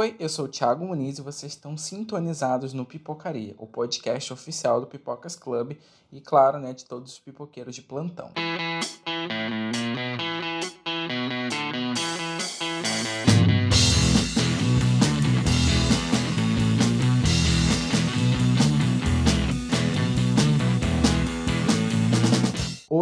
Oi, 0.00 0.16
eu 0.18 0.30
sou 0.30 0.46
o 0.46 0.48
Thiago 0.48 0.82
Muniz 0.82 1.18
e 1.18 1.20
vocês 1.20 1.52
estão 1.52 1.76
sintonizados 1.76 2.72
no 2.72 2.86
Pipocaria, 2.86 3.54
o 3.58 3.66
podcast 3.66 4.32
oficial 4.32 4.80
do 4.80 4.86
Pipocas 4.86 5.36
Club 5.36 5.76
e, 6.10 6.22
claro, 6.22 6.58
né, 6.58 6.72
de 6.72 6.86
todos 6.86 7.12
os 7.12 7.18
pipoqueiros 7.18 7.74
de 7.74 7.82
plantão. 7.82 8.32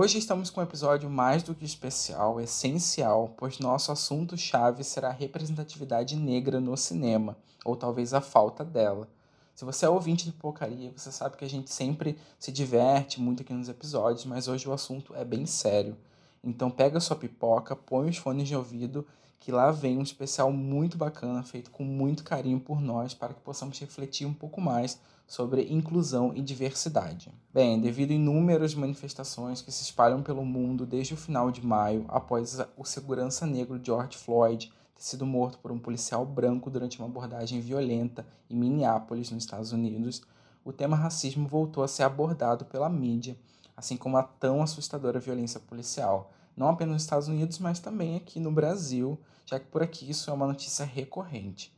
Hoje 0.01 0.17
estamos 0.17 0.49
com 0.49 0.61
um 0.61 0.63
episódio 0.63 1.11
mais 1.11 1.43
do 1.43 1.57
que 1.57 1.65
especial, 1.65 2.41
essencial, 2.41 3.35
pois 3.37 3.59
nosso 3.59 3.91
assunto-chave 3.91 4.85
será 4.85 5.09
a 5.09 5.13
representatividade 5.13 6.15
negra 6.15 6.61
no 6.61 6.77
cinema, 6.77 7.37
ou 7.65 7.75
talvez 7.75 8.15
a 8.15 8.21
falta 8.21 8.65
dela. 8.65 9.09
Se 9.57 9.65
você 9.65 9.87
é 9.87 9.89
ouvinte 9.89 10.25
de 10.25 10.31
Pipocaria, 10.31 10.93
você 10.97 11.11
sabe 11.11 11.37
que 11.37 11.45
a 11.45 11.51
gente 11.51 11.75
sempre 11.75 12.17
se 12.39 12.53
diverte 12.53 13.21
muito 13.21 13.43
aqui 13.43 13.53
nos 13.53 13.69
episódios, 13.69 14.25
mas 14.25 14.47
hoje 14.47 14.69
o 14.69 14.73
assunto 14.73 15.17
é 15.17 15.25
bem 15.25 15.47
sério. 15.47 15.97
Então 16.45 16.71
pega 16.71 17.01
sua 17.01 17.17
pipoca, 17.17 17.75
põe 17.75 18.09
os 18.09 18.19
fones 18.19 18.47
de 18.47 18.55
ouvido, 18.55 19.05
que 19.41 19.51
lá 19.51 19.73
vem 19.73 19.99
um 19.99 20.03
especial 20.03 20.53
muito 20.53 20.97
bacana, 20.97 21.43
feito 21.43 21.73
com 21.73 21.83
muito 21.83 22.23
carinho 22.23 22.61
por 22.61 22.81
nós, 22.81 23.15
para 23.15 23.35
que 23.35 23.41
possamos 23.41 23.77
refletir 23.81 24.29
um 24.29 24.33
pouco 24.33 24.61
mais 24.61 25.01
sobre 25.29 25.71
inclusão 25.71 26.33
e 26.35 26.41
diversidade. 26.41 27.31
Bem, 27.53 27.79
devido 27.79 28.13
a 28.13 28.15
inúmeras 28.15 28.75
manifestações 28.75 29.61
que 29.61 29.71
se 29.71 29.83
espalham 29.83 30.23
pelo 30.23 30.43
mundo 30.43 30.87
desde 30.87 31.13
o 31.13 31.19
final 31.19 31.51
de 31.51 31.65
maio, 31.65 32.07
após 32.09 32.59
o 32.79 32.85
segurança 32.85 33.47
negro 33.47 33.79
George 33.81 34.17
Floyd 34.17 34.73
ter 34.95 35.03
sido 35.03 35.27
morto 35.27 35.59
por 35.59 35.71
um 35.71 35.79
policial 35.79 36.25
branco 36.25 36.71
durante 36.71 36.99
uma 36.99 37.07
abordagem 37.07 37.61
violenta 37.61 38.27
em 38.49 38.57
Minneapolis, 38.57 39.31
nos 39.31 39.45
Estados 39.45 39.71
Unidos, 39.71 40.23
o 40.65 40.73
tema 40.73 40.97
racismo 40.97 41.47
voltou 41.47 41.85
a 41.85 41.89
ser 41.89 42.05
abordado 42.05 42.65
pela 42.65 42.89
mídia, 42.89 43.37
assim 43.77 43.99
como 43.99 44.17
a 44.17 44.23
tão 44.23 44.63
assustadora 44.63 45.21
violência 45.21 45.61
policial, 45.61 46.33
não 46.57 46.71
apenas 46.71 46.95
nos 46.95 47.03
Estados 47.03 47.29
Unidos, 47.29 47.59
mas 47.59 47.79
também 47.79 48.17
aqui 48.17 48.41
no 48.41 48.51
Brasil, 48.51 49.19
já 49.45 49.61
que 49.61 49.67
por 49.67 49.83
aqui 49.83 50.09
isso 50.09 50.31
é 50.31 50.33
uma 50.33 50.47
notícia 50.47 50.87
recorrente 50.87 51.78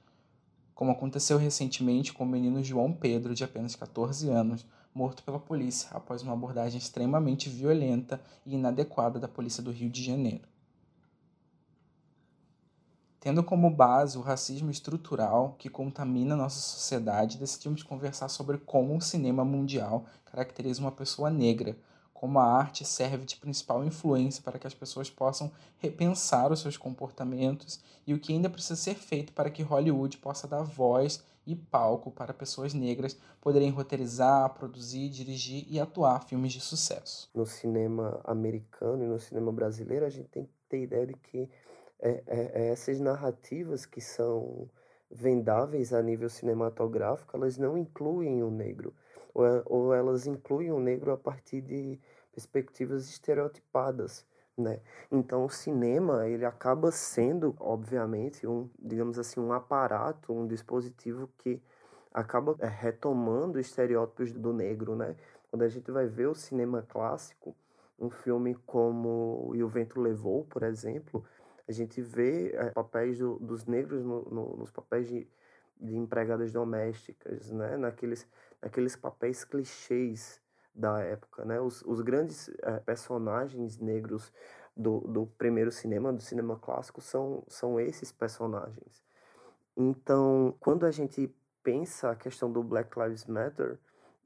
como 0.80 0.92
aconteceu 0.92 1.36
recentemente 1.36 2.10
com 2.10 2.24
o 2.24 2.26
menino 2.26 2.64
João 2.64 2.90
Pedro, 2.90 3.34
de 3.34 3.44
apenas 3.44 3.76
14 3.76 4.30
anos, 4.30 4.64
morto 4.94 5.22
pela 5.22 5.38
polícia 5.38 5.90
após 5.92 6.22
uma 6.22 6.32
abordagem 6.32 6.78
extremamente 6.78 7.50
violenta 7.50 8.18
e 8.46 8.54
inadequada 8.54 9.20
da 9.20 9.28
polícia 9.28 9.62
do 9.62 9.70
Rio 9.70 9.90
de 9.90 10.02
Janeiro. 10.02 10.48
Tendo 13.20 13.44
como 13.44 13.68
base 13.68 14.16
o 14.16 14.22
racismo 14.22 14.70
estrutural 14.70 15.54
que 15.58 15.68
contamina 15.68 16.34
nossa 16.34 16.58
sociedade, 16.58 17.36
decidimos 17.36 17.82
conversar 17.82 18.30
sobre 18.30 18.56
como 18.56 18.96
o 18.96 19.02
cinema 19.02 19.44
mundial 19.44 20.06
caracteriza 20.24 20.80
uma 20.80 20.90
pessoa 20.90 21.28
negra, 21.28 21.76
como 22.20 22.38
a 22.38 22.44
arte 22.44 22.84
serve 22.84 23.24
de 23.24 23.34
principal 23.38 23.82
influência 23.82 24.42
para 24.42 24.58
que 24.58 24.66
as 24.66 24.74
pessoas 24.74 25.08
possam 25.08 25.50
repensar 25.78 26.52
os 26.52 26.60
seus 26.60 26.76
comportamentos 26.76 27.80
e 28.06 28.12
o 28.12 28.18
que 28.18 28.34
ainda 28.34 28.50
precisa 28.50 28.76
ser 28.76 28.94
feito 28.94 29.32
para 29.32 29.48
que 29.48 29.62
Hollywood 29.62 30.18
possa 30.18 30.46
dar 30.46 30.62
voz 30.62 31.24
e 31.46 31.56
palco 31.56 32.10
para 32.10 32.34
pessoas 32.34 32.74
negras 32.74 33.18
poderem 33.40 33.70
roteirizar, 33.70 34.52
produzir, 34.52 35.08
dirigir 35.08 35.64
e 35.66 35.80
atuar 35.80 36.22
filmes 36.22 36.52
de 36.52 36.60
sucesso. 36.60 37.30
No 37.34 37.46
cinema 37.46 38.20
americano 38.24 39.02
e 39.02 39.06
no 39.06 39.18
cinema 39.18 39.50
brasileiro, 39.50 40.04
a 40.04 40.10
gente 40.10 40.28
tem 40.28 40.44
que 40.44 40.52
ter 40.68 40.82
ideia 40.82 41.06
de 41.06 41.14
que 41.14 41.48
é, 42.00 42.22
é, 42.26 42.50
é 42.52 42.68
essas 42.68 43.00
narrativas 43.00 43.86
que 43.86 44.02
são 44.02 44.68
vendáveis 45.10 45.94
a 45.94 46.02
nível 46.02 46.28
cinematográfico, 46.28 47.34
elas 47.34 47.56
não 47.56 47.78
incluem 47.78 48.42
o 48.42 48.50
negro 48.50 48.92
ou, 49.34 49.46
é, 49.46 49.62
ou 49.66 49.94
elas 49.94 50.26
incluem 50.26 50.70
o 50.70 50.80
negro 50.80 51.12
a 51.12 51.16
partir 51.16 51.60
de 51.60 51.98
perspectivas 52.32 53.08
estereotipadas, 53.08 54.26
né? 54.56 54.80
Então 55.10 55.44
o 55.44 55.50
cinema 55.50 56.28
ele 56.28 56.44
acaba 56.44 56.90
sendo, 56.90 57.54
obviamente, 57.58 58.46
um, 58.46 58.68
digamos 58.78 59.18
assim, 59.18 59.40
um 59.40 59.52
aparato, 59.52 60.32
um 60.32 60.46
dispositivo 60.46 61.28
que 61.38 61.62
acaba 62.12 62.56
é, 62.58 62.66
retomando 62.66 63.58
estereótipos 63.58 64.32
do 64.32 64.52
negro, 64.52 64.96
né? 64.96 65.16
Quando 65.50 65.62
a 65.62 65.68
gente 65.68 65.90
vai 65.90 66.06
ver 66.06 66.26
o 66.26 66.34
cinema 66.34 66.82
clássico, 66.88 67.56
um 67.98 68.10
filme 68.10 68.54
como 68.66 69.52
E 69.54 69.62
o 69.62 69.68
Vento 69.68 70.00
Levou, 70.00 70.44
por 70.44 70.62
exemplo, 70.62 71.24
a 71.68 71.72
gente 71.72 72.00
vê 72.00 72.50
é, 72.54 72.70
papéis 72.70 73.18
do, 73.18 73.38
dos 73.38 73.66
negros 73.66 74.04
no, 74.04 74.22
no, 74.22 74.56
nos 74.56 74.70
papéis 74.70 75.08
de, 75.08 75.28
de 75.80 75.96
empregadas 75.96 76.52
domésticas, 76.52 77.50
né? 77.50 77.76
Naqueles 77.76 78.26
aqueles 78.62 78.94
papéis 78.94 79.44
clichês 79.44 80.40
da 80.80 80.98
época, 81.00 81.44
né? 81.44 81.60
Os, 81.60 81.82
os 81.82 82.00
grandes 82.00 82.50
é, 82.62 82.78
personagens 82.80 83.78
negros 83.78 84.32
do, 84.76 85.00
do 85.00 85.26
primeiro 85.26 85.70
cinema, 85.70 86.12
do 86.12 86.22
cinema 86.22 86.56
clássico, 86.56 87.00
são, 87.00 87.44
são 87.48 87.78
esses 87.78 88.10
personagens. 88.10 89.04
Então, 89.76 90.54
quando 90.58 90.86
a 90.86 90.90
gente 90.90 91.34
pensa 91.62 92.10
a 92.10 92.16
questão 92.16 92.50
do 92.50 92.62
Black 92.62 92.98
Lives 92.98 93.26
Matter 93.26 93.78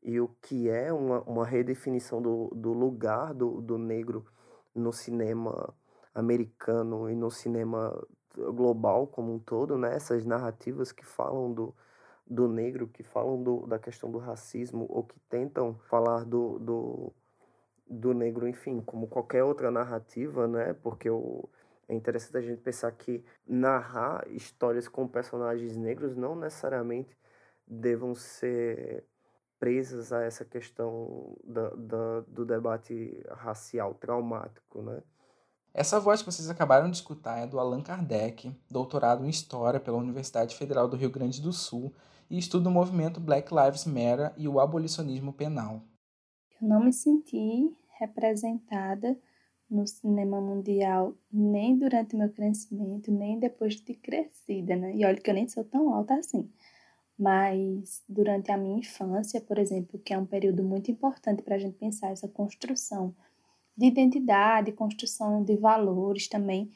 e 0.02 0.20
o 0.20 0.28
que 0.40 0.68
é 0.68 0.92
uma, 0.92 1.20
uma 1.22 1.44
redefinição 1.44 2.22
do, 2.22 2.50
do 2.54 2.72
lugar 2.72 3.34
do, 3.34 3.60
do 3.60 3.76
negro 3.76 4.24
no 4.74 4.92
cinema 4.92 5.74
americano 6.14 7.10
e 7.10 7.14
no 7.16 7.30
cinema 7.30 8.00
global 8.36 9.06
como 9.06 9.34
um 9.34 9.38
todo, 9.38 9.76
né? 9.76 9.94
Essas 9.94 10.24
narrativas 10.24 10.92
que 10.92 11.04
falam 11.04 11.52
do, 11.52 11.74
do 12.26 12.48
negro, 12.48 12.88
que 12.88 13.02
falam 13.02 13.42
do, 13.42 13.66
da 13.66 13.78
questão 13.78 14.10
do 14.10 14.18
racismo 14.18 14.86
ou 14.88 15.04
que 15.04 15.18
tentam 15.28 15.74
falar 15.88 16.24
do, 16.24 16.58
do, 16.58 17.12
do 17.88 18.14
negro, 18.14 18.48
enfim, 18.48 18.80
como 18.80 19.06
qualquer 19.06 19.44
outra 19.44 19.70
narrativa, 19.70 20.46
né? 20.48 20.74
Porque 20.74 21.08
o, 21.10 21.48
é 21.88 21.94
interessante 21.94 22.36
a 22.38 22.40
gente 22.40 22.60
pensar 22.62 22.90
que 22.92 23.24
narrar 23.46 24.26
histórias 24.30 24.88
com 24.88 25.06
personagens 25.06 25.76
negros 25.76 26.16
não 26.16 26.34
necessariamente 26.34 27.16
devam 27.66 28.14
ser 28.14 29.04
presas 29.58 30.12
a 30.12 30.22
essa 30.22 30.44
questão 30.44 31.36
da, 31.44 31.70
da, 31.70 32.20
do 32.28 32.44
debate 32.44 33.22
racial 33.30 33.94
traumático, 33.94 34.82
né? 34.82 35.02
Essa 35.76 35.98
voz 35.98 36.22
que 36.22 36.30
vocês 36.30 36.48
acabaram 36.48 36.88
de 36.88 36.98
escutar 36.98 37.40
é 37.40 37.48
do 37.48 37.58
Allan 37.58 37.82
Kardec, 37.82 38.54
doutorado 38.70 39.26
em 39.26 39.28
História 39.28 39.80
pela 39.80 39.98
Universidade 39.98 40.54
Federal 40.54 40.86
do 40.86 40.96
Rio 40.96 41.10
Grande 41.10 41.42
do 41.42 41.52
Sul, 41.52 41.92
e 42.30 42.38
estuda 42.38 42.68
o 42.68 42.72
movimento 42.72 43.18
Black 43.18 43.52
Lives 43.52 43.84
Matter 43.84 44.32
e 44.36 44.46
o 44.46 44.60
abolicionismo 44.60 45.32
penal. 45.32 45.82
Eu 46.62 46.68
não 46.68 46.78
me 46.78 46.92
senti 46.92 47.76
representada 47.98 49.18
no 49.68 49.84
cinema 49.84 50.40
mundial 50.40 51.16
nem 51.32 51.76
durante 51.76 52.14
meu 52.14 52.32
crescimento, 52.32 53.10
nem 53.10 53.40
depois 53.40 53.74
de 53.74 53.94
crescida, 53.94 54.76
né? 54.76 54.94
E 54.94 55.04
olha 55.04 55.20
que 55.20 55.28
eu 55.28 55.34
nem 55.34 55.48
sou 55.48 55.64
tão 55.64 55.92
alta 55.92 56.14
assim. 56.14 56.48
Mas 57.18 58.00
durante 58.08 58.52
a 58.52 58.56
minha 58.56 58.78
infância, 58.78 59.40
por 59.40 59.58
exemplo, 59.58 59.98
que 59.98 60.14
é 60.14 60.18
um 60.18 60.26
período 60.26 60.62
muito 60.62 60.88
importante 60.92 61.42
para 61.42 61.56
a 61.56 61.58
gente 61.58 61.76
pensar 61.76 62.12
essa 62.12 62.28
construção 62.28 63.12
de 63.76 63.86
identidade, 63.86 64.72
construção 64.72 65.42
de 65.42 65.56
valores 65.56 66.28
também, 66.28 66.70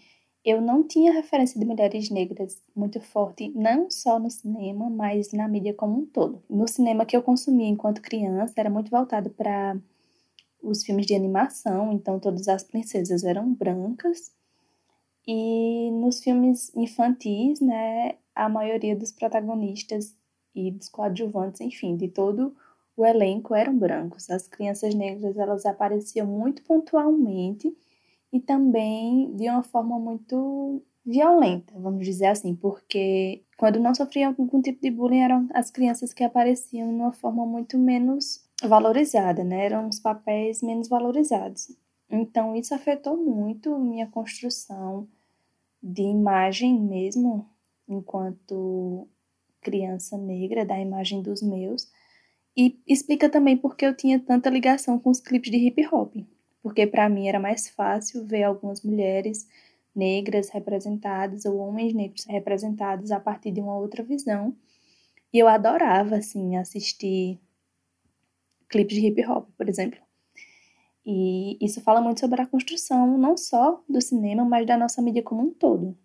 eu 0.44 0.60
não 0.60 0.82
tinha 0.82 1.12
referência 1.12 1.59
de 1.59 1.66
mulheres 1.66 2.10
negras 2.10 2.60
muito 2.75 3.00
forte, 3.00 3.50
não 3.54 3.91
só 3.91 4.19
no 4.19 4.31
cinema, 4.31 4.88
mas 4.88 5.32
na 5.32 5.47
mídia 5.48 5.75
como 5.75 5.98
um 5.98 6.06
todo. 6.06 6.42
No 6.48 6.66
cinema 6.66 7.04
que 7.04 7.16
eu 7.16 7.22
consumia 7.22 7.69
enquanto 7.69 8.00
criança, 8.00 8.54
era 8.56 8.70
muito 8.70 8.91
voltado 8.91 9.31
para 9.31 9.76
os 10.62 10.84
filmes 10.84 11.06
de 11.06 11.14
animação, 11.14 11.92
então 11.92 12.19
todas 12.19 12.48
as 12.48 12.64
princesas 12.64 13.25
eram 13.25 13.53
brancas. 13.53 14.32
E 15.26 15.91
nos 15.92 16.20
filmes 16.20 16.75
infantis, 16.75 17.60
né, 17.60 18.14
a 18.34 18.48
maioria 18.48 18.97
dos 18.97 19.12
protagonistas 19.12 20.14
e 20.55 20.70
dos 20.70 20.88
coadjuvantes, 20.88 21.61
enfim, 21.61 21.96
de 21.96 22.08
todo 22.08 22.46
o 22.49 22.55
elenco 23.04 23.54
eram 23.54 23.76
brancos. 23.76 24.28
As 24.30 24.48
crianças 24.48 24.94
negras, 24.94 25.36
elas 25.36 25.66
apareciam 25.66 26.26
muito 26.26 26.62
pontualmente 26.62 27.74
e 28.32 28.40
também 28.40 29.34
de 29.36 29.48
uma 29.48 29.62
forma 29.62 29.98
muito 29.98 30.82
violenta, 31.04 31.72
vamos 31.78 32.04
dizer 32.04 32.26
assim, 32.26 32.54
porque 32.54 33.42
quando 33.56 33.80
não 33.80 33.94
sofriam 33.94 34.28
algum 34.28 34.60
tipo 34.60 34.82
de 34.82 34.90
bullying 34.90 35.20
eram 35.20 35.48
as 35.54 35.70
crianças 35.70 36.12
que 36.12 36.22
apareciam 36.22 36.88
de 36.88 36.94
uma 36.94 37.12
forma 37.12 37.46
muito 37.46 37.78
menos 37.78 38.44
valorizada, 38.62 39.42
né? 39.42 39.64
Eram 39.64 39.88
os 39.88 39.98
papéis 39.98 40.60
menos 40.60 40.88
valorizados. 40.88 41.74
Então 42.10 42.54
isso 42.54 42.74
afetou 42.74 43.16
muito 43.16 43.78
minha 43.78 44.06
construção 44.06 45.08
de 45.82 46.02
imagem 46.02 46.78
mesmo 46.78 47.48
enquanto 47.88 49.08
criança 49.60 50.16
negra, 50.18 50.64
da 50.64 50.78
imagem 50.78 51.22
dos 51.22 51.42
meus, 51.42 51.90
e 52.56 52.78
explica 52.86 53.28
também 53.28 53.56
porque 53.56 53.86
eu 53.86 53.96
tinha 53.96 54.18
tanta 54.18 54.50
ligação 54.50 54.98
com 54.98 55.10
os 55.10 55.20
clipes 55.20 55.50
de 55.50 55.56
hip 55.58 55.86
hop, 55.92 56.14
porque 56.62 56.86
para 56.86 57.08
mim 57.08 57.28
era 57.28 57.38
mais 57.38 57.68
fácil 57.68 58.24
ver 58.26 58.42
algumas 58.42 58.82
mulheres 58.82 59.46
negras 59.94 60.48
representadas 60.48 61.44
ou 61.44 61.56
homens 61.58 61.92
negros 61.94 62.24
representados 62.26 63.10
a 63.10 63.20
partir 63.20 63.50
de 63.50 63.60
uma 63.60 63.76
outra 63.76 64.02
visão. 64.02 64.56
E 65.32 65.38
eu 65.38 65.48
adorava, 65.48 66.16
assim, 66.16 66.56
assistir 66.56 67.38
clipes 68.68 68.96
de 68.96 69.06
hip 69.06 69.26
hop, 69.26 69.48
por 69.56 69.68
exemplo. 69.68 69.98
E 71.04 71.56
isso 71.64 71.80
fala 71.80 72.00
muito 72.00 72.20
sobre 72.20 72.42
a 72.42 72.46
construção 72.46 73.16
não 73.18 73.36
só 73.36 73.82
do 73.88 74.00
cinema, 74.00 74.44
mas 74.44 74.66
da 74.66 74.76
nossa 74.76 75.00
mídia 75.00 75.22
como 75.22 75.42
um 75.42 75.50
todo. 75.50 75.96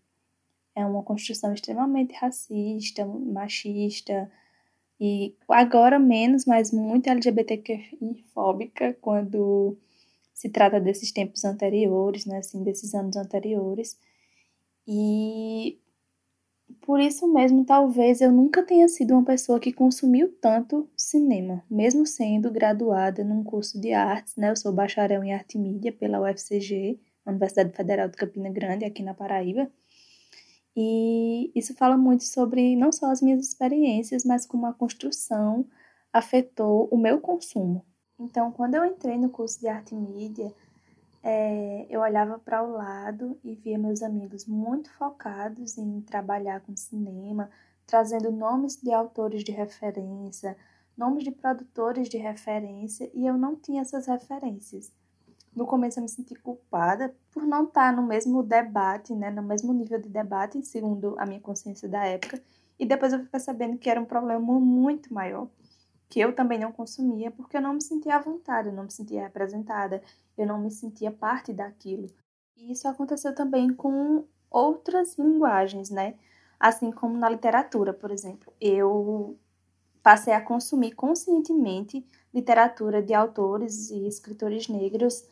É 0.76 0.86
uma 0.86 1.04
construção 1.04 1.54
extremamente 1.54 2.14
racista, 2.16 3.06
machista 3.06 4.32
e 5.06 5.36
agora 5.50 6.00
menos, 6.00 6.46
mas 6.46 6.72
muito 6.72 7.10
LGBTQI-fóbica 7.10 8.98
quando 9.02 9.78
se 10.34 10.48
trata 10.48 10.80
desses 10.80 11.12
tempos 11.12 11.44
anteriores, 11.44 12.26
né, 12.26 12.38
assim, 12.38 12.64
desses 12.64 12.96
anos 12.96 13.18
anteriores. 13.18 13.98
E 14.88 15.78
por 16.86 17.02
isso 17.02 17.28
mesmo, 17.28 17.66
talvez 17.66 18.22
eu 18.22 18.32
nunca 18.32 18.64
tenha 18.64 18.88
sido 18.88 19.14
uma 19.14 19.26
pessoa 19.26 19.60
que 19.60 19.74
consumiu 19.74 20.34
tanto 20.40 20.90
cinema, 20.96 21.62
mesmo 21.70 22.06
sendo 22.06 22.50
graduada 22.50 23.26
num 23.26 23.44
curso 23.44 23.82
de 23.82 23.92
artes, 23.92 24.38
né? 24.38 24.52
Eu 24.52 24.56
sou 24.56 24.72
bacharel 24.72 25.22
em 25.22 25.34
arte 25.34 25.56
e 25.58 25.62
mídia 25.62 25.92
pela 25.92 26.22
UFCG, 26.22 26.98
Universidade 27.26 27.76
Federal 27.76 28.08
de 28.08 28.16
Campina 28.16 28.50
Grande, 28.50 28.86
aqui 28.86 29.04
na 29.04 29.14
Paraíba. 29.14 29.70
E 30.76 31.52
isso 31.56 31.76
fala 31.76 31.98
muito 31.98 32.24
sobre 32.24 32.76
não 32.76 32.92
só 32.92 33.12
as 33.12 33.22
minhas 33.22 33.46
experiências, 33.46 34.26
mas 34.26 34.46
como 34.46 34.66
a 34.66 34.74
construção 34.74 35.66
afetou 36.12 36.88
o 36.92 36.98
meu 36.98 37.20
consumo. 37.20 37.86
Então, 38.20 38.52
quando 38.52 38.76
eu 38.76 38.86
entrei 38.86 39.18
no 39.18 39.30
curso 39.30 39.60
de 39.60 39.68
arte 39.68 39.94
e 39.94 39.98
mídia, 39.98 40.54
é, 41.24 41.86
eu 41.90 42.02
olhava 42.02 42.38
para 42.38 42.64
o 42.64 42.72
lado 42.72 43.40
e 43.44 43.56
via 43.56 43.78
meus 43.78 44.02
amigos 44.04 44.46
muito 44.46 44.92
focados 44.92 45.78
em 45.78 46.02
trabalhar 46.02 46.62
com 46.62 46.76
cinema, 46.76 47.50
trazendo 47.86 48.32
nomes 48.32 48.76
de 48.82 48.92
autores 48.92 49.44
de 49.44 49.52
referência, 49.52 50.58
nomes 50.98 51.24
de 51.24 51.32
produtores 51.32 52.10
de 52.10 52.18
referência, 52.18 53.10
e 53.14 53.26
eu 53.26 53.38
não 53.38 53.56
tinha 53.56 53.82
essas 53.82 54.08
referências. 54.08 54.92
No 55.56 55.66
começo 55.66 56.00
eu 56.00 56.04
me 56.04 56.10
senti 56.10 56.36
culpada 56.36 57.16
por 57.32 57.44
não 57.44 57.66
estar 57.66 57.96
no 57.96 58.02
mesmo 58.04 58.42
debate, 58.42 59.14
né, 59.14 59.30
no 59.30 59.44
mesmo 59.44 59.72
nível 59.72 60.00
de 60.00 60.10
debate, 60.10 60.64
segundo 60.66 61.16
a 61.20 61.26
minha 61.26 61.40
consciência 61.40 61.88
da 61.88 62.06
época, 62.06 62.42
e 62.80 62.86
depois 62.86 63.14
eu 63.14 63.20
fui 63.20 63.30
percebendo 63.30 63.78
que 63.78 63.90
era 63.90 64.02
um 64.02 64.06
problema 64.06 64.40
muito 64.40 65.14
maior, 65.14 65.48
que 66.10 66.20
eu 66.20 66.34
também 66.36 66.60
não 66.60 66.72
consumia 66.72 67.30
porque 67.32 67.58
eu 67.58 67.62
não 67.62 67.74
me 67.74 67.82
sentia 67.84 68.16
à 68.16 68.20
vontade, 68.20 68.70
eu 68.70 68.74
não 68.74 68.84
me 68.84 68.92
sentia 68.92 69.24
representada, 69.24 70.02
eu 70.38 70.48
não 70.48 70.60
me 70.60 70.72
sentia 70.72 71.12
parte 71.12 71.54
daquilo. 71.54 72.10
E 72.58 72.72
isso 72.72 72.88
aconteceu 72.88 73.34
também 73.34 73.74
com 73.74 74.26
outras 74.50 75.18
linguagens, 75.18 75.90
né? 75.90 76.16
Assim 76.60 76.92
como 76.92 77.18
na 77.18 77.30
literatura, 77.30 77.94
por 77.94 78.12
exemplo. 78.12 78.54
Eu 78.62 79.38
passei 80.04 80.34
a 80.34 80.42
consumir 80.42 80.92
conscientemente 80.92 82.06
literatura 82.34 83.02
de 83.02 83.14
autores 83.14 83.90
e 83.90 84.08
escritores 84.08 84.68
negros 84.68 85.28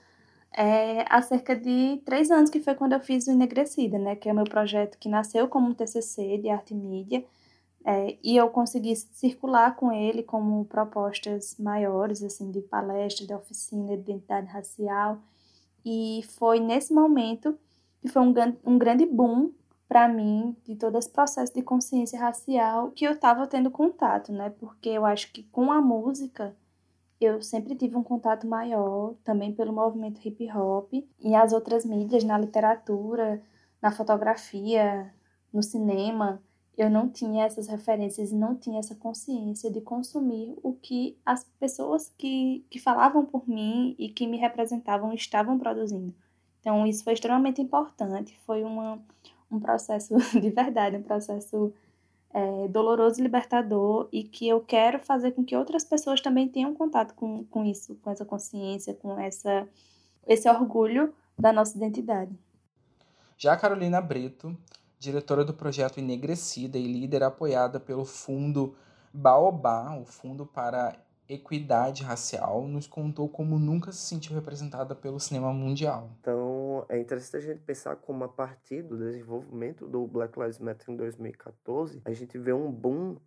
é, 0.56 1.06
há 1.10 1.22
cerca 1.22 1.56
de 1.56 2.02
três 2.06 2.30
anos, 2.30 2.50
que 2.50 2.60
foi 2.60 2.76
quando 2.76 2.94
eu 2.94 3.00
fiz 3.00 3.28
o 3.28 3.32
Enegrecida, 3.32 3.98
né? 3.98 4.16
Que 4.16 4.30
é 4.30 4.32
o 4.32 4.36
meu 4.36 4.44
projeto 4.46 4.98
que 4.98 5.10
nasceu 5.10 5.48
como 5.48 5.70
um 5.70 5.74
TCC 5.74 6.38
de 6.38 6.50
arte 6.50 6.74
e 6.74 6.78
mídia, 6.78 7.26
é, 7.86 8.18
e 8.24 8.38
eu 8.38 8.50
consegui 8.50 8.96
circular 8.96 9.76
com 9.76 9.92
ele 9.92 10.24
como 10.24 10.66
propostas 10.66 11.56
maiores, 11.58 12.22
assim, 12.24 12.52
de 12.52 12.62
palestra, 12.62 13.26
de 13.26 13.34
oficina, 13.34 13.98
de 13.98 14.12
identidade 14.12 14.48
racial. 14.48 15.20
E 15.86 16.22
foi 16.38 16.60
nesse 16.60 16.94
momento 16.94 17.58
que 18.02 18.10
foi 18.10 18.22
um, 18.22 18.34
um 18.66 18.78
grande 18.78 19.06
boom 19.06 19.52
para 19.88 20.08
mim 20.08 20.56
de 20.64 20.76
todo 20.76 20.98
esse 20.98 21.10
processo 21.10 21.54
de 21.54 21.62
consciência 21.62 22.20
racial 22.20 22.92
que 22.92 23.06
eu 23.06 23.14
estava 23.14 23.48
tendo 23.48 23.72
contato, 23.72 24.32
né? 24.32 24.50
Porque 24.60 24.90
eu 24.90 25.06
acho 25.06 25.32
que 25.34 25.44
com 25.44 25.72
a 25.72 25.82
música 25.82 26.56
eu 27.22 27.42
sempre 27.42 27.76
tive 27.76 27.96
um 27.96 28.04
contato 28.04 28.48
maior, 28.48 29.16
também 29.24 29.54
pelo 29.54 29.72
movimento 29.72 30.20
hip 30.26 30.52
hop, 30.52 30.92
e 30.94 31.36
as 31.36 31.54
outras 31.54 31.86
mídias, 31.86 32.24
na 32.24 32.38
literatura, 32.38 33.42
na 33.82 33.92
fotografia, 33.92 35.14
no 35.54 35.62
cinema 35.62 36.42
eu 36.78 36.90
não 36.90 37.10
tinha 37.10 37.46
essas 37.46 37.68
referências 37.68 38.32
não 38.32 38.56
tinha 38.56 38.80
essa 38.80 38.96
consciência 38.96 39.70
de 39.72 39.82
consumir 39.82 40.58
o 40.64 40.74
que 40.74 41.18
as 41.26 41.44
pessoas 41.60 42.12
que, 42.18 42.66
que 42.70 42.80
falavam 42.80 43.26
por 43.26 43.48
mim 43.48 43.96
e 44.00 44.10
que 44.10 44.26
me 44.26 44.38
representavam 44.38 45.14
estavam 45.14 45.60
produzindo. 45.60 46.14
Então, 46.60 46.86
isso 46.88 47.04
foi 47.04 47.14
extremamente 47.14 47.62
importante. 47.62 48.40
Foi 48.46 48.64
uma, 48.64 49.00
um 49.52 49.60
processo 49.60 50.16
de 50.40 50.50
verdade, 50.50 50.98
um 50.98 51.04
processo 51.04 51.74
é, 52.34 52.68
doloroso 52.68 53.20
e 53.20 53.24
libertador 53.24 54.08
e 54.12 54.24
que 54.24 54.48
eu 54.48 54.62
quero 54.62 55.00
fazer 55.00 55.32
com 55.32 55.44
que 55.44 55.56
outras 55.56 55.84
pessoas 55.84 56.22
também 56.22 56.48
tenham 56.48 56.74
contato 56.74 57.14
com, 57.14 57.44
com 57.46 57.66
isso, 57.66 57.96
com 58.02 58.12
essa 58.12 58.26
consciência, 58.26 58.94
com 58.94 59.20
essa, 59.20 59.68
esse 60.28 60.50
orgulho 60.50 61.14
da 61.38 61.52
nossa 61.52 61.76
identidade. 61.76 62.38
Já 63.38 63.54
a 63.54 63.58
Carolina 63.58 64.00
Brito, 64.00 64.56
diretora 65.00 65.44
do 65.44 65.54
projeto 65.54 66.00
Enegrecida 66.00 66.78
e 66.78 66.86
líder 66.86 67.24
apoiada 67.24 67.80
pelo 67.80 68.06
fundo 68.06 68.76
Baobá, 69.14 69.98
o 69.98 70.06
Fundo 70.06 70.46
para 70.46 70.96
Equidade 71.28 72.04
Racial, 72.04 72.68
nos 72.68 72.88
contou 72.88 73.28
como 73.28 73.58
nunca 73.58 73.92
se 73.92 74.00
sentiu 74.00 74.34
representada 74.34 74.96
pelo 74.96 75.20
cinema 75.20 75.52
mundial. 75.54 76.10
Então, 76.20 76.61
é 76.90 77.00
interessante 77.00 77.38
a 77.38 77.54
gente 77.54 77.62
pensar 77.62 77.96
como 77.96 78.24
a 78.24 78.30
partir 78.30 78.82
do 78.82 78.98
desenvolvimento 78.98 79.88
do 79.88 80.06
Black 80.08 80.40
Lives 80.40 80.60
Matter 80.60 80.90
em 80.90 80.96
2014, 80.96 82.02
a 82.06 82.14
gente 82.14 82.38
vê 82.38 82.54
um 82.54 82.72
boom 82.72 83.18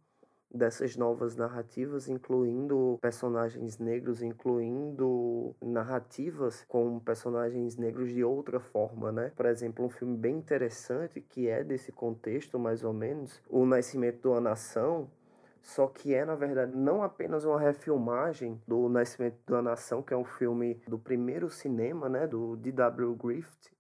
dessas 0.55 0.97
novas 0.97 1.35
narrativas, 1.35 2.09
incluindo 2.09 2.97
personagens 3.03 3.79
negros, 3.79 4.23
incluindo 4.23 5.55
narrativas 5.61 6.65
com 6.69 7.01
personagens 7.01 7.77
negros 7.77 8.12
de 8.12 8.23
outra 8.23 8.61
forma, 8.61 9.11
né? 9.11 9.33
Por 9.35 9.47
exemplo, 9.47 9.85
um 9.85 9.91
filme 9.91 10.17
bem 10.17 10.37
interessante 10.37 11.21
que 11.21 11.49
é 11.49 11.65
desse 11.65 11.91
contexto, 11.91 12.59
mais 12.59 12.85
ou 12.85 12.93
menos, 12.93 13.43
O 13.49 13.67
Nascimento 13.67 14.21
de 14.21 14.29
uma 14.29 14.41
Nação, 14.41 15.11
só 15.64 15.87
que 15.87 16.14
é, 16.14 16.26
na 16.26 16.34
verdade, 16.34 16.76
não 16.76 17.02
apenas 17.02 17.43
uma 17.46 17.58
refilmagem 17.58 18.61
do 18.69 18.87
Nascimento 18.87 19.38
uma 19.49 19.62
Nação, 19.62 20.02
que 20.02 20.12
é 20.12 20.16
um 20.16 20.25
filme 20.25 20.75
do 20.87 20.99
primeiro 20.99 21.49
cinema, 21.49 22.06
né, 22.06 22.26
do 22.26 22.55
D.W. 22.56 23.14
Griffith, 23.14 23.72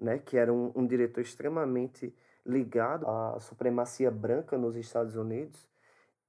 né, 0.00 0.18
que 0.18 0.38
era 0.38 0.50
um, 0.50 0.72
um 0.74 0.86
diretor 0.86 1.20
extremamente 1.20 2.12
ligado 2.44 3.06
à 3.06 3.38
supremacia 3.38 4.10
branca 4.10 4.56
nos 4.56 4.76
Estados 4.76 5.14
Unidos, 5.14 5.68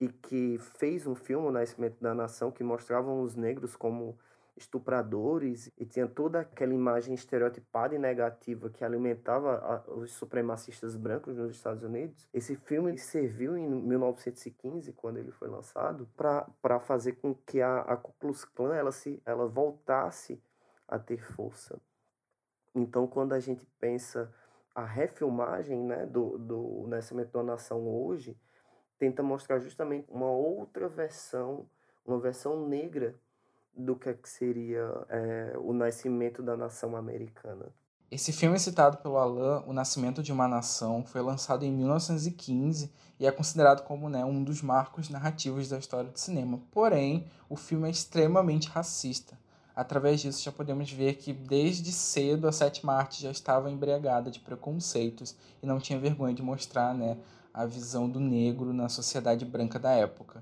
e 0.01 0.09
que 0.09 0.57
fez 0.77 1.07
um 1.07 1.15
filme, 1.15 1.47
O 1.47 1.51
Nascimento 1.51 1.95
da 2.01 2.13
Nação, 2.13 2.51
que 2.51 2.61
mostravam 2.61 3.21
os 3.21 3.33
negros 3.33 3.77
como 3.77 4.19
estupradores 4.57 5.71
e 5.77 5.85
tinha 5.85 6.07
toda 6.07 6.39
aquela 6.39 6.73
imagem 6.73 7.13
estereotipada 7.13 7.95
e 7.95 7.99
negativa 7.99 8.69
que 8.69 8.83
alimentava 8.83 9.57
a, 9.87 9.91
os 9.91 10.11
supremacistas 10.13 10.95
brancos 10.95 11.37
nos 11.37 11.51
Estados 11.51 11.83
Unidos. 11.83 12.27
Esse 12.33 12.55
filme 12.55 12.97
serviu 12.97 13.57
em 13.57 13.67
1915, 13.69 14.91
quando 14.93 15.17
ele 15.17 15.31
foi 15.31 15.47
lançado, 15.47 16.09
para 16.15 16.79
fazer 16.79 17.13
com 17.13 17.33
que 17.33 17.61
a, 17.61 17.81
a 17.81 17.95
Ku 17.95 18.13
Klux 18.19 18.43
Klan 18.45 18.75
ela, 18.75 18.91
se, 18.91 19.21
ela 19.25 19.47
voltasse 19.47 20.41
a 20.87 20.97
ter 20.97 21.23
força. 21.23 21.79
Então, 22.73 23.07
quando 23.07 23.33
a 23.33 23.39
gente 23.39 23.65
pensa 23.79 24.33
a 24.73 24.85
refilmagem 24.85 25.83
né, 25.83 26.05
do, 26.05 26.37
do 26.37 26.85
Nascimento 26.87 27.31
da 27.31 27.43
Nação 27.43 27.87
hoje, 27.87 28.39
tenta 28.97 29.21
mostrar 29.21 29.59
justamente 29.59 30.09
uma 30.09 30.29
outra 30.29 30.87
versão, 30.87 31.69
uma 32.05 32.19
versão 32.19 32.67
negra 32.67 33.15
do 33.77 33.95
que, 33.95 34.09
é 34.09 34.13
que 34.13 34.29
seria 34.29 35.05
é, 35.09 35.53
o 35.57 35.73
nascimento 35.73 36.41
da 36.41 36.57
nação 36.57 36.95
americana. 36.95 37.67
Esse 38.09 38.31
filme 38.31 38.57
citado 38.57 38.97
pelo 38.97 39.17
Alain, 39.17 39.63
O 39.67 39.73
Nascimento 39.73 40.23
de 40.23 40.31
uma 40.31 40.47
Nação, 40.47 41.03
foi 41.05 41.21
lançado 41.21 41.65
em 41.65 41.71
1915 41.73 42.89
e 43.19 43.27
é 43.27 43.31
considerado 43.31 43.83
como 43.83 44.07
né, 44.07 44.23
um 44.23 44.41
dos 44.41 44.61
marcos 44.61 45.09
narrativos 45.09 45.67
da 45.67 45.77
história 45.77 46.09
do 46.09 46.17
cinema. 46.17 46.61
Porém, 46.71 47.27
o 47.49 47.57
filme 47.57 47.85
é 47.87 47.91
extremamente 47.91 48.69
racista. 48.69 49.37
Através 49.75 50.21
disso, 50.21 50.41
já 50.41 50.53
podemos 50.53 50.89
ver 50.89 51.15
que 51.15 51.33
desde 51.33 51.91
cedo 51.91 52.47
a 52.47 52.51
sétima 52.53 52.93
arte 52.93 53.21
já 53.21 53.29
estava 53.29 53.69
embriagada 53.69 54.31
de 54.31 54.39
preconceitos 54.39 55.35
e 55.61 55.67
não 55.67 55.77
tinha 55.77 55.99
vergonha 55.99 56.33
de 56.33 56.41
mostrar 56.41 56.95
né, 56.95 57.17
a 57.53 57.65
visão 57.65 58.09
do 58.09 58.21
negro 58.21 58.71
na 58.71 58.87
sociedade 58.87 59.43
branca 59.43 59.77
da 59.77 59.91
época. 59.91 60.41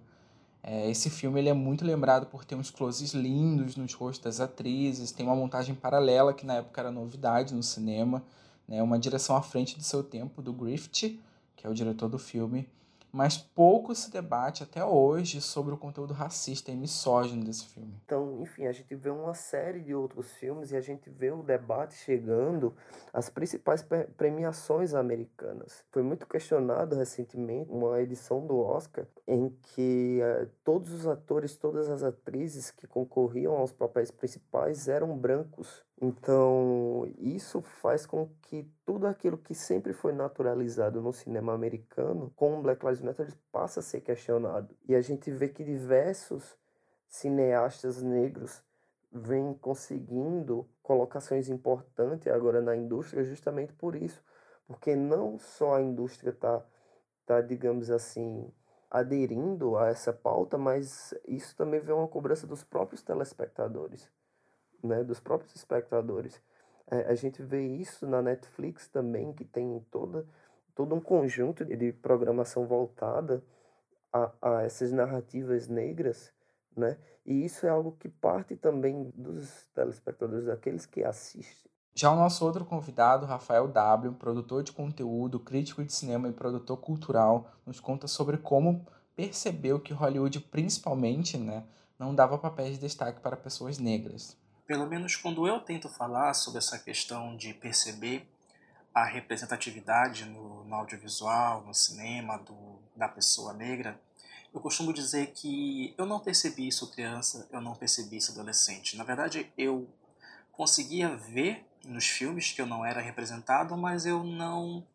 É, 0.68 0.90
esse 0.90 1.12
filme 1.12 1.40
ele 1.40 1.48
é 1.48 1.54
muito 1.54 1.86
lembrado 1.86 2.26
por 2.26 2.44
ter 2.44 2.56
uns 2.56 2.72
closes 2.72 3.14
lindos 3.14 3.76
nos 3.76 3.94
rostos 3.94 4.24
das 4.24 4.40
atrizes, 4.40 5.12
tem 5.12 5.24
uma 5.24 5.36
montagem 5.36 5.76
paralela 5.76 6.34
que 6.34 6.44
na 6.44 6.56
época 6.56 6.82
era 6.82 6.90
novidade 6.90 7.54
no 7.54 7.62
cinema, 7.62 8.24
né, 8.68 8.82
uma 8.82 8.98
direção 8.98 9.36
à 9.36 9.44
frente 9.44 9.78
do 9.78 9.84
seu 9.84 10.04
tempo, 10.04 10.42
do 10.42 10.52
Griffith, 10.52 11.20
que 11.56 11.68
é 11.68 11.70
o 11.70 11.74
diretor 11.76 12.10
do 12.10 12.18
filme, 12.18 12.68
mas 13.16 13.38
pouco 13.38 13.96
se 13.96 14.12
debate 14.12 14.62
até 14.62 14.84
hoje 14.84 15.40
sobre 15.40 15.74
o 15.74 15.78
conteúdo 15.78 16.14
racista 16.14 16.70
e 16.70 16.76
misógino 16.76 17.46
desse 17.46 17.66
filme. 17.68 17.94
Então, 18.04 18.42
enfim, 18.42 18.66
a 18.66 18.74
gente 18.74 18.94
vê 18.94 19.10
uma 19.10 19.34
série 19.34 19.80
de 19.80 19.96
outros 19.96 20.34
filmes 20.34 20.72
e 20.72 20.76
a 20.76 20.82
gente 20.82 21.10
vê 21.10 21.32
o 21.32 21.42
debate 21.42 21.96
chegando 21.96 22.76
às 23.14 23.30
principais 23.30 23.82
premiações 24.18 24.94
americanas. 24.94 25.86
Foi 25.94 26.04
muito 26.04 26.28
questionado 26.28 26.94
recentemente 26.94 27.72
uma 27.72 28.02
edição 28.02 28.46
do 28.46 28.58
Oscar 28.58 29.08
em 29.26 29.50
que 29.62 30.20
uh, 30.22 30.50
todos 30.66 30.92
os 30.92 31.08
atores, 31.08 31.56
todas 31.56 31.90
as 31.90 32.04
atrizes 32.04 32.70
que 32.70 32.86
concorriam 32.86 33.56
aos 33.56 33.72
papéis 33.72 34.12
principais 34.12 34.90
eram 34.90 35.18
brancos. 35.18 35.86
Então, 36.02 37.10
isso 37.18 37.62
faz 37.62 38.06
com 38.06 38.30
que 38.42 38.70
tudo 38.86 39.08
aquilo 39.08 39.38
que 39.38 39.56
sempre 39.56 39.94
foi 39.94 40.12
naturalizado 40.12 41.02
no 41.02 41.14
cinema 41.14 41.54
americano, 41.54 42.32
com 42.36 42.62
Black 42.62 42.86
Lives 42.86 43.02
Matter, 43.06 43.34
passa 43.52 43.80
a 43.80 43.84
ser 43.84 44.02
questionado. 44.02 44.76
E 44.88 44.96
a 44.96 45.02
gente 45.02 45.32
vê 45.32 45.48
que 45.48 45.64
diversos 45.64 46.58
cineastas 47.08 48.02
negros 48.02 48.64
vêm 49.12 49.54
conseguindo 49.54 50.68
colocações 50.84 51.48
importantes 51.50 52.28
agora 52.28 52.62
na 52.62 52.76
indústria 52.76 53.24
justamente 53.24 53.74
por 53.74 53.96
isso. 53.96 54.24
Porque 54.68 54.96
não 54.96 55.38
só 55.38 55.76
a 55.76 55.82
indústria 55.82 56.32
está, 56.32 56.66
tá, 57.26 57.42
digamos 57.42 57.90
assim, 57.90 58.52
aderindo 58.90 59.78
a 59.78 59.88
essa 59.88 60.12
pauta, 60.12 60.58
mas 60.58 61.14
isso 61.28 61.56
também 61.56 61.80
vem 61.80 61.96
uma 61.96 62.08
cobrança 62.08 62.48
dos 62.48 62.64
próprios 62.64 63.04
telespectadores 63.04 64.10
né, 64.86 65.04
dos 65.04 65.20
próprios 65.20 65.56
espectadores. 65.56 66.42
É, 66.90 67.02
a 67.08 67.16
gente 67.16 67.42
vê 67.42 67.66
isso 67.66 68.08
na 68.08 68.22
Netflix 68.22 68.88
também, 68.88 69.34
que 69.34 69.44
tem 69.44 69.84
toda, 69.92 70.26
todo 70.76 70.94
um 70.94 71.00
conjunto 71.00 71.64
de 71.64 71.94
programação 71.94 72.68
voltada 72.68 73.44
a, 74.12 74.32
a 74.42 74.64
essas 74.64 74.92
narrativas 74.92 75.68
negras, 75.68 76.32
né? 76.76 76.98
E 77.26 77.44
isso 77.44 77.66
é 77.66 77.70
algo 77.70 77.94
que 77.94 78.08
parte 78.08 78.56
também 78.56 79.12
dos 79.16 79.68
telespectadores, 79.74 80.46
daqueles 80.46 80.86
que 80.86 81.04
assistem. 81.04 81.72
Já 81.96 82.12
o 82.12 82.16
nosso 82.16 82.46
outro 82.46 82.66
convidado, 82.66 83.26
Rafael 83.26 83.68
W., 83.68 84.14
produtor 84.14 84.62
de 84.62 84.72
conteúdo, 84.72 85.40
crítico 85.40 85.84
de 85.84 85.94
cinema 85.94 86.28
e 86.28 86.34
produtor 86.34 86.78
cultural, 86.78 87.50
nos 87.66 87.80
conta 87.80 88.06
sobre 88.08 88.38
como 88.38 88.86
percebeu 89.16 89.80
que 89.80 89.94
Hollywood, 89.94 90.40
principalmente, 90.42 91.38
né, 91.38 91.66
não 91.98 92.14
dava 92.14 92.38
papéis 92.38 92.74
de 92.74 92.82
destaque 92.82 93.22
para 93.22 93.38
pessoas 93.38 93.80
negras 93.80 94.38
pelo 94.66 94.88
menos 94.88 95.16
quando 95.16 95.48
eu 95.48 95.60
tento 95.60 95.88
falar 95.88 96.34
sobre 96.34 96.58
essa 96.58 96.78
questão 96.80 97.36
de 97.36 97.54
perceber 97.54 98.28
a 98.94 99.06
representatividade 99.06 100.26
no, 100.26 100.55
no 100.66 100.76
audiovisual, 100.76 101.64
no 101.66 101.74
cinema, 101.74 102.38
do, 102.38 102.80
da 102.96 103.08
pessoa 103.08 103.54
negra, 103.54 104.00
eu 104.54 104.62
costumo 104.62 104.94
dizer 104.94 105.28
que 105.34 105.94
eu 105.98 106.06
não 106.06 106.20
percebi 106.20 106.68
isso 106.68 106.90
criança, 106.92 107.48
eu 107.52 107.60
não 107.60 107.76
percebi 107.76 108.18
isso 108.18 108.32
adolescente. 108.32 108.96
Na 108.96 109.04
verdade, 109.04 109.52
eu 109.58 109.88
conseguia 110.52 111.16
ver 111.16 111.66
nos 111.84 112.06
filmes 112.06 112.52
que 112.52 112.62
eu 112.62 112.66
não 112.66 112.86
era 112.86 113.02
representado, 113.02 113.76
mas 113.76 114.06
eu 114.06 114.24
não 114.24 114.86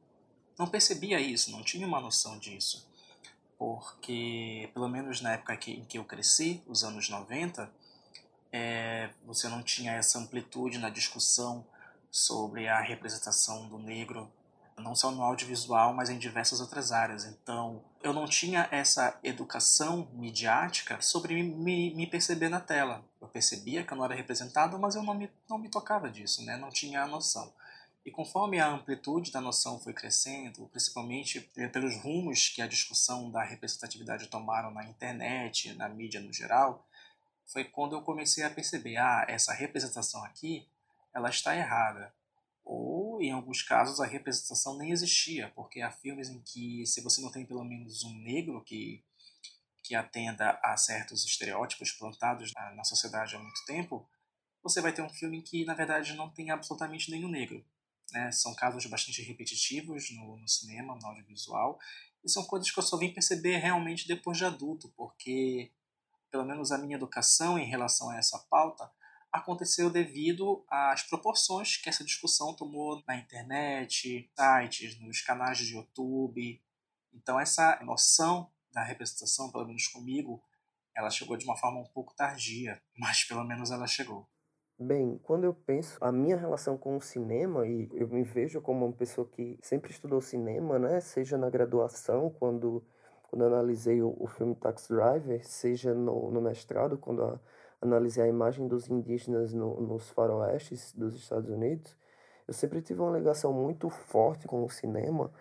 não 0.59 0.67
percebia 0.67 1.19
isso, 1.19 1.51
não 1.51 1.63
tinha 1.63 1.87
uma 1.87 2.01
noção 2.01 2.39
disso. 2.39 2.87
Porque, 3.59 4.71
pelo 4.75 4.89
menos 4.89 5.21
na 5.21 5.33
época 5.33 5.57
que, 5.57 5.73
em 5.73 5.85
que 5.85 5.99
eu 5.99 6.05
cresci, 6.05 6.63
os 6.67 6.85
anos 6.85 7.09
90, 7.09 7.71
é, 8.53 9.11
você 9.25 9.49
não 9.49 9.63
tinha 9.63 9.93
essa 9.93 10.19
amplitude 10.19 10.79
na 10.79 10.91
discussão 10.91 11.67
sobre 12.11 12.69
a 12.69 12.81
representação 12.81 13.69
do 13.69 13.79
negro, 13.79 14.31
não 14.79 14.95
só 14.95 15.11
no 15.11 15.23
audiovisual, 15.23 15.93
mas 15.93 16.11
em 16.11 16.19
diversas 16.19 16.61
outras 16.61 16.93
áreas. 16.93 17.25
Então, 17.25 17.83
eu 18.03 18.13
não 18.13 18.27
tinha 18.27 18.69
essa 18.71 19.19
educação 19.23 20.09
midiática 20.13 21.01
sobre 21.01 21.43
me, 21.43 21.95
me 21.95 22.07
perceber 22.07 22.49
na 22.49 22.61
tela. 22.61 23.05
Eu 23.21 23.29
percebia 23.29 23.85
que 23.85 23.93
eu 23.93 23.97
não 23.97 24.05
era 24.05 24.15
representado, 24.15 24.79
mas 24.79 24.95
eu 24.95 25.03
não 25.03 25.15
me, 25.15 25.31
não 25.49 25.59
me 25.59 25.69
tocava 25.69 26.11
disso, 26.11 26.45
né? 26.45 26.57
não 26.57 26.71
tinha 26.71 27.03
a 27.03 27.07
noção. 27.07 27.53
E 28.05 28.11
conforme 28.11 28.59
a 28.59 28.69
amplitude 28.69 29.31
da 29.31 29.41
noção 29.41 29.79
foi 29.79 29.93
crescendo, 29.93 30.67
principalmente 30.69 31.41
pelos 31.73 31.97
rumos 32.03 32.49
que 32.49 32.63
a 32.63 32.67
discussão 32.67 33.31
da 33.31 33.43
representatividade 33.43 34.29
tomaram 34.29 34.71
na 34.71 34.85
internet, 34.85 35.75
na 35.75 35.89
mídia 35.89 36.21
no 36.21 36.33
geral, 36.33 36.87
foi 37.47 37.65
quando 37.65 37.95
eu 37.95 38.03
comecei 38.03 38.43
a 38.43 38.51
perceber, 38.51 38.97
ah, 38.97 39.27
essa 39.29 39.53
representação 39.53 40.25
aqui, 40.25 40.67
ela 41.13 41.29
está 41.29 41.55
errada. 41.55 42.13
Ou, 42.73 43.21
em 43.21 43.33
alguns 43.33 43.63
casos, 43.63 43.99
a 43.99 44.07
representação 44.07 44.79
nem 44.79 44.93
existia, 44.93 45.51
porque 45.57 45.81
há 45.81 45.91
filmes 45.91 46.29
em 46.29 46.41
que, 46.41 46.87
se 46.87 47.01
você 47.01 47.21
não 47.21 47.29
tem 47.29 47.45
pelo 47.45 47.65
menos 47.65 48.05
um 48.05 48.15
negro 48.21 48.63
que, 48.63 49.05
que 49.83 49.93
atenda 49.93 50.57
a 50.63 50.77
certos 50.77 51.25
estereótipos 51.25 51.91
plantados 51.91 52.53
na, 52.55 52.73
na 52.77 52.85
sociedade 52.85 53.35
há 53.35 53.41
muito 53.41 53.65
tempo, 53.67 54.09
você 54.63 54.81
vai 54.81 54.93
ter 54.93 55.03
um 55.03 55.09
filme 55.09 55.39
em 55.39 55.43
que, 55.43 55.65
na 55.65 55.75
verdade, 55.75 56.15
não 56.15 56.31
tem 56.31 56.53
absolutamente 56.53 57.11
nenhum 57.11 57.29
negro. 57.29 57.65
Né? 58.13 58.31
São 58.31 58.55
casos 58.55 58.87
bastante 58.87 59.21
repetitivos 59.21 60.13
no, 60.13 60.37
no 60.37 60.47
cinema, 60.47 60.95
no 60.95 61.05
audiovisual, 61.09 61.77
e 62.23 62.31
são 62.31 62.45
coisas 62.45 62.71
que 62.71 62.79
eu 62.79 62.85
só 62.85 62.97
vim 62.97 63.13
perceber 63.13 63.57
realmente 63.57 64.07
depois 64.07 64.39
de 64.39 64.45
adulto, 64.45 64.89
porque 64.97 65.73
pelo 66.31 66.45
menos 66.45 66.71
a 66.71 66.79
minha 66.79 66.95
educação 66.95 67.59
em 67.59 67.67
relação 67.67 68.11
a 68.11 68.17
essa 68.17 68.39
pauta, 68.49 68.89
aconteceu 69.33 69.91
devido 69.91 70.65
às 70.69 71.03
proporções 71.03 71.77
que 71.77 71.89
essa 71.89 72.05
discussão 72.05 72.55
tomou 72.55 73.03
na 73.07 73.17
internet, 73.17 74.31
sites, 74.37 74.99
nos 75.01 75.21
canais 75.21 75.59
de 75.59 75.75
YouTube. 75.75 76.61
Então, 77.13 77.39
essa 77.39 77.79
noção 77.83 78.51
da 78.73 78.83
representação, 78.83 79.51
pelo 79.51 79.67
menos 79.67 79.87
comigo, 79.89 80.43
ela 80.97 81.11
chegou 81.11 81.37
de 81.37 81.45
uma 81.45 81.57
forma 81.57 81.81
um 81.81 81.87
pouco 81.87 82.15
tardia, 82.15 82.81
mas 82.97 83.25
pelo 83.25 83.45
menos 83.45 83.71
ela 83.71 83.87
chegou. 83.87 84.29
Bem, 84.79 85.19
quando 85.23 85.45
eu 85.45 85.53
penso 85.53 86.03
a 86.03 86.11
minha 86.11 86.37
relação 86.37 86.79
com 86.79 86.97
o 86.97 87.03
cinema, 87.03 87.67
e 87.67 87.89
eu 87.93 88.09
me 88.09 88.23
vejo 88.23 88.63
como 88.63 88.87
uma 88.87 88.97
pessoa 88.97 89.29
que 89.29 89.59
sempre 89.63 89.91
estudou 89.91 90.23
cinema, 90.23 90.79
né? 90.79 91.01
Seja 91.01 91.37
na 91.37 91.51
graduação, 91.51 92.31
quando 92.31 92.83
quando 93.31 93.45
analisei 93.45 94.03
o, 94.03 94.17
o 94.19 94.27
filme 94.27 94.57
Taxi 94.57 94.89
Driver, 94.89 95.47
seja 95.47 95.95
no, 95.95 96.33
no 96.33 96.41
mestrado, 96.41 96.99
quando 96.99 97.23
a, 97.23 97.41
analisei 97.81 98.25
a 98.25 98.29
imagem 98.29 98.69
dos 98.69 98.89
indígenas 98.89 99.55
no, 99.55 99.81
nos 99.81 100.11
faroestes 100.11 100.93
dos 100.93 101.15
Estados 101.15 101.49
Unidos, 101.49 101.97
eu 102.47 102.55
sempre 102.55 102.83
tive 102.83 103.01
uma 103.01 103.17
ligação 103.17 103.53
muito 103.53 103.89
forte 103.89 104.47
com 104.47 104.65
o 104.65 104.71
cinema, 104.71 105.33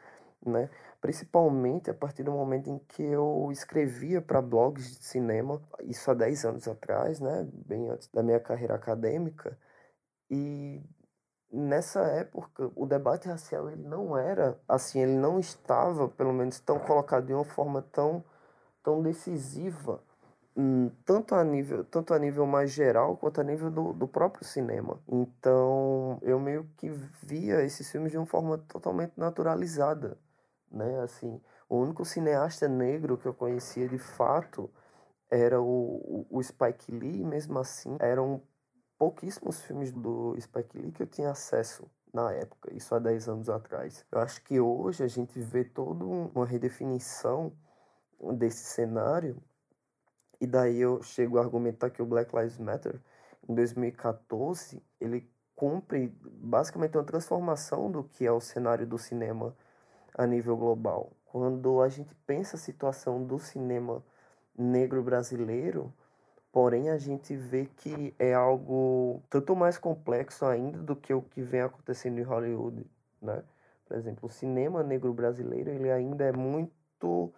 né? 0.45 0.69
principalmente 1.01 1.89
a 1.89 1.93
partir 1.93 2.23
do 2.23 2.31
momento 2.31 2.69
em 2.69 2.77
que 2.79 3.03
eu 3.03 3.49
escrevia 3.51 4.21
para 4.21 4.41
blogs 4.41 4.99
de 4.99 5.05
cinema, 5.05 5.61
isso 5.83 6.09
há 6.11 6.13
10 6.13 6.45
anos 6.45 6.67
atrás, 6.67 7.19
né? 7.19 7.47
bem 7.51 7.89
antes 7.89 8.07
da 8.09 8.21
minha 8.21 8.39
carreira 8.39 8.75
acadêmica, 8.75 9.57
e 10.29 10.83
nessa 11.51 12.01
época 12.01 12.71
o 12.75 12.85
debate 12.85 13.27
racial 13.27 13.69
ele 13.69 13.81
não 13.81 14.15
era 14.15 14.59
assim 14.67 14.99
ele 14.99 15.17
não 15.17 15.39
estava 15.39 16.07
pelo 16.07 16.31
menos 16.31 16.59
tão 16.59 16.77
colocado 16.77 17.25
de 17.25 17.33
uma 17.33 17.43
forma 17.43 17.81
tão 17.81 18.23
tão 18.83 19.01
decisiva 19.01 20.03
tanto 21.05 21.35
a 21.35 21.43
nível 21.43 21.83
tanto 21.85 22.13
a 22.13 22.19
nível 22.19 22.45
mais 22.45 22.71
geral 22.71 23.17
quanto 23.17 23.41
a 23.41 23.43
nível 23.43 23.69
do, 23.71 23.93
do 23.93 24.07
próprio 24.07 24.45
cinema 24.45 24.99
então 25.07 26.19
eu 26.21 26.39
meio 26.39 26.69
que 26.77 26.89
via 27.23 27.63
esses 27.63 27.89
filmes 27.91 28.11
de 28.11 28.17
uma 28.17 28.25
forma 28.25 28.57
totalmente 28.57 29.13
naturalizada 29.17 30.17
né 30.71 30.99
assim 31.01 31.39
o 31.69 31.77
único 31.77 32.03
cineasta 32.03 32.67
negro 32.67 33.17
que 33.17 33.27
eu 33.27 33.33
conhecia 33.33 33.87
de 33.87 33.97
fato 33.97 34.69
era 35.29 35.61
o, 35.61 36.25
o 36.29 36.41
Spike 36.41 36.91
Lee, 36.91 37.23
mesmo 37.23 37.59
assim 37.59 37.95
eram 37.99 38.41
pouquíssimos 38.97 39.61
filmes 39.61 39.91
do 39.91 40.35
Spike 40.39 40.77
Lee 40.77 40.91
que 40.91 41.03
eu 41.03 41.07
tinha 41.07 41.29
acesso 41.29 41.89
na 42.11 42.31
época, 42.33 42.73
isso 42.73 42.93
há 42.95 42.99
10 42.99 43.29
anos 43.29 43.49
atrás. 43.49 44.03
Eu 44.11 44.19
acho 44.19 44.43
que 44.43 44.59
hoje 44.59 45.03
a 45.03 45.07
gente 45.07 45.39
vê 45.39 45.63
toda 45.63 46.03
uma 46.03 46.45
redefinição 46.45 47.53
desse 48.33 48.65
cenário, 48.65 49.41
e 50.39 50.47
daí 50.47 50.79
eu 50.79 51.01
chego 51.03 51.37
a 51.37 51.41
argumentar 51.41 51.89
que 51.89 52.01
o 52.01 52.05
Black 52.05 52.35
Lives 52.35 52.57
Matter, 52.57 52.99
em 53.47 53.53
2014, 53.53 54.81
ele 54.99 55.29
cumpre 55.55 56.13
basicamente 56.23 56.97
uma 56.97 57.03
transformação 57.03 57.91
do 57.91 58.03
que 58.03 58.25
é 58.25 58.31
o 58.31 58.39
cenário 58.39 58.87
do 58.87 58.97
cinema 58.97 59.55
a 60.13 60.25
nível 60.25 60.55
global. 60.55 61.11
Quando 61.25 61.81
a 61.81 61.89
gente 61.89 62.15
pensa 62.25 62.55
a 62.55 62.59
situação 62.59 63.23
do 63.23 63.37
cinema 63.37 64.03
negro 64.57 65.03
brasileiro, 65.03 65.93
Porém, 66.51 66.89
a 66.89 66.97
gente 66.97 67.35
vê 67.35 67.67
que 67.77 68.13
é 68.17 68.33
algo 68.33 69.21
tanto 69.29 69.55
mais 69.55 69.77
complexo 69.77 70.45
ainda 70.45 70.79
do 70.79 70.95
que 70.95 71.13
o 71.13 71.21
que 71.21 71.41
vem 71.41 71.61
acontecendo 71.61 72.19
em 72.19 72.23
Hollywood, 72.23 72.85
né? 73.21 73.43
Por 73.85 73.95
exemplo, 73.95 74.27
o 74.27 74.31
cinema 74.31 74.83
negro 74.83 75.13
brasileiro, 75.13 75.69
ele 75.69 75.91
ainda 75.91 76.25
é 76.25 76.31
muito 76.31 77.31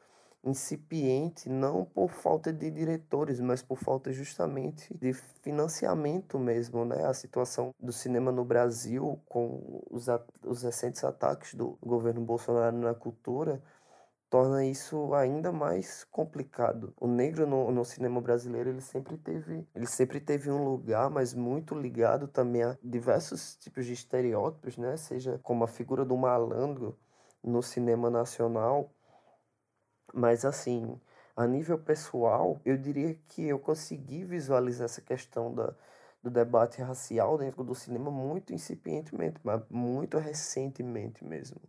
incipiente, 0.43 1.49
não 1.49 1.85
por 1.85 2.09
falta 2.09 2.51
de 2.51 2.69
diretores, 2.71 3.39
mas 3.39 3.61
por 3.61 3.77
falta 3.77 4.11
justamente 4.11 4.93
de 4.97 5.13
financiamento 5.13 6.39
mesmo, 6.39 6.83
né? 6.83 7.05
A 7.05 7.13
situação 7.13 7.73
do 7.79 7.91
cinema 7.91 8.31
no 8.31 8.43
Brasil, 8.43 9.19
com 9.27 9.83
os, 9.89 10.07
os 10.45 10.63
recentes 10.63 11.03
ataques 11.03 11.53
do 11.53 11.77
governo 11.81 12.21
Bolsonaro 12.21 12.77
na 12.77 12.93
cultura, 12.93 13.61
torna 14.31 14.65
isso 14.65 15.13
ainda 15.13 15.51
mais 15.51 16.05
complicado. 16.05 16.93
O 16.99 17.05
negro 17.05 17.45
no, 17.45 17.69
no, 17.69 17.83
cinema 17.83 18.21
brasileiro 18.21 18.69
ele 18.69 18.81
sempre 18.81 19.17
teve 19.17 19.67
ele 19.75 19.85
sempre 19.85 20.21
teve 20.21 20.49
um 20.49 20.63
lugar, 20.63 21.09
mas 21.09 21.33
muito 21.33 21.75
ligado 21.75 22.29
também 22.29 22.63
a 22.63 22.77
diversos 22.81 23.57
tipos 23.57 23.85
de 23.85 23.91
estereótipos, 23.91 24.77
né? 24.77 24.95
Seja 24.95 25.39
como 25.43 25.65
a 25.65 25.67
figura 25.67 26.05
do 26.05 26.15
malandro 26.15 26.97
no 27.43 27.61
cinema 27.61 28.09
nacional, 28.09 28.89
mas 30.13 30.45
assim 30.45 30.99
a 31.35 31.47
nível 31.47 31.77
pessoal, 31.77 32.59
eu 32.65 32.77
diria 32.77 33.17
que 33.29 33.47
eu 33.47 33.57
consegui 33.57 34.23
visualizar 34.23 34.85
essa 34.85 35.01
questão 35.01 35.53
da, 35.53 35.73
do 36.21 36.29
debate 36.29 36.81
racial 36.81 37.37
dentro 37.37 37.63
do 37.63 37.73
cinema 37.73 38.11
muito 38.11 38.53
incipientemente, 38.53 39.39
mas 39.43 39.61
muito 39.69 40.17
recentemente 40.17 41.23
mesmo. 41.23 41.59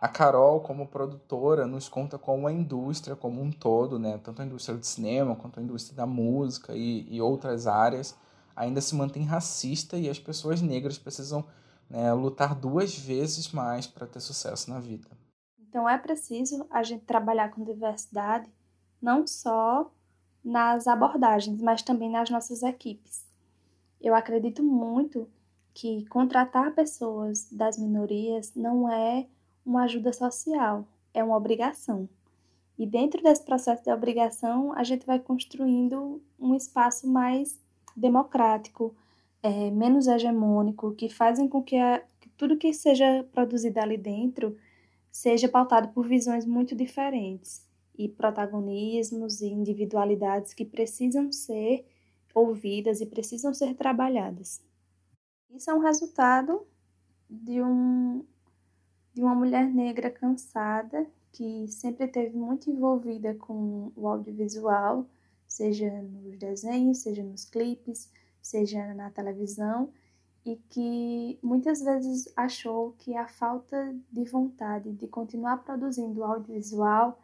A 0.00 0.08
Carol, 0.08 0.60
como 0.60 0.88
produtora, 0.88 1.66
nos 1.66 1.88
conta 1.88 2.18
como 2.18 2.46
a 2.46 2.52
indústria 2.52 3.14
como 3.14 3.40
um 3.40 3.50
todo, 3.50 3.98
né, 3.98 4.18
tanto 4.22 4.42
a 4.42 4.44
indústria 4.44 4.76
do 4.76 4.84
cinema 4.84 5.36
quanto 5.36 5.60
a 5.60 5.62
indústria 5.62 5.96
da 5.96 6.06
música 6.06 6.74
e, 6.74 7.06
e 7.08 7.20
outras 7.20 7.66
áreas, 7.66 8.16
ainda 8.54 8.80
se 8.80 8.94
mantém 8.94 9.24
racista 9.24 9.96
e 9.96 10.10
as 10.10 10.18
pessoas 10.18 10.60
negras 10.60 10.98
precisam 10.98 11.44
né, 11.88 12.12
lutar 12.12 12.54
duas 12.54 12.98
vezes 12.98 13.50
mais 13.52 13.86
para 13.86 14.06
ter 14.06 14.20
sucesso 14.20 14.70
na 14.70 14.80
vida. 14.80 15.08
Então 15.72 15.88
é 15.88 15.96
preciso 15.96 16.66
a 16.70 16.82
gente 16.82 17.06
trabalhar 17.06 17.50
com 17.50 17.64
diversidade 17.64 18.46
não 19.00 19.26
só 19.26 19.90
nas 20.44 20.86
abordagens, 20.86 21.62
mas 21.62 21.80
também 21.80 22.10
nas 22.10 22.28
nossas 22.28 22.62
equipes. 22.62 23.24
Eu 23.98 24.14
acredito 24.14 24.62
muito 24.62 25.26
que 25.72 26.04
contratar 26.10 26.74
pessoas 26.74 27.48
das 27.50 27.78
minorias 27.78 28.52
não 28.54 28.86
é 28.86 29.26
uma 29.64 29.84
ajuda 29.84 30.12
social, 30.12 30.86
é 31.14 31.24
uma 31.24 31.38
obrigação. 31.38 32.06
E 32.78 32.84
dentro 32.86 33.22
desse 33.22 33.42
processo 33.42 33.82
de 33.82 33.90
obrigação, 33.90 34.74
a 34.74 34.84
gente 34.84 35.06
vai 35.06 35.18
construindo 35.18 36.20
um 36.38 36.54
espaço 36.54 37.08
mais 37.08 37.58
democrático, 37.96 38.94
é, 39.42 39.70
menos 39.70 40.06
hegemônico, 40.06 40.92
que 40.92 41.08
fazem 41.08 41.48
com 41.48 41.62
que, 41.62 41.76
a, 41.76 42.02
que 42.20 42.28
tudo 42.36 42.58
que 42.58 42.74
seja 42.74 43.24
produzido 43.32 43.80
ali 43.80 43.96
dentro 43.96 44.54
seja 45.12 45.46
pautado 45.48 45.88
por 45.88 46.08
visões 46.08 46.46
muito 46.46 46.74
diferentes 46.74 47.62
e 47.96 48.08
protagonismos 48.08 49.42
e 49.42 49.46
individualidades 49.46 50.54
que 50.54 50.64
precisam 50.64 51.30
ser 51.30 51.86
ouvidas 52.34 53.02
e 53.02 53.06
precisam 53.06 53.52
ser 53.52 53.74
trabalhadas. 53.74 54.62
Isso 55.50 55.70
é 55.70 55.74
um 55.74 55.80
resultado 55.80 56.66
de 57.28 57.62
um 57.62 58.24
de 59.14 59.20
uma 59.20 59.34
mulher 59.34 59.66
negra 59.66 60.10
cansada 60.10 61.06
que 61.32 61.68
sempre 61.68 62.06
esteve 62.06 62.34
muito 62.34 62.70
envolvida 62.70 63.34
com 63.34 63.92
o 63.94 64.08
audiovisual, 64.08 65.06
seja 65.46 65.90
nos 66.00 66.38
desenhos, 66.38 66.98
seja 66.98 67.22
nos 67.22 67.44
clipes, 67.44 68.10
seja 68.40 68.94
na 68.94 69.10
televisão, 69.10 69.92
e 70.44 70.56
que 70.70 71.38
muitas 71.42 71.82
vezes 71.82 72.32
achou 72.36 72.94
que 72.98 73.16
a 73.16 73.28
falta 73.28 73.94
de 74.10 74.24
vontade 74.24 74.92
de 74.92 75.06
continuar 75.06 75.58
produzindo 75.58 76.24
audiovisual 76.24 77.20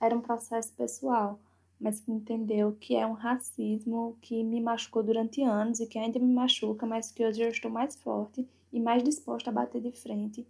era 0.00 0.16
um 0.16 0.20
processo 0.20 0.72
pessoal, 0.72 1.38
mas 1.78 2.00
que 2.00 2.10
entendeu 2.10 2.76
que 2.80 2.96
é 2.96 3.06
um 3.06 3.12
racismo 3.12 4.16
que 4.22 4.42
me 4.42 4.60
machucou 4.60 5.02
durante 5.02 5.42
anos 5.42 5.80
e 5.80 5.86
que 5.86 5.98
ainda 5.98 6.18
me 6.18 6.32
machuca, 6.32 6.86
mas 6.86 7.10
que 7.10 7.24
hoje 7.24 7.42
eu 7.42 7.48
estou 7.48 7.70
mais 7.70 7.96
forte 7.96 8.48
e 8.72 8.80
mais 8.80 9.02
disposta 9.02 9.50
a 9.50 9.52
bater 9.52 9.82
de 9.82 9.92
frente 9.92 10.46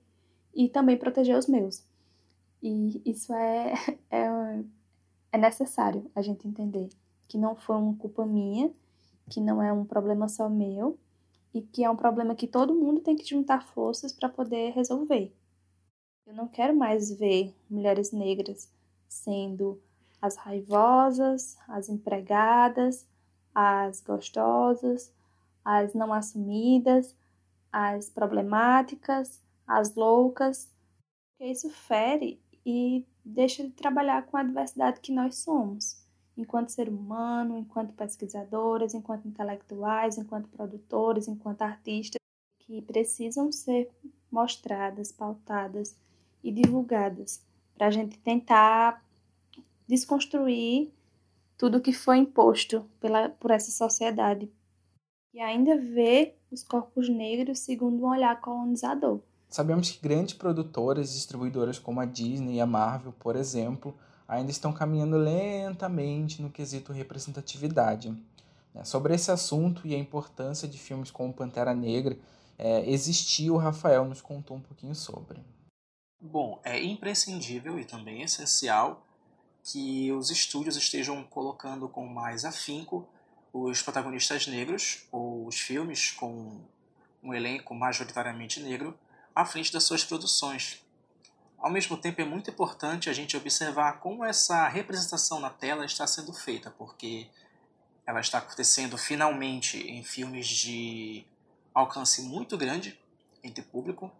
e 0.54 0.68
também 0.68 0.96
proteger 0.96 1.36
os 1.36 1.48
meus. 1.48 1.84
E 2.62 3.02
isso 3.04 3.34
é, 3.34 3.74
é, 4.10 4.64
é 5.32 5.38
necessário 5.38 6.08
a 6.14 6.22
gente 6.22 6.46
entender 6.46 6.88
que 7.26 7.36
não 7.36 7.56
foi 7.56 7.76
uma 7.76 7.96
culpa 7.96 8.24
minha, 8.24 8.70
que 9.28 9.40
não 9.40 9.60
é 9.60 9.72
um 9.72 9.84
problema 9.84 10.28
só 10.28 10.48
meu 10.48 10.96
e 11.54 11.62
que 11.62 11.84
é 11.84 11.88
um 11.88 11.96
problema 11.96 12.34
que 12.34 12.48
todo 12.48 12.74
mundo 12.74 13.00
tem 13.00 13.14
que 13.14 13.24
juntar 13.24 13.64
forças 13.68 14.12
para 14.12 14.28
poder 14.28 14.72
resolver. 14.72 15.32
Eu 16.26 16.34
não 16.34 16.48
quero 16.48 16.76
mais 16.76 17.12
ver 17.12 17.54
mulheres 17.70 18.10
negras 18.10 18.68
sendo 19.08 19.80
as 20.20 20.36
raivosas, 20.36 21.56
as 21.68 21.88
empregadas, 21.88 23.06
as 23.54 24.00
gostosas, 24.00 25.12
as 25.64 25.94
não 25.94 26.12
assumidas, 26.12 27.14
as 27.70 28.10
problemáticas, 28.10 29.40
as 29.66 29.94
loucas, 29.94 30.68
porque 31.30 31.52
isso 31.52 31.70
fere 31.70 32.40
e 32.66 33.06
deixa 33.24 33.62
de 33.62 33.70
trabalhar 33.70 34.26
com 34.26 34.36
a 34.36 34.42
diversidade 34.42 35.00
que 35.00 35.12
nós 35.12 35.36
somos, 35.36 36.03
enquanto 36.36 36.70
ser 36.70 36.88
humano, 36.88 37.56
enquanto 37.56 37.92
pesquisadoras, 37.92 38.94
enquanto 38.94 39.26
intelectuais, 39.26 40.18
enquanto 40.18 40.48
produtores, 40.48 41.28
enquanto 41.28 41.62
artistas, 41.62 42.18
que 42.58 42.82
precisam 42.82 43.52
ser 43.52 43.90
mostradas, 44.30 45.12
pautadas 45.12 45.96
e 46.42 46.50
divulgadas 46.50 47.42
para 47.76 47.86
a 47.86 47.90
gente 47.90 48.18
tentar 48.18 49.04
desconstruir 49.86 50.90
tudo 51.56 51.80
que 51.80 51.92
foi 51.92 52.18
imposto 52.18 52.84
pela, 53.00 53.28
por 53.28 53.50
essa 53.50 53.70
sociedade 53.70 54.50
e 55.32 55.40
ainda 55.40 55.76
vê 55.76 56.34
os 56.50 56.62
corpos 56.62 57.08
negros 57.08 57.60
segundo 57.60 58.04
um 58.04 58.08
olhar 58.08 58.40
colonizador. 58.40 59.20
Sabemos 59.48 59.90
que 59.90 60.02
grandes 60.02 60.34
produtoras 60.34 61.10
e 61.10 61.14
distribuidoras 61.14 61.78
como 61.78 62.00
a 62.00 62.04
Disney 62.04 62.56
e 62.56 62.60
a 62.60 62.66
Marvel, 62.66 63.12
por 63.12 63.36
exemplo, 63.36 63.96
ainda 64.26 64.50
estão 64.50 64.72
caminhando 64.72 65.16
lentamente 65.16 66.40
no 66.40 66.50
quesito 66.50 66.92
representatividade. 66.92 68.10
Né? 68.72 68.84
Sobre 68.84 69.14
esse 69.14 69.30
assunto 69.30 69.86
e 69.86 69.94
a 69.94 69.98
importância 69.98 70.66
de 70.66 70.78
filmes 70.78 71.10
como 71.10 71.32
Pantera 71.32 71.74
Negra, 71.74 72.18
é, 72.58 72.88
existiu, 72.88 73.54
o 73.54 73.58
Rafael 73.58 74.04
nos 74.04 74.20
contou 74.20 74.56
um 74.56 74.60
pouquinho 74.60 74.94
sobre. 74.94 75.40
Bom, 76.20 76.60
é 76.64 76.82
imprescindível 76.82 77.78
e 77.78 77.84
também 77.84 78.22
essencial 78.22 79.06
que 79.62 80.12
os 80.12 80.30
estúdios 80.30 80.76
estejam 80.76 81.22
colocando 81.24 81.88
com 81.88 82.06
mais 82.06 82.44
afinco 82.44 83.08
os 83.52 83.82
protagonistas 83.82 84.46
negros 84.46 85.06
ou 85.10 85.46
os 85.46 85.58
filmes 85.58 86.10
com 86.10 86.60
um 87.22 87.32
elenco 87.32 87.74
majoritariamente 87.74 88.60
negro 88.60 88.98
à 89.34 89.44
frente 89.44 89.72
das 89.72 89.84
suas 89.84 90.04
produções. 90.04 90.83
Ao 91.64 91.70
mesmo 91.70 91.96
tempo, 91.96 92.20
é 92.20 92.26
muito 92.26 92.50
importante 92.50 93.08
a 93.08 93.12
gente 93.14 93.38
observar 93.38 93.98
como 93.98 94.22
essa 94.22 94.68
representação 94.68 95.40
na 95.40 95.48
tela 95.48 95.86
está 95.86 96.06
sendo 96.06 96.30
feita, 96.30 96.70
porque 96.70 97.26
ela 98.06 98.20
está 98.20 98.36
acontecendo 98.36 98.98
finalmente 98.98 99.78
em 99.78 100.04
filmes 100.04 100.46
de 100.46 101.24
alcance 101.72 102.20
muito 102.20 102.58
grande 102.58 103.00
entre 103.42 103.62
público, 103.64 104.12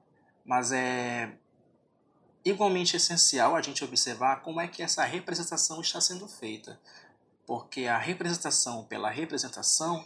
mas 0.42 0.72
é 0.72 1.37
igualmente 2.42 2.96
essencial 2.96 3.54
a 3.54 3.61
gente 3.61 3.85
observar 3.85 4.37
como 4.37 4.59
é 4.59 4.66
que 4.66 4.83
essa 4.83 5.04
representação 5.04 5.83
está 5.83 6.00
sendo 6.00 6.26
feita, 6.26 6.80
porque 7.46 7.85
a 7.85 7.98
representação 7.98 8.85
pela 8.85 9.11
representação 9.11 10.02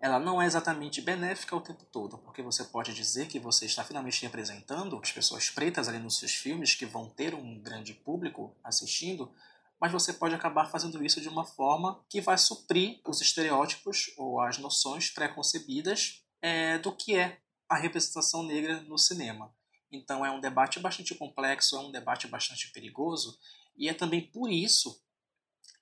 ela 0.00 0.18
não 0.18 0.40
é 0.40 0.46
exatamente 0.46 1.00
benéfica 1.00 1.56
o 1.56 1.60
tempo 1.60 1.84
todo, 1.86 2.18
porque 2.18 2.42
você 2.42 2.64
pode 2.64 2.94
dizer 2.94 3.26
que 3.26 3.38
você 3.38 3.66
está 3.66 3.82
finalmente 3.82 4.22
representando 4.22 4.98
as 5.02 5.10
pessoas 5.10 5.50
pretas 5.50 5.88
ali 5.88 5.98
nos 5.98 6.18
seus 6.18 6.32
filmes, 6.32 6.74
que 6.74 6.86
vão 6.86 7.08
ter 7.08 7.34
um 7.34 7.58
grande 7.58 7.94
público 7.94 8.56
assistindo, 8.62 9.32
mas 9.80 9.90
você 9.90 10.12
pode 10.12 10.34
acabar 10.34 10.66
fazendo 10.66 11.04
isso 11.04 11.20
de 11.20 11.28
uma 11.28 11.44
forma 11.44 12.04
que 12.08 12.20
vai 12.20 12.38
suprir 12.38 13.00
os 13.04 13.20
estereótipos 13.20 14.12
ou 14.16 14.40
as 14.40 14.58
noções 14.58 15.10
pré-concebidas 15.10 16.22
é, 16.40 16.78
do 16.78 16.92
que 16.92 17.16
é 17.16 17.40
a 17.68 17.76
representação 17.76 18.42
negra 18.42 18.80
no 18.82 18.98
cinema. 18.98 19.52
Então 19.90 20.24
é 20.24 20.30
um 20.30 20.40
debate 20.40 20.78
bastante 20.78 21.14
complexo, 21.14 21.76
é 21.76 21.80
um 21.80 21.90
debate 21.90 22.28
bastante 22.28 22.70
perigoso, 22.70 23.38
e 23.76 23.88
é 23.88 23.94
também 23.94 24.20
por 24.20 24.50
isso 24.50 25.02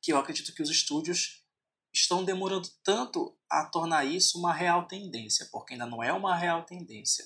que 0.00 0.12
eu 0.12 0.18
acredito 0.18 0.54
que 0.54 0.62
os 0.62 0.70
estúdios 0.70 1.45
estão 1.92 2.24
demorando 2.24 2.68
tanto 2.82 3.36
a 3.50 3.64
tornar 3.64 4.04
isso 4.04 4.38
uma 4.38 4.52
real 4.52 4.86
tendência, 4.86 5.48
porque 5.50 5.74
ainda 5.74 5.86
não 5.86 6.02
é 6.02 6.12
uma 6.12 6.36
real 6.36 6.64
tendência. 6.64 7.24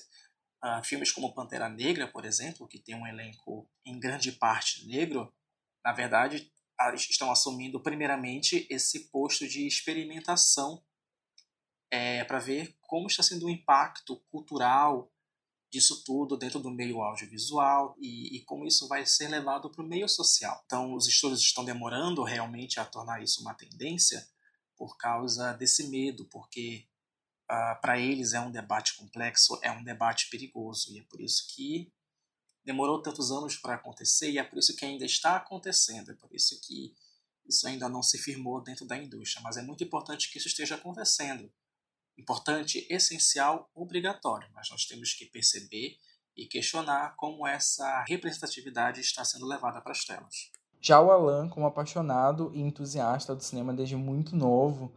Uh, 0.63 0.83
filmes 0.83 1.11
como 1.11 1.33
Pantera 1.33 1.67
Negra, 1.67 2.07
por 2.07 2.23
exemplo, 2.23 2.67
que 2.67 2.79
tem 2.79 2.95
um 2.95 3.07
elenco 3.07 3.67
em 3.85 3.99
grande 3.99 4.31
parte 4.31 4.85
negro, 4.87 5.33
na 5.83 5.91
verdade 5.91 6.51
estão 6.95 7.31
assumindo 7.31 7.79
primeiramente 7.79 8.65
esse 8.69 9.11
posto 9.11 9.47
de 9.47 9.67
experimentação 9.67 10.83
é, 11.91 12.23
para 12.23 12.39
ver 12.39 12.75
como 12.81 13.07
está 13.07 13.21
sendo 13.21 13.45
o 13.45 13.49
impacto 13.49 14.19
cultural 14.31 15.11
disso 15.71 16.03
tudo 16.03 16.37
dentro 16.37 16.59
do 16.59 16.69
meio 16.69 17.01
audiovisual 17.01 17.95
e, 17.99 18.37
e 18.37 18.45
como 18.45 18.65
isso 18.65 18.87
vai 18.87 19.05
ser 19.05 19.29
levado 19.29 19.69
para 19.69 19.83
o 19.83 19.87
meio 19.87 20.07
social. 20.07 20.61
Então, 20.65 20.93
os 20.93 21.07
estudos 21.07 21.39
estão 21.41 21.63
demorando 21.63 22.23
realmente 22.23 22.79
a 22.79 22.85
tornar 22.85 23.21
isso 23.23 23.41
uma 23.41 23.53
tendência, 23.53 24.25
por 24.81 24.97
causa 24.97 25.53
desse 25.53 25.89
medo, 25.89 26.25
porque 26.25 26.87
uh, 27.43 27.79
para 27.81 27.99
eles 27.99 28.33
é 28.33 28.39
um 28.39 28.49
debate 28.49 28.95
complexo, 28.95 29.59
é 29.61 29.71
um 29.71 29.83
debate 29.83 30.27
perigoso, 30.31 30.91
e 30.91 30.97
é 30.97 31.03
por 31.03 31.21
isso 31.21 31.45
que 31.53 31.93
demorou 32.65 32.99
tantos 32.99 33.29
anos 33.29 33.55
para 33.55 33.75
acontecer 33.75 34.31
e 34.31 34.39
é 34.39 34.43
por 34.43 34.57
isso 34.57 34.75
que 34.75 34.83
ainda 34.83 35.05
está 35.05 35.35
acontecendo, 35.35 36.09
é 36.09 36.15
por 36.15 36.33
isso 36.33 36.59
que 36.61 36.95
isso 37.45 37.67
ainda 37.67 37.87
não 37.87 38.01
se 38.01 38.17
firmou 38.17 38.59
dentro 38.59 38.83
da 38.83 38.97
indústria, 38.97 39.43
mas 39.43 39.55
é 39.55 39.61
muito 39.61 39.83
importante 39.83 40.31
que 40.31 40.39
isso 40.39 40.47
esteja 40.47 40.73
acontecendo. 40.73 41.53
Importante, 42.17 42.87
essencial, 42.89 43.69
obrigatório, 43.75 44.49
mas 44.51 44.67
nós 44.71 44.85
temos 44.85 45.13
que 45.13 45.27
perceber 45.27 45.95
e 46.35 46.47
questionar 46.47 47.15
como 47.17 47.45
essa 47.45 48.03
representatividade 48.07 48.99
está 48.99 49.23
sendo 49.23 49.45
levada 49.45 49.79
para 49.79 49.91
as 49.91 50.03
telas. 50.03 50.49
Já 50.81 50.99
o 50.99 51.11
Alan, 51.11 51.47
como 51.47 51.67
apaixonado 51.67 52.49
e 52.55 52.61
entusiasta 52.61 53.35
do 53.35 53.43
cinema 53.43 53.71
desde 53.71 53.95
muito 53.95 54.35
novo, 54.35 54.91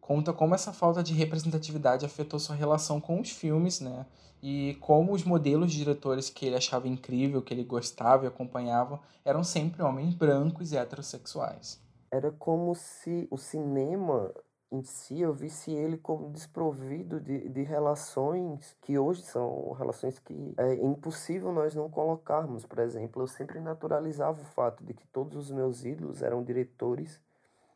conta 0.00 0.32
como 0.32 0.54
essa 0.54 0.72
falta 0.72 1.02
de 1.02 1.12
representatividade 1.12 2.06
afetou 2.06 2.38
sua 2.38 2.54
relação 2.54 3.00
com 3.00 3.20
os 3.20 3.30
filmes, 3.30 3.80
né? 3.80 4.06
E 4.40 4.76
como 4.80 5.12
os 5.12 5.24
modelos 5.24 5.72
de 5.72 5.78
diretores 5.78 6.30
que 6.30 6.46
ele 6.46 6.54
achava 6.54 6.86
incrível, 6.86 7.42
que 7.42 7.52
ele 7.52 7.64
gostava 7.64 8.24
e 8.24 8.28
acompanhava, 8.28 9.00
eram 9.24 9.42
sempre 9.42 9.82
homens 9.82 10.14
brancos 10.14 10.70
e 10.70 10.76
heterossexuais. 10.76 11.80
Era 12.08 12.30
como 12.30 12.72
se 12.76 13.26
o 13.28 13.36
cinema 13.36 14.32
em 14.70 14.82
si, 14.82 15.20
eu 15.20 15.32
visse 15.32 15.70
ele 15.70 15.96
como 15.96 16.30
desprovido 16.30 17.20
de, 17.20 17.48
de 17.48 17.62
relações 17.62 18.76
que 18.80 18.98
hoje 18.98 19.22
são 19.22 19.72
relações 19.72 20.18
que 20.18 20.54
é 20.56 20.74
impossível 20.74 21.52
nós 21.52 21.74
não 21.74 21.88
colocarmos. 21.88 22.66
Por 22.66 22.80
exemplo, 22.80 23.22
eu 23.22 23.26
sempre 23.26 23.60
naturalizava 23.60 24.40
o 24.40 24.44
fato 24.44 24.84
de 24.84 24.92
que 24.92 25.06
todos 25.08 25.36
os 25.36 25.50
meus 25.50 25.84
ídolos 25.84 26.22
eram 26.22 26.42
diretores 26.42 27.20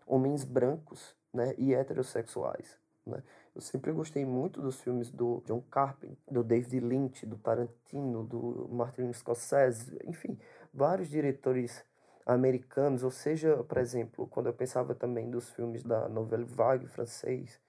homens 0.07 0.45
brancos 0.45 1.15
né, 1.33 1.55
e 1.57 1.73
heterossexuais. 1.73 2.77
Né? 3.07 3.23
Eu 3.55 3.61
sempre 3.61 3.93
gostei 3.93 4.25
muito 4.25 4.61
dos 4.61 4.81
filmes 4.81 5.11
do 5.11 5.43
John 5.47 5.63
Carpenter, 5.71 6.17
do 6.31 6.43
David 6.43 6.81
Lynch, 6.81 7.25
do 7.25 7.39
Tarantino, 7.39 8.25
do 8.25 8.69
Martin 8.71 9.13
Scorsese, 9.13 9.97
enfim, 10.05 10.39
vários 10.73 11.09
diretores 11.09 11.85
americanos, 12.27 13.03
ou 13.03 13.11
seja, 13.11 13.57
por 13.65 13.79
exemplo, 13.79 14.27
quando 14.27 14.47
eu 14.47 14.53
pensava 14.53 14.95
também 14.95 15.31
dos 15.31 15.51
filmes 15.51 15.83
da 15.83 16.09
novela 16.09 16.45
vague 16.45 16.87
francês, 16.87 17.61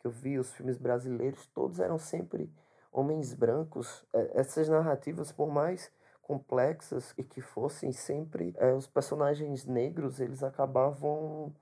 que 0.00 0.06
eu 0.06 0.10
vi 0.10 0.38
os 0.38 0.52
filmes 0.52 0.76
brasileiros, 0.76 1.46
todos 1.54 1.78
eram 1.78 1.98
sempre 1.98 2.52
homens 2.92 3.32
brancos. 3.34 4.04
É, 4.12 4.40
essas 4.40 4.68
narrativas, 4.68 5.32
por 5.32 5.48
mais 5.48 5.90
complexas 6.22 7.14
e 7.16 7.24
que 7.24 7.40
fossem 7.40 7.92
sempre 7.92 8.54
é, 8.58 8.72
os 8.72 8.86
personagens 8.86 9.64
negros, 9.64 10.20
eles 10.20 10.42
acabavam 10.42 11.52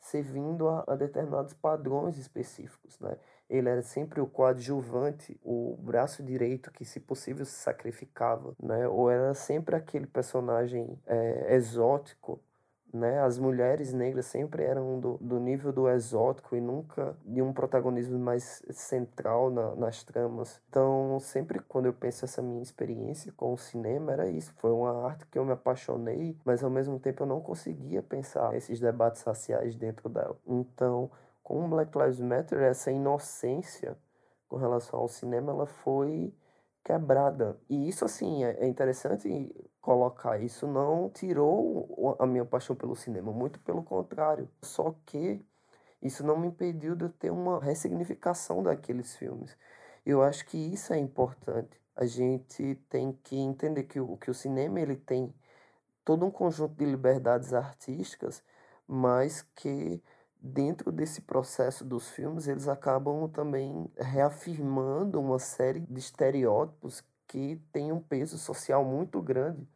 servindo 0.00 0.68
a, 0.68 0.84
a 0.86 0.96
determinados 0.96 1.54
padrões 1.54 2.16
específicos, 2.16 2.98
né? 2.98 3.16
Ele 3.50 3.68
era 3.68 3.82
sempre 3.82 4.20
o 4.20 4.26
coadjuvante, 4.26 5.38
o 5.44 5.76
braço 5.82 6.22
direito 6.22 6.70
que, 6.70 6.84
se 6.84 7.00
possível, 7.00 7.44
se 7.44 7.52
sacrificava, 7.52 8.54
né? 8.62 8.88
Ou 8.88 9.10
era 9.10 9.34
sempre 9.34 9.76
aquele 9.76 10.06
personagem 10.06 10.96
é, 11.06 11.54
exótico 11.54 12.40
né? 12.92 13.20
As 13.20 13.38
mulheres 13.38 13.92
negras 13.92 14.26
sempre 14.26 14.64
eram 14.64 14.98
do, 14.98 15.16
do 15.18 15.38
nível 15.38 15.72
do 15.72 15.88
exótico 15.88 16.56
e 16.56 16.60
nunca 16.60 17.16
de 17.24 17.40
um 17.40 17.52
protagonismo 17.52 18.18
mais 18.18 18.62
central 18.70 19.50
na, 19.50 19.74
nas 19.76 20.02
tramas. 20.02 20.60
Então, 20.68 21.18
sempre 21.20 21.60
quando 21.60 21.86
eu 21.86 21.92
penso 21.92 22.24
essa 22.24 22.42
minha 22.42 22.62
experiência 22.62 23.32
com 23.36 23.52
o 23.52 23.58
cinema, 23.58 24.12
era 24.12 24.28
isso. 24.28 24.52
Foi 24.56 24.72
uma 24.72 25.04
arte 25.06 25.26
que 25.26 25.38
eu 25.38 25.44
me 25.44 25.52
apaixonei, 25.52 26.36
mas 26.44 26.62
ao 26.64 26.70
mesmo 26.70 26.98
tempo 26.98 27.22
eu 27.22 27.26
não 27.26 27.40
conseguia 27.40 28.02
pensar 28.02 28.54
esses 28.56 28.80
debates 28.80 29.22
raciais 29.22 29.76
dentro 29.76 30.08
dela. 30.08 30.36
Então, 30.46 31.10
com 31.42 31.64
o 31.64 31.68
Black 31.68 31.96
Lives 31.96 32.20
Matter, 32.20 32.60
essa 32.62 32.90
inocência 32.90 33.96
com 34.48 34.56
relação 34.56 35.00
ao 35.00 35.08
cinema, 35.08 35.52
ela 35.52 35.66
foi 35.66 36.34
quebrada. 36.84 37.58
E 37.68 37.88
isso, 37.88 38.04
assim, 38.04 38.44
é, 38.44 38.64
é 38.64 38.66
interessante 38.66 39.54
colocar. 39.80 40.38
Isso 40.40 40.66
não 40.66 41.08
tirou 41.10 42.16
a 42.18 42.26
minha 42.26 42.44
paixão 42.44 42.74
pelo 42.76 42.96
cinema, 42.96 43.32
muito 43.32 43.60
pelo 43.60 43.82
contrário. 43.82 44.48
Só 44.62 44.94
que 45.06 45.44
isso 46.02 46.24
não 46.24 46.38
me 46.38 46.48
impediu 46.48 46.94
de 46.96 47.08
ter 47.10 47.30
uma 47.30 47.60
ressignificação 47.60 48.62
daqueles 48.62 49.16
filmes. 49.16 49.56
Eu 50.04 50.22
acho 50.22 50.46
que 50.46 50.56
isso 50.56 50.92
é 50.92 50.98
importante. 50.98 51.80
A 51.94 52.06
gente 52.06 52.76
tem 52.88 53.12
que 53.22 53.36
entender 53.38 53.84
que 53.84 54.00
o, 54.00 54.16
que 54.16 54.30
o 54.30 54.34
cinema 54.34 54.80
ele 54.80 54.96
tem 54.96 55.34
todo 56.04 56.24
um 56.24 56.30
conjunto 56.30 56.74
de 56.74 56.84
liberdades 56.86 57.52
artísticas, 57.52 58.42
mas 58.86 59.42
que 59.54 60.02
dentro 60.42 60.90
desse 60.92 61.20
processo 61.20 61.84
dos 61.84 62.08
filmes, 62.10 62.48
eles 62.48 62.68
acabam 62.68 63.28
também 63.28 63.90
reafirmando 63.98 65.20
uma 65.20 65.38
série 65.38 65.80
de 65.80 65.98
estereótipos 65.98 67.04
que 67.26 67.56
têm 67.72 67.92
um 67.92 68.00
peso 68.00 68.38
social 68.38 68.84
muito 68.84 69.20
grande, 69.22 69.68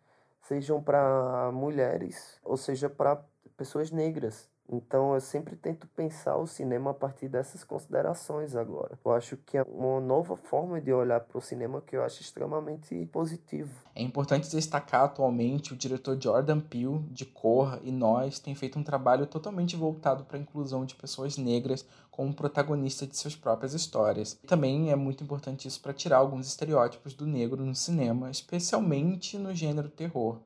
sejam 0.42 0.83
para 0.83 1.50
mulheres 1.53 2.40
ou 2.42 2.57
seja 2.57 2.90
para 2.90 3.22
pessoas 3.57 3.90
negras. 3.90 4.50
Então 4.68 5.14
eu 5.14 5.20
sempre 5.20 5.57
tento 5.57 5.87
pensar 5.88 6.37
o 6.37 6.46
cinema 6.46 6.90
a 6.90 6.94
partir 6.94 7.29
dessas 7.29 7.62
considerações 7.62 8.57
agora. 8.57 8.98
Eu 9.05 9.12
acho 9.12 9.37
que 9.37 9.59
é 9.59 9.62
uma 9.62 10.00
nova 10.00 10.37
forma 10.37 10.81
de 10.81 10.92
olhar 10.92 11.20
para 11.20 11.38
o 11.38 11.42
cinema 11.42 11.83
que 11.83 11.96
eu 11.96 12.03
acho 12.03 12.22
extremamente 12.22 13.07
positivo. 13.07 13.70
É 13.94 14.03
importante 14.03 14.50
destacar 14.50 15.05
atualmente 15.05 15.72
o 15.72 15.77
diretor 15.77 16.20
Jordan 16.20 16.61
Peele 16.61 16.98
de 17.11 17.27
Corra 17.27 17.79
e 17.83 17.92
Nós 17.92 18.38
tem 18.38 18.55
feito 18.55 18.79
um 18.79 18.83
trabalho 18.83 19.27
totalmente 19.27 19.77
voltado 19.77 20.24
para 20.24 20.38
a 20.38 20.40
inclusão 20.40 20.85
de 20.85 20.94
pessoas 20.94 21.37
negras 21.37 21.87
como 22.11 22.35
protagonista 22.35 23.07
de 23.07 23.16
suas 23.16 23.37
próprias 23.37 23.74
histórias. 23.74 24.38
Também 24.46 24.90
é 24.90 24.96
muito 24.96 25.22
importante 25.22 25.68
isso 25.68 25.81
para 25.81 25.92
tirar 25.92 26.18
alguns 26.18 26.46
estereótipos 26.46 27.12
do 27.12 27.27
negro 27.27 27.64
no 27.64 27.74
cinema, 27.74 28.31
especialmente 28.31 29.37
no 29.37 29.55
gênero 29.55 29.88
terror. 29.88 30.38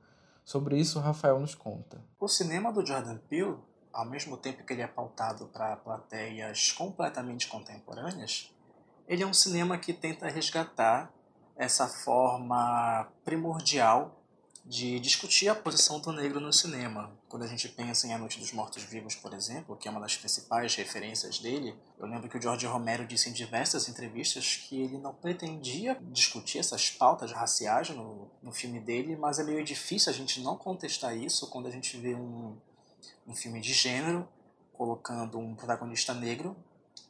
Sobre 0.44 0.78
isso, 0.78 0.98
o 0.98 1.02
Rafael 1.02 1.38
nos 1.38 1.54
conta. 1.54 2.00
O 2.18 2.26
cinema 2.26 2.72
do 2.72 2.85
Jordan 2.85 3.18
Peele 3.28 3.57
ao 3.92 4.05
mesmo 4.05 4.37
tempo 4.37 4.64
que 4.64 4.72
ele 4.72 4.83
é 4.83 4.87
pautado 4.87 5.46
para 5.46 5.77
plateias 5.77 6.72
completamente 6.72 7.48
contemporâneas, 7.48 8.53
ele 9.07 9.22
é 9.22 9.27
um 9.27 9.35
cinema 9.35 9.79
que 9.79 9.92
tenta 9.92 10.29
resgatar 10.29 11.12
essa 11.57 11.88
forma 11.88 13.09
primordial 13.24 14.18
de 14.68 15.01
discutir 15.01 15.48
a 15.48 15.55
posição 15.55 15.98
do 15.98 16.12
negro 16.12 16.40
no 16.40 16.53
cinema. 16.53 17.11
Quando 17.27 17.42
a 17.42 17.46
gente 17.46 17.66
pensa 17.70 18.07
em 18.07 18.12
A 18.12 18.18
Noite 18.18 18.38
dos 18.38 18.53
Mortos-Vivos, 18.53 19.14
por 19.14 19.33
exemplo, 19.33 19.74
que 19.74 19.88
é 19.88 19.90
uma 19.90 20.01
das 20.01 20.14
principais 20.16 20.74
referências 20.74 21.38
dele, 21.38 21.74
eu 21.98 22.07
lembro 22.07 22.29
que 22.29 22.37
o 22.37 22.42
George 22.42 22.66
Romero 22.66 23.07
disse 23.07 23.31
em 23.31 23.33
diversas 23.33 23.88
entrevistas 23.88 24.57
que 24.57 24.79
ele 24.79 24.98
não 24.98 25.14
pretendia 25.14 25.98
discutir 26.12 26.59
essas 26.59 26.90
pautas 26.90 27.33
raciais 27.33 27.88
no, 27.88 28.31
no 28.42 28.53
filme 28.53 28.79
dele, 28.79 29.16
mas 29.16 29.38
é 29.38 29.42
meio 29.44 29.64
difícil 29.64 30.12
a 30.12 30.14
gente 30.14 30.42
não 30.42 30.55
contestar 30.55 31.16
isso 31.16 31.48
quando 31.48 31.66
a 31.66 31.70
gente 31.70 31.96
vê 31.96 32.14
um, 32.14 32.55
um 33.29 33.35
filme 33.35 33.61
de 33.61 33.75
gênero, 33.75 34.27
colocando 34.73 35.38
um 35.38 35.55
protagonista 35.55 36.14
negro 36.14 36.57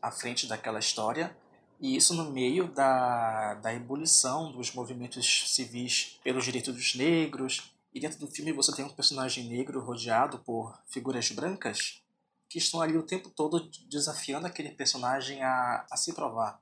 à 0.03 0.11
frente 0.11 0.47
daquela 0.47 0.81
história, 0.81 1.35
e 1.81 1.97
isso 1.97 2.13
no 2.13 2.31
meio 2.33 2.73
da, 2.73 3.55
da 3.55 3.73
ebulição 3.73 4.51
dos 4.51 4.75
movimentos 4.75 5.55
civis 5.55 6.19
pelos 6.25 6.45
direitos 6.45 6.75
dos 6.75 6.95
negros. 6.97 7.73
E 7.95 8.01
dentro 8.01 8.19
do 8.19 8.27
filme 8.27 8.53
você 8.53 8.75
tem 8.75 8.85
um 8.85 8.91
personagem 8.91 9.49
negro 9.49 9.81
rodeado 9.81 10.41
por 10.41 10.77
figuras 10.89 11.31
brancas 11.31 12.03
que 12.49 12.59
estão 12.59 12.81
ali 12.81 12.97
o 12.97 13.03
tempo 13.03 13.31
todo 13.31 13.71
desafiando 13.89 14.47
aquele 14.47 14.71
personagem 14.71 15.43
a, 15.43 15.87
a 15.89 15.97
se 15.97 16.13
provar. 16.13 16.61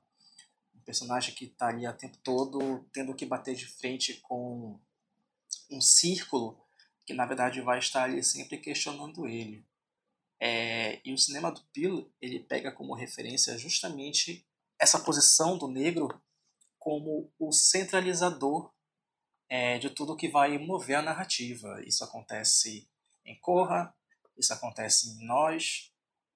Um 0.75 0.81
personagem 0.81 1.33
que 1.33 1.45
está 1.45 1.67
ali 1.67 1.87
o 1.87 1.93
tempo 1.93 2.17
todo 2.23 2.85
tendo 2.93 3.15
que 3.15 3.25
bater 3.25 3.55
de 3.55 3.65
frente 3.65 4.15
com 4.21 4.79
um 5.71 5.81
círculo 5.81 6.57
que 7.07 7.13
na 7.13 7.25
verdade 7.25 7.61
vai 7.61 7.79
estar 7.79 8.03
ali 8.03 8.21
sempre 8.21 8.57
questionando 8.57 9.25
ele. 9.25 9.65
É, 10.39 10.99
e 11.03 11.13
o 11.13 11.17
cinema 11.17 11.49
do 11.49 11.61
Peele 11.73 12.11
ele 12.21 12.41
pega 12.41 12.71
como 12.71 12.93
referência 12.93 13.57
justamente 13.57 14.45
essa 14.77 14.99
posição 14.99 15.57
do 15.57 15.67
negro 15.67 16.21
como 16.77 17.31
o 17.39 17.51
centralizador 17.51 18.71
é, 19.49 19.79
de 19.79 19.89
tudo 19.89 20.17
que 20.17 20.27
vai 20.27 20.57
mover 20.57 20.97
a 20.97 21.01
narrativa. 21.01 21.81
Isso 21.85 22.03
acontece 22.03 22.87
em 23.25 23.39
Corra, 23.39 23.95
isso 24.37 24.53
acontece 24.53 25.09
em 25.09 25.25
Nós, 25.25 25.91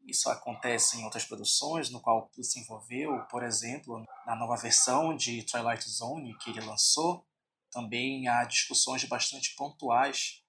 isso 0.08 0.30
acontece 0.30 0.98
em 0.98 1.04
outras 1.04 1.26
produções, 1.26 1.90
no 1.90 2.00
qual 2.00 2.32
ele 2.36 2.44
se 2.44 2.60
envolveu, 2.60 3.22
por 3.26 3.44
exemplo, 3.44 4.04
na 4.26 4.36
nova 4.36 4.56
versão 4.56 5.16
de 5.16 5.44
Twilight 5.44 5.88
Zone 5.88 6.38
que 6.40 6.50
ele 6.50 6.62
lançou. 6.62 7.26
Também 7.70 8.28
há 8.28 8.44
discussões 8.46 9.04
bastante 9.04 9.54
pontuais 9.56 10.41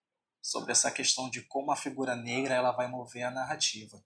sobre 0.42 0.72
essa 0.72 0.90
questão 0.90 1.30
de 1.30 1.40
como 1.42 1.70
a 1.70 1.76
figura 1.76 2.16
negra 2.16 2.54
ela 2.54 2.72
vai 2.72 2.88
mover 2.88 3.22
a 3.22 3.30
narrativa. 3.30 4.02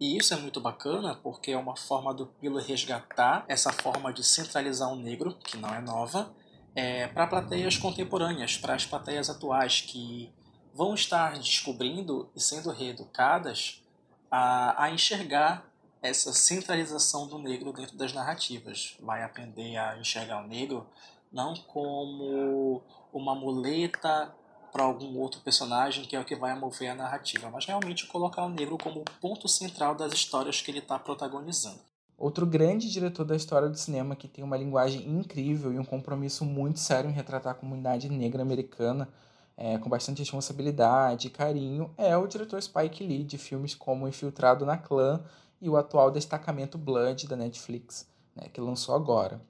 E 0.00 0.18
isso 0.18 0.34
é 0.34 0.36
muito 0.36 0.60
bacana 0.60 1.14
porque 1.14 1.52
é 1.52 1.56
uma 1.56 1.76
forma 1.76 2.12
do 2.12 2.26
Pilo 2.26 2.58
resgatar 2.58 3.44
essa 3.48 3.72
forma 3.72 4.12
de 4.12 4.24
centralizar 4.24 4.92
o 4.92 4.96
negro, 4.96 5.38
que 5.38 5.56
não 5.56 5.72
é 5.72 5.80
nova, 5.80 6.34
é, 6.74 7.06
para 7.06 7.28
plateias 7.28 7.76
contemporâneas, 7.76 8.58
para 8.58 8.74
as 8.74 8.84
plateias 8.84 9.30
atuais, 9.30 9.80
que 9.80 10.32
vão 10.74 10.94
estar 10.94 11.38
descobrindo 11.38 12.28
e 12.34 12.40
sendo 12.40 12.70
reeducadas 12.70 13.80
a, 14.28 14.84
a 14.84 14.90
enxergar 14.90 15.64
essa 16.02 16.32
centralização 16.32 17.28
do 17.28 17.38
negro 17.38 17.72
dentro 17.72 17.96
das 17.96 18.12
narrativas. 18.12 18.96
Vai 19.00 19.22
aprender 19.22 19.76
a 19.76 19.96
enxergar 19.96 20.44
o 20.44 20.48
negro 20.48 20.86
não 21.32 21.54
como 21.54 22.82
uma 23.12 23.34
muleta 23.34 24.34
para 24.74 24.82
algum 24.82 25.16
outro 25.20 25.40
personagem 25.40 26.04
que 26.04 26.16
é 26.16 26.20
o 26.20 26.24
que 26.24 26.34
vai 26.34 26.58
mover 26.58 26.90
a 26.90 26.96
narrativa, 26.96 27.48
mas 27.48 27.64
realmente 27.64 28.08
colocar 28.08 28.44
o 28.44 28.48
negro 28.48 28.76
como 28.76 29.02
o 29.02 29.04
ponto 29.20 29.46
central 29.46 29.94
das 29.94 30.12
histórias 30.12 30.60
que 30.60 30.68
ele 30.68 30.80
está 30.80 30.98
protagonizando. 30.98 31.78
Outro 32.18 32.44
grande 32.44 32.90
diretor 32.90 33.24
da 33.24 33.36
história 33.36 33.68
do 33.68 33.78
cinema 33.78 34.16
que 34.16 34.26
tem 34.26 34.42
uma 34.42 34.56
linguagem 34.56 35.08
incrível 35.08 35.72
e 35.72 35.78
um 35.78 35.84
compromisso 35.84 36.44
muito 36.44 36.80
sério 36.80 37.08
em 37.08 37.12
retratar 37.12 37.52
a 37.52 37.56
comunidade 37.56 38.08
negra 38.08 38.42
americana 38.42 39.08
é, 39.56 39.78
com 39.78 39.88
bastante 39.88 40.18
responsabilidade 40.18 41.28
e 41.28 41.30
carinho 41.30 41.94
é 41.96 42.16
o 42.16 42.26
diretor 42.26 42.60
Spike 42.60 43.06
Lee 43.06 43.22
de 43.22 43.38
filmes 43.38 43.76
como 43.76 44.08
Infiltrado 44.08 44.66
na 44.66 44.76
Clã 44.76 45.22
e 45.60 45.68
o 45.68 45.76
atual 45.76 46.10
Destacamento 46.10 46.76
Blood 46.76 47.28
da 47.28 47.36
Netflix, 47.36 48.08
né, 48.34 48.48
que 48.52 48.60
lançou 48.60 48.96
agora. 48.96 49.40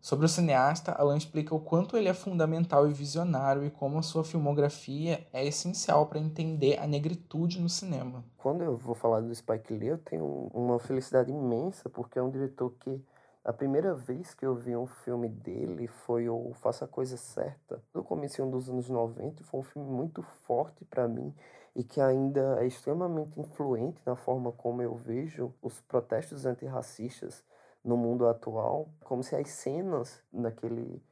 Sobre 0.00 0.26
o 0.26 0.28
cineasta, 0.28 0.92
Alan 0.92 1.16
explica 1.16 1.54
o 1.54 1.60
quanto 1.60 1.96
ele 1.96 2.08
é 2.08 2.14
fundamental 2.14 2.88
e 2.88 2.92
visionário 2.92 3.64
e 3.64 3.70
como 3.70 3.98
a 3.98 4.02
sua 4.02 4.22
filmografia 4.22 5.26
é 5.32 5.44
essencial 5.44 6.06
para 6.06 6.20
entender 6.20 6.78
a 6.78 6.86
negritude 6.86 7.60
no 7.60 7.68
cinema. 7.68 8.24
Quando 8.36 8.62
eu 8.62 8.76
vou 8.76 8.94
falar 8.94 9.20
do 9.20 9.34
Spike 9.34 9.74
Lee, 9.74 9.88
eu 9.88 9.98
tenho 9.98 10.48
uma 10.54 10.78
felicidade 10.78 11.30
imensa, 11.32 11.88
porque 11.90 12.18
é 12.18 12.22
um 12.22 12.30
diretor 12.30 12.72
que 12.78 13.04
a 13.44 13.52
primeira 13.52 13.94
vez 13.94 14.34
que 14.34 14.46
eu 14.46 14.54
vi 14.54 14.76
um 14.76 14.86
filme 14.86 15.28
dele 15.28 15.86
foi 15.86 16.28
o 16.28 16.52
Faça 16.60 16.84
a 16.84 16.88
Coisa 16.88 17.16
Certa, 17.16 17.82
no 17.92 18.04
começo 18.04 18.44
dos 18.46 18.68
anos 18.68 18.88
90, 18.88 19.42
foi 19.44 19.60
um 19.60 19.62
filme 19.62 19.90
muito 19.90 20.22
forte 20.22 20.84
para 20.84 21.08
mim 21.08 21.34
e 21.74 21.82
que 21.82 22.00
ainda 22.00 22.58
é 22.60 22.66
extremamente 22.66 23.40
influente 23.40 24.00
na 24.04 24.16
forma 24.16 24.52
como 24.52 24.82
eu 24.82 24.94
vejo 24.94 25.52
os 25.62 25.80
protestos 25.80 26.44
antirracistas 26.44 27.44
no 27.88 27.96
mundo 27.96 28.28
atual, 28.28 28.86
como 29.02 29.22
se 29.22 29.34
as 29.34 29.48
cenas 29.48 30.22
naquele 30.30 31.02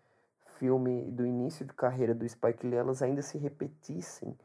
filme 0.59 1.11
do 1.11 1.27
início 1.27 1.65
de 1.65 1.73
carreira 1.73 2.15
do 2.15 2.29
Spike 2.29 2.67
Lee 2.67 2.77
elas 2.77 3.01
ainda 3.01 3.23
se 3.23 3.39
repetissem 3.39 4.37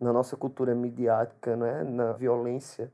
na 0.00 0.12
nossa 0.12 0.36
cultura 0.36 0.74
midiática, 0.74 1.56
né, 1.56 1.84
na 1.84 2.12
violência 2.12 2.92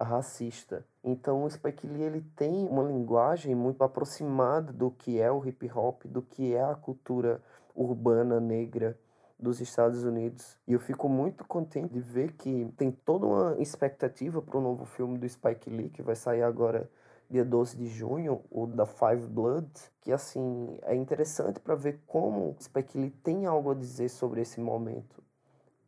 racista. 0.00 0.82
Então 1.04 1.44
o 1.44 1.50
Spike 1.50 1.86
Lee 1.86 2.04
ele 2.04 2.22
tem 2.34 2.66
uma 2.66 2.82
linguagem 2.82 3.54
muito 3.54 3.84
aproximada 3.84 4.72
do 4.72 4.90
que 4.90 5.20
é 5.20 5.30
o 5.30 5.46
hip 5.46 5.70
hop, 5.70 6.04
do 6.06 6.22
que 6.22 6.54
é 6.54 6.64
a 6.64 6.74
cultura 6.74 7.38
urbana 7.74 8.40
negra 8.40 8.98
dos 9.38 9.60
Estados 9.60 10.04
Unidos. 10.04 10.56
E 10.66 10.72
eu 10.72 10.80
fico 10.80 11.06
muito 11.06 11.44
contente 11.44 11.92
de 11.92 12.00
ver 12.00 12.32
que 12.32 12.72
tem 12.78 12.90
toda 12.90 13.26
uma 13.26 13.56
expectativa 13.60 14.40
para 14.40 14.56
o 14.56 14.62
novo 14.62 14.86
filme 14.86 15.18
do 15.18 15.28
Spike 15.28 15.68
Lee 15.68 15.90
que 15.90 16.00
vai 16.00 16.16
sair 16.16 16.42
agora 16.42 16.88
dia 17.32 17.46
12 17.46 17.78
de 17.78 17.86
junho, 17.86 18.44
o 18.50 18.66
da 18.66 18.84
Five 18.84 19.26
Blood, 19.26 19.66
que 20.02 20.12
assim 20.12 20.78
é 20.82 20.94
interessante 20.94 21.58
para 21.58 21.74
ver 21.74 22.02
como 22.06 22.54
Spike 22.60 22.98
Lee 22.98 23.10
tem 23.10 23.46
algo 23.46 23.70
a 23.70 23.74
dizer 23.74 24.10
sobre 24.10 24.42
esse 24.42 24.60
momento. 24.60 25.24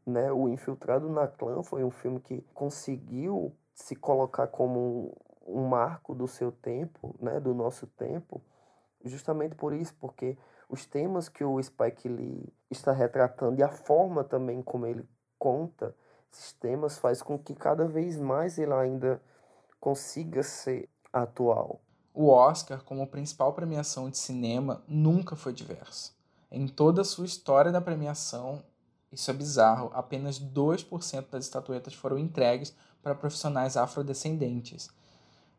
Né? 0.06 0.32
O 0.32 0.48
Infiltrado 0.48 1.06
na 1.10 1.26
Clã 1.26 1.62
foi 1.62 1.84
um 1.84 1.90
filme 1.90 2.18
que 2.18 2.40
conseguiu 2.54 3.54
se 3.74 3.94
colocar 3.94 4.46
como 4.46 5.14
um 5.46 5.68
marco 5.68 6.14
do 6.14 6.26
seu 6.26 6.50
tempo, 6.50 7.14
né, 7.20 7.38
do 7.38 7.52
nosso 7.52 7.86
tempo, 7.88 8.40
justamente 9.04 9.54
por 9.54 9.74
isso, 9.74 9.94
porque 10.00 10.38
os 10.66 10.86
temas 10.86 11.28
que 11.28 11.44
o 11.44 11.62
Spike 11.62 12.08
Lee 12.08 12.50
está 12.70 12.90
retratando 12.90 13.60
e 13.60 13.62
a 13.62 13.68
forma 13.68 14.24
também 14.24 14.62
como 14.62 14.86
ele 14.86 15.06
conta 15.38 15.94
esses 16.32 16.54
temas 16.54 16.96
faz 16.96 17.20
com 17.20 17.38
que 17.38 17.54
cada 17.54 17.86
vez 17.86 18.18
mais 18.18 18.58
ele 18.58 18.72
ainda 18.72 19.20
consiga 19.78 20.42
ser 20.42 20.88
atual. 21.22 21.80
O 22.12 22.28
Oscar, 22.28 22.82
como 22.82 23.06
principal 23.06 23.52
premiação 23.52 24.10
de 24.10 24.18
cinema, 24.18 24.82
nunca 24.86 25.36
foi 25.36 25.52
diverso. 25.52 26.12
Em 26.50 26.66
toda 26.68 27.02
a 27.02 27.04
sua 27.04 27.24
história 27.24 27.72
da 27.72 27.80
premiação, 27.80 28.62
isso 29.10 29.30
é 29.30 29.34
bizarro, 29.34 29.90
apenas 29.94 30.38
2% 30.38 31.26
das 31.30 31.44
estatuetas 31.44 31.94
foram 31.94 32.18
entregues 32.18 32.74
para 33.02 33.14
profissionais 33.14 33.76
afrodescendentes. 33.76 34.88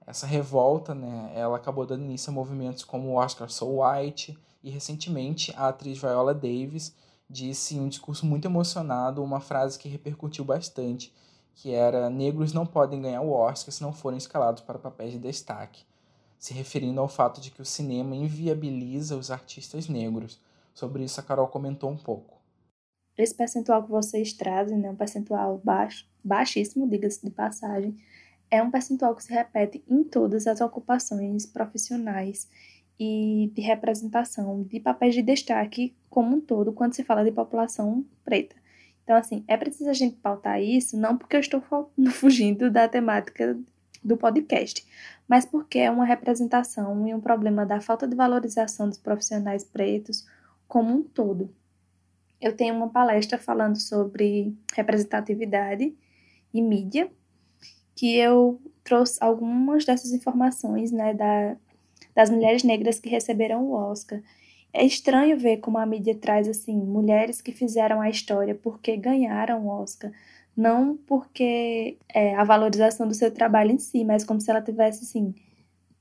Essa 0.06 0.28
revolta, 0.28 0.94
né, 0.94 1.32
ela 1.34 1.58
acabou 1.58 1.86
dando 1.86 2.04
início 2.04 2.30
a 2.30 2.34
movimentos 2.34 2.84
como 2.84 3.10
o 3.10 3.16
Oscar 3.16 3.50
So 3.50 3.82
White 3.82 4.38
e 4.64 4.70
recentemente 4.70 5.54
a 5.58 5.70
atriz 5.70 5.98
Viola 5.98 6.34
Davis 6.34 6.94
disse 7.30 7.76
em 7.76 7.80
um 7.80 7.90
discurso 7.90 8.26
muito 8.26 8.46
emocionado 8.46 9.24
uma 9.24 9.40
frase 9.40 9.80
que 9.80 9.90
repercutiu 9.90 10.46
bastante, 10.46 11.14
que 11.56 11.74
era 11.74 12.10
negros 12.10 12.54
não 12.54 12.66
podem 12.66 13.02
ganhar 13.02 13.22
o 13.22 13.32
Oscar 13.32 13.74
se 13.74 13.82
não 13.82 13.94
forem 13.94 14.18
escalados 14.18 14.62
para 14.62 14.78
papéis 14.78 15.14
de 15.14 15.20
destaque, 15.20 15.84
se 16.38 16.54
referindo 16.54 17.00
ao 17.00 17.08
fato 17.08 17.40
de 17.40 17.50
que 17.50 17.62
o 17.62 17.66
cinema 17.66 18.16
inviabiliza 18.16 19.16
os 19.16 19.32
artistas 19.32 19.88
negros. 19.88 20.40
Sobre 20.74 21.04
isso 21.06 21.20
a 21.20 21.24
Carol 21.24 21.48
comentou 21.48 21.90
um 21.90 21.98
pouco. 21.98 22.36
Esse 23.18 23.34
percentual 23.34 23.82
que 23.82 23.90
vocês 23.90 24.34
trazem, 24.34 24.78
né, 24.78 24.90
um 24.90 24.96
percentual 24.96 25.60
baixo, 25.64 26.06
baixíssimo, 26.22 26.88
diga-se 26.90 27.24
de 27.24 27.32
passagem, 27.32 27.98
é 28.52 28.62
um 28.62 28.70
percentual 28.70 29.16
que 29.16 29.24
se 29.24 29.34
repete 29.34 29.84
em 29.88 30.04
todas 30.04 30.46
as 30.48 30.60
ocupações 30.60 31.46
profissionais 31.46 32.50
e 33.00 33.52
de 33.54 33.62
representação 33.62 34.64
de 34.64 34.80
papéis 34.82 35.16
de 35.16 35.22
destaque 35.22 35.96
como 36.10 36.36
um 36.36 36.42
todo 36.42 36.74
quando 36.74 36.94
se 36.94 37.04
fala 37.04 37.24
de 37.24 37.32
população 37.32 38.06
preta. 38.24 38.56
Então, 39.06 39.16
assim, 39.16 39.46
é 39.48 39.56
preciso 39.56 39.90
a 39.90 39.94
gente 39.94 40.18
pautar 40.18 40.62
isso, 40.62 40.98
não 40.98 41.18
porque 41.18 41.38
eu 41.38 41.40
estou 41.40 41.64
fugindo 42.12 42.70
da 42.70 42.90
temática 42.90 43.58
do 44.04 44.18
podcast, 44.18 44.86
mas 45.28 45.46
porque 45.46 45.80
é 45.80 45.90
uma 45.90 46.06
representação 46.06 47.08
e 47.08 47.14
um 47.14 47.22
problema 47.22 47.66
da 47.66 47.80
falta 47.80 48.06
de 48.06 48.16
valorização 48.16 48.90
dos 48.90 48.98
profissionais 48.98 49.64
pretos 49.64 50.28
como 50.68 50.94
um 50.94 51.02
todo 51.02 51.50
eu 52.46 52.56
tenho 52.56 52.76
uma 52.76 52.90
palestra 52.90 53.38
falando 53.38 53.80
sobre 53.80 54.56
representatividade 54.76 55.96
e 56.54 56.62
mídia, 56.62 57.10
que 57.96 58.16
eu 58.16 58.62
trouxe 58.84 59.18
algumas 59.20 59.86
dessas 59.86 60.12
informações 60.12 60.92
né, 60.92 61.14
da, 61.14 61.58
das 62.14 62.30
mulheres 62.30 62.64
negras 62.64 63.00
que 63.00 63.10
receberam 63.10 63.64
o 63.64 63.72
Oscar. 63.74 64.22
É 64.78 64.84
estranho 64.84 65.40
ver 65.40 65.58
como 65.62 65.78
a 65.78 65.86
mídia 65.86 66.14
traz 66.14 66.50
assim 66.50 66.76
mulheres 66.76 67.40
que 67.40 67.54
fizeram 67.54 68.02
a 68.02 68.10
história 68.10 68.54
porque 68.54 68.98
ganharam 68.98 69.66
o 69.66 69.70
Oscar, 69.70 70.12
não 70.56 70.98
porque 70.98 71.98
é, 72.14 72.36
a 72.36 72.44
valorização 72.44 73.08
do 73.08 73.14
seu 73.14 73.32
trabalho 73.32 73.72
em 73.72 73.78
si, 73.78 74.04
mas 74.04 74.26
como 74.26 74.42
se 74.42 74.52
ela 74.52 74.62
tivesse 74.62 75.06
assim 75.06 75.34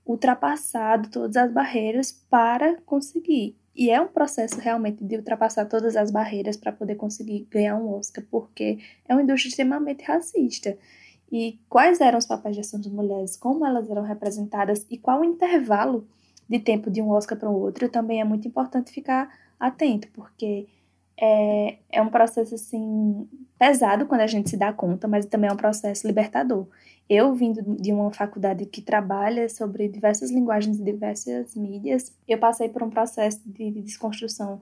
ultrapassado 0.05 1.09
todas 1.09 1.37
as 1.37 1.53
barreiras 1.53 2.11
para 2.29 2.77
conseguir. 2.85 3.57
E 3.77 3.91
é 3.91 4.01
um 4.01 4.09
processo 4.09 4.59
realmente 4.59 5.05
de 5.05 5.17
ultrapassar 5.19 5.67
todas 5.67 5.95
as 5.95 6.11
barreiras 6.11 6.57
para 6.57 6.73
poder 6.73 6.97
conseguir 6.97 7.47
ganhar 7.49 7.77
um 7.77 7.95
Oscar, 7.95 8.25
porque 8.29 8.81
é 9.09 9.15
uma 9.15 9.23
indústria 9.23 9.51
extremamente 9.51 10.03
racista. 10.03 10.77
E 11.31 11.61
quais 11.69 12.01
eram 12.01 12.19
os 12.19 12.27
papéis 12.27 12.57
de 12.57 12.61
ação 12.61 12.81
das 12.81 12.91
mulheres, 12.91 13.37
como 13.37 13.65
elas 13.65 13.89
eram 13.89 14.03
representadas 14.03 14.85
e 14.91 14.99
qual 14.99 15.21
o 15.21 15.25
intervalo 15.25 16.09
de 16.49 16.59
tempo 16.59 16.91
de 16.91 17.01
um 17.01 17.11
Oscar 17.11 17.39
para 17.39 17.51
o 17.51 17.61
outro 17.61 17.89
também 17.89 18.21
é 18.21 18.25
muito 18.25 18.47
importante 18.47 18.93
ficar 18.93 19.29
atento, 19.59 20.09
porque 20.13 20.67
é, 21.17 21.79
é 21.93 22.03
um 22.03 22.09
processo 22.09 22.55
assim 22.55 23.29
pesado 23.59 24.07
quando 24.07 24.23
a 24.23 24.27
gente 24.27 24.51
se 24.51 24.57
dá 24.57 24.73
conta, 24.73 25.07
mas 25.07 25.27
também 25.27 25.49
é 25.49 25.53
um 25.53 25.57
processo 25.57 26.07
libertador. 26.07 26.67
Eu, 27.09 27.35
vindo 27.35 27.63
de 27.77 27.93
uma 27.93 28.11
faculdade 28.11 28.65
que 28.67 28.81
trabalha 28.81 29.49
sobre 29.49 29.89
diversas 29.89 30.31
linguagens 30.31 30.79
e 30.79 30.83
diversas 30.83 31.55
mídias, 31.55 32.13
eu 32.27 32.39
passei 32.39 32.69
por 32.69 32.83
um 32.83 32.91
processo 32.91 33.41
de 33.45 33.71
desconstrução 33.71 34.61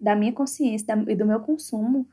da 0.00 0.14
minha 0.14 0.32
consciência 0.32 0.86
e 1.08 1.14
do 1.14 1.26
meu 1.26 1.40
consumo 1.40 2.06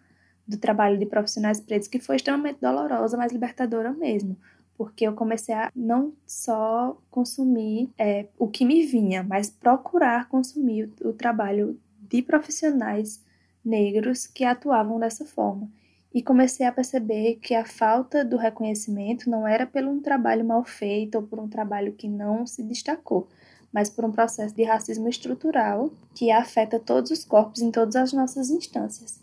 do 0.47 0.57
trabalho 0.57 0.97
de 0.97 1.05
profissionais 1.05 1.59
pretos 1.59 1.87
que 1.87 1.99
foi 1.99 2.17
extremamente 2.17 2.59
dolorosa, 2.61 3.17
mas 3.17 3.31
libertadora 3.31 3.91
mesmo. 3.91 4.37
Porque 4.77 5.07
eu 5.07 5.13
comecei 5.13 5.55
a 5.55 5.71
não 5.75 6.13
só 6.27 6.97
consumir 7.09 7.89
é, 7.97 8.27
o 8.37 8.47
que 8.47 8.65
me 8.65 8.85
vinha, 8.85 9.23
mas 9.23 9.49
procurar 9.49 10.27
consumir 10.27 10.91
o, 11.01 11.09
o 11.09 11.13
trabalho 11.13 11.79
de 11.99 12.21
profissionais 12.21 13.23
negros 13.63 14.27
que 14.27 14.43
atuavam 14.43 14.99
dessa 14.99 15.25
forma 15.25 15.69
e 16.15 16.21
comecei 16.21 16.65
a 16.65 16.71
perceber 16.71 17.35
que 17.41 17.53
a 17.53 17.65
falta 17.65 18.23
do 18.23 18.37
reconhecimento 18.37 19.29
não 19.29 19.45
era 19.45 19.67
por 19.67 19.83
um 19.83 19.99
trabalho 19.99 20.45
mal 20.45 20.63
feito 20.63 21.15
ou 21.15 21.23
por 21.23 21.37
um 21.37 21.49
trabalho 21.49 21.91
que 21.91 22.07
não 22.07 22.47
se 22.47 22.63
destacou, 22.63 23.27
mas 23.69 23.89
por 23.89 24.05
um 24.05 24.11
processo 24.13 24.55
de 24.55 24.63
racismo 24.63 25.09
estrutural 25.09 25.91
que 26.13 26.31
afeta 26.31 26.79
todos 26.79 27.11
os 27.11 27.25
corpos 27.25 27.61
em 27.61 27.69
todas 27.69 27.97
as 27.97 28.13
nossas 28.13 28.49
instâncias. 28.49 29.19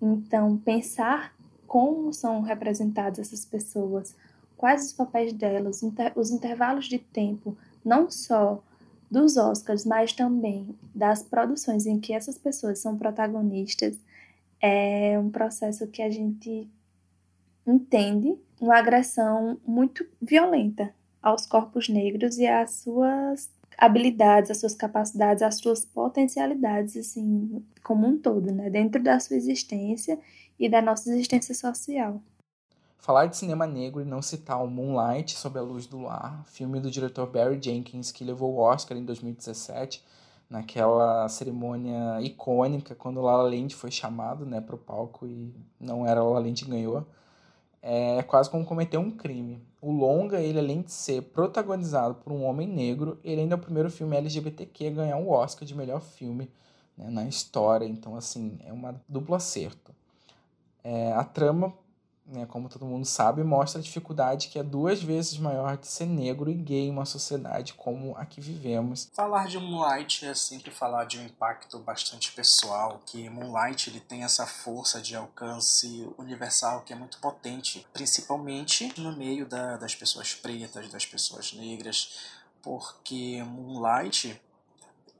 Então, 0.00 0.56
pensar 0.56 1.34
como 1.66 2.14
são 2.14 2.40
representadas 2.40 3.18
essas 3.18 3.44
pessoas, 3.44 4.16
quais 4.62 4.86
os 4.86 4.92
papéis 4.92 5.32
delas, 5.32 5.82
os 6.14 6.30
intervalos 6.30 6.86
de 6.86 6.96
tempo, 6.96 7.58
não 7.84 8.08
só 8.08 8.62
dos 9.10 9.36
Oscars, 9.36 9.84
mas 9.84 10.12
também 10.12 10.72
das 10.94 11.20
produções 11.20 11.84
em 11.84 11.98
que 11.98 12.12
essas 12.12 12.38
pessoas 12.38 12.78
são 12.78 12.96
protagonistas, 12.96 13.98
é 14.60 15.18
um 15.18 15.30
processo 15.30 15.88
que 15.88 16.00
a 16.00 16.08
gente 16.08 16.70
entende 17.66 18.38
uma 18.60 18.78
agressão 18.78 19.58
muito 19.66 20.06
violenta 20.20 20.94
aos 21.20 21.44
corpos 21.44 21.88
negros 21.88 22.38
e 22.38 22.46
às 22.46 22.70
suas 22.84 23.50
habilidades, 23.76 24.52
as 24.52 24.60
suas 24.60 24.76
capacidades, 24.76 25.42
as 25.42 25.56
suas 25.56 25.84
potencialidades, 25.84 26.96
assim, 26.96 27.64
como 27.82 28.06
um 28.06 28.16
todo, 28.16 28.52
né? 28.52 28.70
Dentro 28.70 29.02
da 29.02 29.18
sua 29.18 29.34
existência 29.34 30.20
e 30.56 30.68
da 30.68 30.80
nossa 30.80 31.10
existência 31.10 31.52
social. 31.52 32.22
Falar 33.02 33.26
de 33.26 33.36
cinema 33.36 33.66
negro 33.66 34.00
e 34.00 34.04
não 34.04 34.22
citar 34.22 34.62
o 34.62 34.68
Moonlight 34.68 35.36
Sob 35.36 35.58
a 35.58 35.62
Luz 35.62 35.88
do 35.88 36.02
Lar, 36.02 36.44
filme 36.46 36.78
do 36.78 36.88
diretor 36.88 37.26
Barry 37.26 37.60
Jenkins, 37.60 38.12
que 38.12 38.22
levou 38.22 38.54
o 38.54 38.58
Oscar 38.60 38.96
em 38.96 39.04
2017, 39.04 40.04
naquela 40.48 41.28
cerimônia 41.28 42.20
icônica, 42.20 42.94
quando 42.94 43.20
La 43.20 43.38
La 43.38 43.42
Land 43.42 43.74
foi 43.74 43.90
chamado 43.90 44.46
né, 44.46 44.64
o 44.70 44.78
palco 44.78 45.26
e 45.26 45.52
não 45.80 46.06
era 46.06 46.22
La 46.22 46.30
La 46.30 46.38
Land 46.38 46.64
que 46.64 46.70
ganhou, 46.70 47.04
é 47.82 48.22
quase 48.22 48.48
como 48.48 48.64
cometer 48.64 48.98
um 48.98 49.10
crime. 49.10 49.60
O 49.80 49.90
longa, 49.90 50.40
ele 50.40 50.60
além 50.60 50.82
de 50.82 50.92
ser 50.92 51.22
protagonizado 51.22 52.14
por 52.14 52.32
um 52.32 52.44
homem 52.44 52.68
negro, 52.68 53.18
ele 53.24 53.40
ainda 53.40 53.56
é 53.56 53.58
o 53.58 53.60
primeiro 53.60 53.90
filme 53.90 54.16
LGBTQ 54.16 54.86
a 54.86 54.90
ganhar 54.90 55.16
o 55.16 55.28
Oscar 55.28 55.66
de 55.66 55.74
melhor 55.74 56.00
filme 56.00 56.48
né, 56.96 57.10
na 57.10 57.24
história. 57.24 57.84
Então, 57.84 58.14
assim, 58.14 58.60
é 58.64 58.72
uma 58.72 58.94
duplo 59.08 59.34
acerto. 59.34 59.92
É, 60.84 61.12
a 61.12 61.24
trama 61.24 61.74
né, 62.26 62.46
como 62.46 62.68
todo 62.68 62.86
mundo 62.86 63.04
sabe, 63.04 63.42
mostra 63.42 63.80
a 63.80 63.82
dificuldade 63.82 64.48
que 64.48 64.58
é 64.58 64.62
duas 64.62 65.02
vezes 65.02 65.38
maior 65.38 65.76
de 65.76 65.86
ser 65.86 66.06
negro 66.06 66.50
e 66.50 66.54
gay 66.54 66.86
em 66.86 66.90
uma 66.90 67.04
sociedade 67.04 67.74
como 67.74 68.16
a 68.16 68.24
que 68.24 68.40
vivemos. 68.40 69.10
Falar 69.12 69.46
de 69.48 69.58
Moonlight 69.58 70.24
é 70.26 70.34
sempre 70.34 70.70
falar 70.70 71.04
de 71.04 71.18
um 71.18 71.24
impacto 71.24 71.78
bastante 71.80 72.32
pessoal, 72.32 73.00
que 73.04 73.28
Moonlight 73.28 73.90
ele 73.90 74.00
tem 74.00 74.24
essa 74.24 74.46
força 74.46 75.00
de 75.00 75.16
alcance 75.16 76.08
universal 76.16 76.82
que 76.82 76.92
é 76.92 76.96
muito 76.96 77.18
potente, 77.18 77.86
principalmente 77.92 78.92
no 79.00 79.16
meio 79.16 79.46
da, 79.46 79.76
das 79.76 79.94
pessoas 79.94 80.32
pretas, 80.34 80.88
das 80.88 81.04
pessoas 81.04 81.52
negras, 81.52 82.18
porque 82.62 83.42
Moonlight 83.42 84.40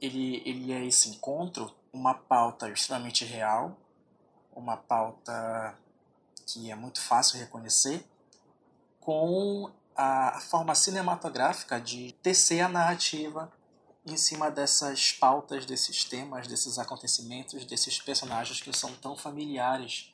ele, 0.01 0.41
ele 0.45 0.71
é 0.71 0.85
esse 0.85 1.09
encontro, 1.09 1.73
uma 1.91 2.13
pauta 2.13 2.69
extremamente 2.69 3.23
real, 3.23 3.77
uma 4.55 4.77
pauta 4.77 5.77
que 6.45 6.71
é 6.71 6.75
muito 6.75 7.01
fácil 7.01 7.39
reconhecer, 7.39 8.05
com 8.99 9.71
a 9.95 10.39
forma 10.41 10.73
cinematográfica 10.73 11.79
de 11.79 12.13
tecer 12.23 12.61
a 12.61 12.69
narrativa 12.69 13.51
em 14.05 14.17
cima 14.17 14.51
dessas 14.51 15.11
pautas, 15.13 15.65
desses 15.65 16.03
temas, 16.03 16.47
desses 16.47 16.77
acontecimentos, 16.77 17.65
desses 17.65 17.99
personagens 17.99 18.61
que 18.61 18.75
são 18.75 18.93
tão 18.95 19.15
familiares 19.15 20.13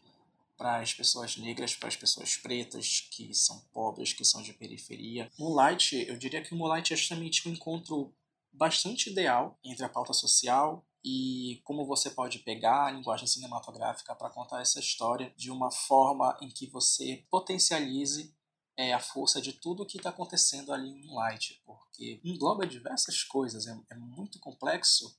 para 0.57 0.79
as 0.79 0.93
pessoas 0.93 1.37
negras, 1.37 1.75
para 1.75 1.87
as 1.87 1.95
pessoas 1.95 2.35
pretas, 2.35 3.07
que 3.11 3.33
são 3.33 3.59
pobres, 3.73 4.11
que 4.11 4.25
são 4.25 4.41
de 4.41 4.53
periferia. 4.53 5.31
Moonlight, 5.39 6.05
eu 6.07 6.17
diria 6.17 6.43
que 6.43 6.53
o 6.53 6.57
Moonlight 6.57 6.93
é 6.93 6.97
justamente 6.97 7.47
um 7.47 7.53
encontro 7.53 8.13
bastante 8.51 9.09
ideal 9.09 9.57
entre 9.63 9.85
a 9.85 9.89
pauta 9.89 10.11
social 10.11 10.85
e 11.03 11.61
como 11.63 11.85
você 11.85 12.09
pode 12.09 12.39
pegar 12.39 12.87
a 12.87 12.91
linguagem 12.91 13.27
cinematográfica 13.27 14.15
para 14.15 14.29
contar 14.29 14.61
essa 14.61 14.79
história 14.79 15.33
de 15.37 15.49
uma 15.49 15.71
forma 15.71 16.37
em 16.41 16.49
que 16.49 16.67
você 16.67 17.25
potencialize 17.29 18.35
é, 18.77 18.93
a 18.93 18.99
força 18.99 19.41
de 19.41 19.53
tudo 19.53 19.83
o 19.83 19.85
que 19.85 19.97
está 19.97 20.09
acontecendo 20.09 20.71
ali 20.71 20.89
em 20.89 21.13
Light, 21.13 21.61
porque 21.65 22.21
engloba 22.23 22.65
diversas 22.65 23.23
coisas, 23.23 23.67
é, 23.67 23.77
é 23.91 23.95
muito 23.95 24.39
complexo 24.39 25.17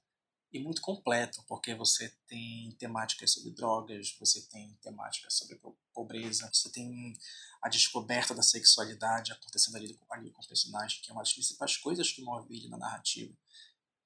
e 0.53 0.59
muito 0.59 0.81
completo, 0.83 1.45
porque 1.47 1.75
você 1.75 2.09
tem 2.27 2.73
temáticas 2.79 3.33
sobre 3.33 3.53
drogas, 3.53 4.16
você 4.19 4.43
tem 4.49 4.77
temáticas 4.83 5.35
sobre 5.35 5.61
pobreza, 5.95 6.51
você 6.53 6.71
tem 6.73 7.12
a 7.62 7.69
descoberta 7.69 8.35
da 8.35 8.43
sexualidade 8.43 9.33
acontecendo 9.33 9.77
ali, 9.77 9.99
ali 10.11 10.31
com 10.31 10.43
o 10.43 10.49
personagem, 10.49 11.01
que 11.03 11.11
é 11.11 11.12
uma 11.12 11.23
das 11.23 11.33
principais 11.33 11.77
coisas 11.77 12.11
que 12.11 12.23
move 12.23 12.57
ele 12.57 12.69
na 12.69 12.79
narrativa. 12.79 13.33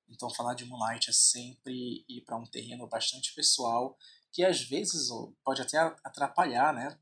Então, 0.09 0.31
falar 0.31 0.55
de 0.55 0.65
Moonlight 0.65 1.11
é 1.11 1.13
sempre 1.13 2.05
ir 2.09 2.23
para 2.23 2.37
um 2.37 2.47
terreno 2.47 2.87
bastante 2.87 3.35
pessoal, 3.35 3.97
que 4.33 4.45
às 4.45 4.63
vezes 4.63 5.09
pode 5.45 5.63
até 5.63 5.79
atrapalhar 5.79 6.73
né, 6.73 6.99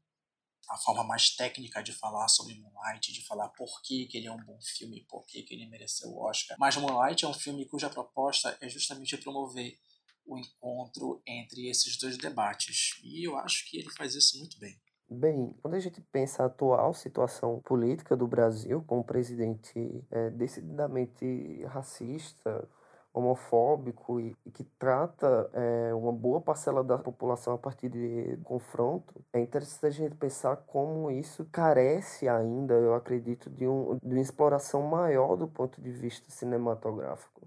a 0.68 0.76
forma 0.78 1.04
mais 1.04 1.30
técnica 1.34 1.82
de 1.82 1.92
falar 1.92 2.28
sobre 2.28 2.54
Moonlight, 2.54 3.12
de 3.12 3.26
falar 3.26 3.48
por 3.50 3.82
que, 3.82 4.06
que 4.06 4.18
ele 4.18 4.26
é 4.26 4.32
um 4.32 4.44
bom 4.44 4.58
filme, 4.60 5.04
por 5.08 5.26
que, 5.26 5.42
que 5.42 5.54
ele 5.54 5.66
mereceu 5.66 6.10
o 6.10 6.22
Oscar. 6.24 6.56
Mas 6.58 6.76
Moonlight 6.76 7.24
é 7.24 7.28
um 7.28 7.34
filme 7.34 7.66
cuja 7.66 7.90
proposta 7.90 8.56
é 8.60 8.68
justamente 8.68 9.16
promover 9.16 9.78
o 10.24 10.38
encontro 10.38 11.20
entre 11.26 11.68
esses 11.68 11.96
dois 11.98 12.16
debates. 12.16 13.00
E 13.02 13.26
eu 13.26 13.36
acho 13.38 13.68
que 13.68 13.78
ele 13.78 13.90
faz 13.90 14.14
isso 14.14 14.38
muito 14.38 14.58
bem. 14.58 14.80
Bem, 15.10 15.54
quando 15.60 15.74
a 15.74 15.80
gente 15.80 16.00
pensa 16.00 16.42
a 16.42 16.46
atual 16.46 16.94
situação 16.94 17.60
política 17.60 18.16
do 18.16 18.26
Brasil, 18.26 18.82
com 18.82 19.00
um 19.00 19.02
presidente 19.02 20.02
é, 20.10 20.30
decididamente 20.30 21.62
racista, 21.66 22.66
homofóbico 23.12 24.18
e, 24.20 24.36
e 24.46 24.50
que 24.50 24.64
trata 24.78 25.50
é, 25.52 25.94
uma 25.94 26.12
boa 26.12 26.40
parcela 26.40 26.82
da 26.82 26.96
população 26.96 27.54
a 27.54 27.58
partir 27.58 27.88
de 27.88 28.38
confronto, 28.44 29.22
é 29.32 29.40
interessante 29.40 29.86
a 29.86 29.90
gente 29.90 30.14
pensar 30.16 30.56
como 30.66 31.10
isso 31.10 31.44
carece 31.52 32.28
ainda, 32.28 32.74
eu 32.74 32.94
acredito, 32.94 33.50
de, 33.50 33.66
um, 33.66 33.98
de 34.02 34.14
uma 34.14 34.20
exploração 34.20 34.82
maior 34.82 35.36
do 35.36 35.46
ponto 35.46 35.80
de 35.80 35.90
vista 35.90 36.30
cinematográfico, 36.30 37.46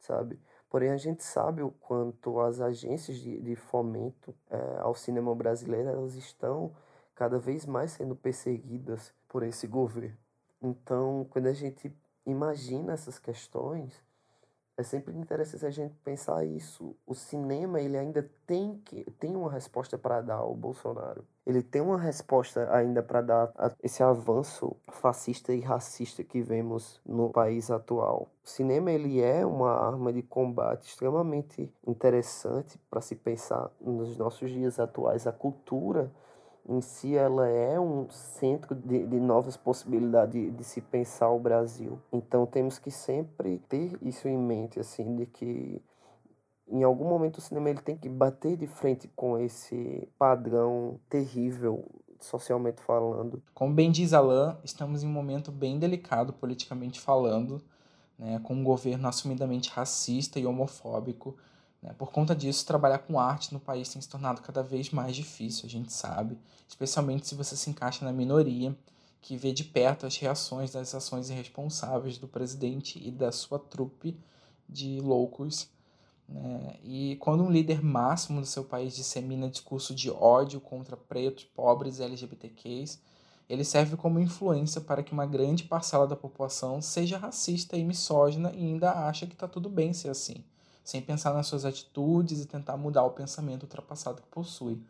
sabe? 0.00 0.40
Porém, 0.68 0.90
a 0.90 0.96
gente 0.96 1.22
sabe 1.22 1.62
o 1.62 1.70
quanto 1.70 2.40
as 2.40 2.60
agências 2.60 3.18
de, 3.18 3.40
de 3.40 3.54
fomento 3.54 4.34
é, 4.50 4.78
ao 4.80 4.94
cinema 4.94 5.34
brasileiro 5.34 5.88
elas 5.88 6.16
estão 6.16 6.72
cada 7.14 7.38
vez 7.38 7.64
mais 7.64 7.92
sendo 7.92 8.16
perseguidas 8.16 9.14
por 9.28 9.42
esse 9.42 9.66
governo. 9.66 10.16
Então, 10.60 11.26
quando 11.30 11.46
a 11.46 11.52
gente 11.52 11.94
imagina 12.26 12.92
essas 12.92 13.18
questões, 13.18 14.04
é 14.78 14.82
sempre 14.82 15.16
interessante 15.16 15.64
a 15.64 15.70
gente 15.70 15.94
pensar 16.04 16.44
isso. 16.44 16.94
O 17.06 17.14
cinema 17.14 17.80
ele 17.80 17.96
ainda 17.96 18.28
tem 18.46 18.78
que 18.84 19.10
tem 19.12 19.34
uma 19.34 19.50
resposta 19.50 19.96
para 19.96 20.20
dar 20.20 20.36
ao 20.36 20.54
Bolsonaro. 20.54 21.24
Ele 21.46 21.62
tem 21.62 21.80
uma 21.80 21.98
resposta 21.98 22.68
ainda 22.74 23.02
para 23.02 23.22
dar 23.22 23.52
a 23.56 23.72
esse 23.82 24.02
avanço 24.02 24.76
fascista 24.90 25.52
e 25.54 25.60
racista 25.60 26.22
que 26.22 26.42
vemos 26.42 27.00
no 27.06 27.30
país 27.30 27.70
atual. 27.70 28.28
O 28.44 28.48
cinema 28.48 28.90
ele 28.90 29.20
é 29.20 29.46
uma 29.46 29.70
arma 29.70 30.12
de 30.12 30.22
combate 30.22 30.88
extremamente 30.88 31.72
interessante 31.86 32.78
para 32.90 33.00
se 33.00 33.16
pensar 33.16 33.70
nos 33.80 34.18
nossos 34.18 34.50
dias 34.50 34.78
atuais. 34.78 35.26
A 35.26 35.32
cultura 35.32 36.12
em 36.68 36.80
si 36.80 37.16
ela 37.16 37.48
é 37.48 37.78
um 37.78 38.08
centro 38.10 38.74
de, 38.74 39.06
de 39.06 39.20
novas 39.20 39.56
possibilidades 39.56 40.32
de, 40.32 40.50
de, 40.50 40.64
se 40.64 40.80
pensar 40.80 41.30
o 41.30 41.38
Brasil. 41.38 41.98
Então 42.12 42.44
temos 42.44 42.78
que 42.78 42.90
sempre 42.90 43.58
ter 43.68 43.96
isso 44.02 44.26
em 44.26 44.36
mente, 44.36 44.80
assim, 44.80 45.14
de 45.16 45.26
que 45.26 45.80
em 46.68 46.82
algum 46.82 47.08
momento 47.08 47.38
o 47.38 47.40
cinema 47.40 47.70
ele 47.70 47.80
tem 47.80 47.96
que 47.96 48.08
bater 48.08 48.56
de 48.56 48.66
frente 48.66 49.08
com 49.14 49.38
esse 49.38 50.08
padrão 50.18 50.98
terrível 51.08 51.84
socialmente 52.20 52.82
falando. 52.82 53.40
Como 53.54 53.72
bem 53.72 53.90
diz 53.90 54.12
Alain, 54.12 54.56
estamos 54.64 55.04
em 55.04 55.06
um 55.06 55.12
momento 55.12 55.52
bem 55.52 55.78
delicado 55.78 56.32
politicamente 56.32 57.00
falando, 57.00 57.62
né, 58.18 58.40
com 58.42 58.54
um 58.54 58.64
governo 58.64 59.06
assumidamente 59.06 59.70
racista 59.70 60.40
e 60.40 60.46
homofóbico? 60.46 61.36
Por 61.94 62.10
conta 62.10 62.34
disso, 62.34 62.66
trabalhar 62.66 62.98
com 62.98 63.18
arte 63.18 63.52
no 63.52 63.60
país 63.60 63.88
tem 63.88 64.02
se 64.02 64.08
tornado 64.08 64.42
cada 64.42 64.62
vez 64.62 64.90
mais 64.90 65.14
difícil, 65.14 65.66
a 65.66 65.68
gente 65.68 65.92
sabe, 65.92 66.38
especialmente 66.68 67.28
se 67.28 67.34
você 67.34 67.56
se 67.56 67.70
encaixa 67.70 68.04
na 68.04 68.12
minoria 68.12 68.76
que 69.22 69.36
vê 69.36 69.52
de 69.52 69.64
perto 69.64 70.06
as 70.06 70.16
reações 70.16 70.72
das 70.72 70.94
ações 70.94 71.30
irresponsáveis 71.30 72.18
do 72.18 72.28
presidente 72.28 73.00
e 73.04 73.10
da 73.10 73.32
sua 73.32 73.58
trupe 73.58 74.16
de 74.68 75.00
loucos. 75.00 75.68
Né? 76.28 76.76
E 76.84 77.16
quando 77.16 77.42
um 77.42 77.50
líder 77.50 77.82
máximo 77.82 78.40
do 78.40 78.46
seu 78.46 78.64
país 78.64 78.94
dissemina 78.94 79.48
discurso 79.48 79.94
de 79.94 80.10
ódio 80.10 80.60
contra 80.60 80.96
pretos, 80.96 81.44
pobres 81.44 81.98
e 81.98 82.04
LGBTQs, 82.04 83.00
ele 83.48 83.64
serve 83.64 83.96
como 83.96 84.20
influência 84.20 84.80
para 84.80 85.02
que 85.02 85.12
uma 85.12 85.26
grande 85.26 85.64
parcela 85.64 86.06
da 86.06 86.16
população 86.16 86.80
seja 86.80 87.18
racista 87.18 87.76
e 87.76 87.84
misógina 87.84 88.52
e 88.52 88.58
ainda 88.58 88.92
acha 88.92 89.26
que 89.26 89.34
está 89.34 89.46
tudo 89.48 89.68
bem 89.68 89.92
ser 89.92 90.10
assim 90.10 90.44
sem 90.86 91.02
pensar 91.02 91.34
nas 91.34 91.48
suas 91.48 91.64
atitudes 91.64 92.40
e 92.40 92.46
tentar 92.46 92.76
mudar 92.76 93.02
o 93.02 93.10
pensamento 93.10 93.64
ultrapassado 93.64 94.22
que 94.22 94.28
possui, 94.28 94.80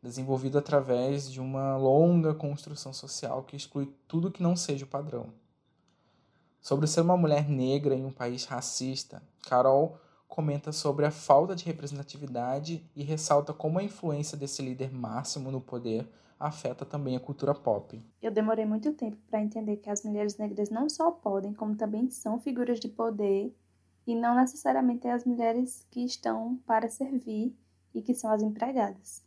desenvolvido 0.00 0.56
através 0.56 1.28
de 1.28 1.40
uma 1.40 1.76
longa 1.76 2.32
construção 2.32 2.92
social 2.92 3.42
que 3.42 3.56
exclui 3.56 3.92
tudo 4.06 4.30
que 4.30 4.44
não 4.44 4.54
seja 4.54 4.84
o 4.84 4.88
padrão. 4.88 5.26
Sobre 6.60 6.86
ser 6.86 7.00
uma 7.00 7.16
mulher 7.16 7.48
negra 7.48 7.96
em 7.96 8.04
um 8.04 8.12
país 8.12 8.44
racista, 8.44 9.20
Carol 9.42 9.98
comenta 10.28 10.70
sobre 10.70 11.04
a 11.04 11.10
falta 11.10 11.56
de 11.56 11.64
representatividade 11.64 12.88
e 12.94 13.02
ressalta 13.02 13.52
como 13.52 13.80
a 13.80 13.82
influência 13.82 14.38
desse 14.38 14.62
líder 14.62 14.92
máximo 14.92 15.50
no 15.50 15.60
poder 15.60 16.08
afeta 16.38 16.84
também 16.84 17.16
a 17.16 17.20
cultura 17.20 17.52
pop. 17.52 18.00
Eu 18.22 18.30
demorei 18.30 18.64
muito 18.64 18.92
tempo 18.92 19.16
para 19.28 19.42
entender 19.42 19.78
que 19.78 19.90
as 19.90 20.04
mulheres 20.04 20.38
negras 20.38 20.70
não 20.70 20.88
só 20.88 21.10
podem, 21.10 21.52
como 21.52 21.74
também 21.74 22.08
são 22.08 22.38
figuras 22.38 22.78
de 22.78 22.86
poder 22.86 23.52
e 24.08 24.14
não 24.14 24.34
necessariamente 24.34 25.06
as 25.06 25.26
mulheres 25.26 25.86
que 25.90 26.02
estão 26.02 26.56
para 26.66 26.88
servir 26.88 27.54
e 27.94 28.00
que 28.00 28.14
são 28.14 28.30
as 28.32 28.42
empregadas. 28.42 29.22